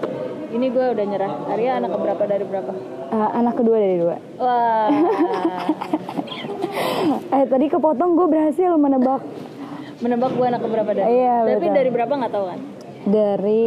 Ini 0.53 0.67
gue 0.69 0.87
udah 0.93 1.05
nyerah. 1.05 1.33
Arya 1.49 1.71
anak 1.77 1.91
keberapa 1.93 2.23
dari 2.25 2.45
berapa? 2.45 2.73
Eh, 3.09 3.31
Anak 3.35 3.55
kedua 3.57 3.77
dari 3.77 3.97
dua 3.99 4.17
Wah. 4.37 4.89
Eh 7.31 7.45
tadi 7.45 7.67
kepotong 7.67 8.15
gue 8.15 8.27
berhasil 8.27 8.71
menebak 8.75 9.21
Menebak 9.99 10.33
gue 10.33 10.45
anak 10.45 10.61
keberapa 10.61 10.91
dari? 10.91 11.09
Iya, 11.13 11.35
Tapi 11.45 11.61
betul. 11.61 11.77
dari 11.77 11.91
berapa 11.91 12.13
nggak 12.13 12.33
tahu 12.33 12.45
kan? 12.47 12.61
Dari 13.05 13.65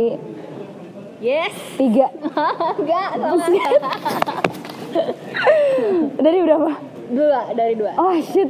Yes. 1.15 1.55
tiga 1.75 2.11
Enggak, 2.79 3.09
salah. 3.15 3.95
Dari 6.17 6.37
berapa? 6.41 6.69
Dua, 7.07 7.39
dari 7.51 7.73
dua. 7.75 7.91
Oh 7.95 8.13
shit 8.17 8.49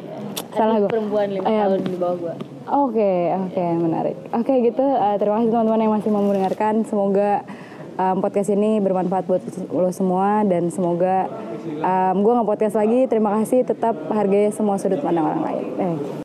Salah 0.49 0.79
gue 0.79 0.87
perempuan 0.87 1.27
lima 1.29 1.45
tahun 1.45 1.79
di 1.83 1.95
bawah 1.95 2.15
gue. 2.17 2.35
Oke, 2.65 3.29
oke, 3.29 3.65
menarik. 3.77 4.17
Oke, 4.33 4.53
gitu. 4.65 4.81
eh, 4.81 5.15
terima 5.21 5.37
kasih 5.37 5.53
teman-teman 5.53 5.81
yang 5.85 5.93
masih 5.93 6.09
mau 6.09 6.25
mendengarkan. 6.25 6.81
Semoga 6.89 7.45
em, 7.93 8.17
podcast 8.17 8.49
ini 8.49 8.81
bermanfaat 8.81 9.29
buat 9.29 9.41
lo 9.69 9.93
semua 9.93 10.41
dan 10.49 10.73
semoga 10.73 11.29
gue 12.17 12.31
nggak 12.33 12.49
podcast 12.49 12.75
lagi. 12.77 13.05
Terima 13.05 13.37
kasih. 13.37 13.69
Tetap 13.69 14.09
hargai 14.09 14.49
semua 14.49 14.81
sudut 14.81 14.97
pandang 15.05 15.29
orang 15.29 15.43
lain. 15.45 15.65
Eh. 15.77 16.23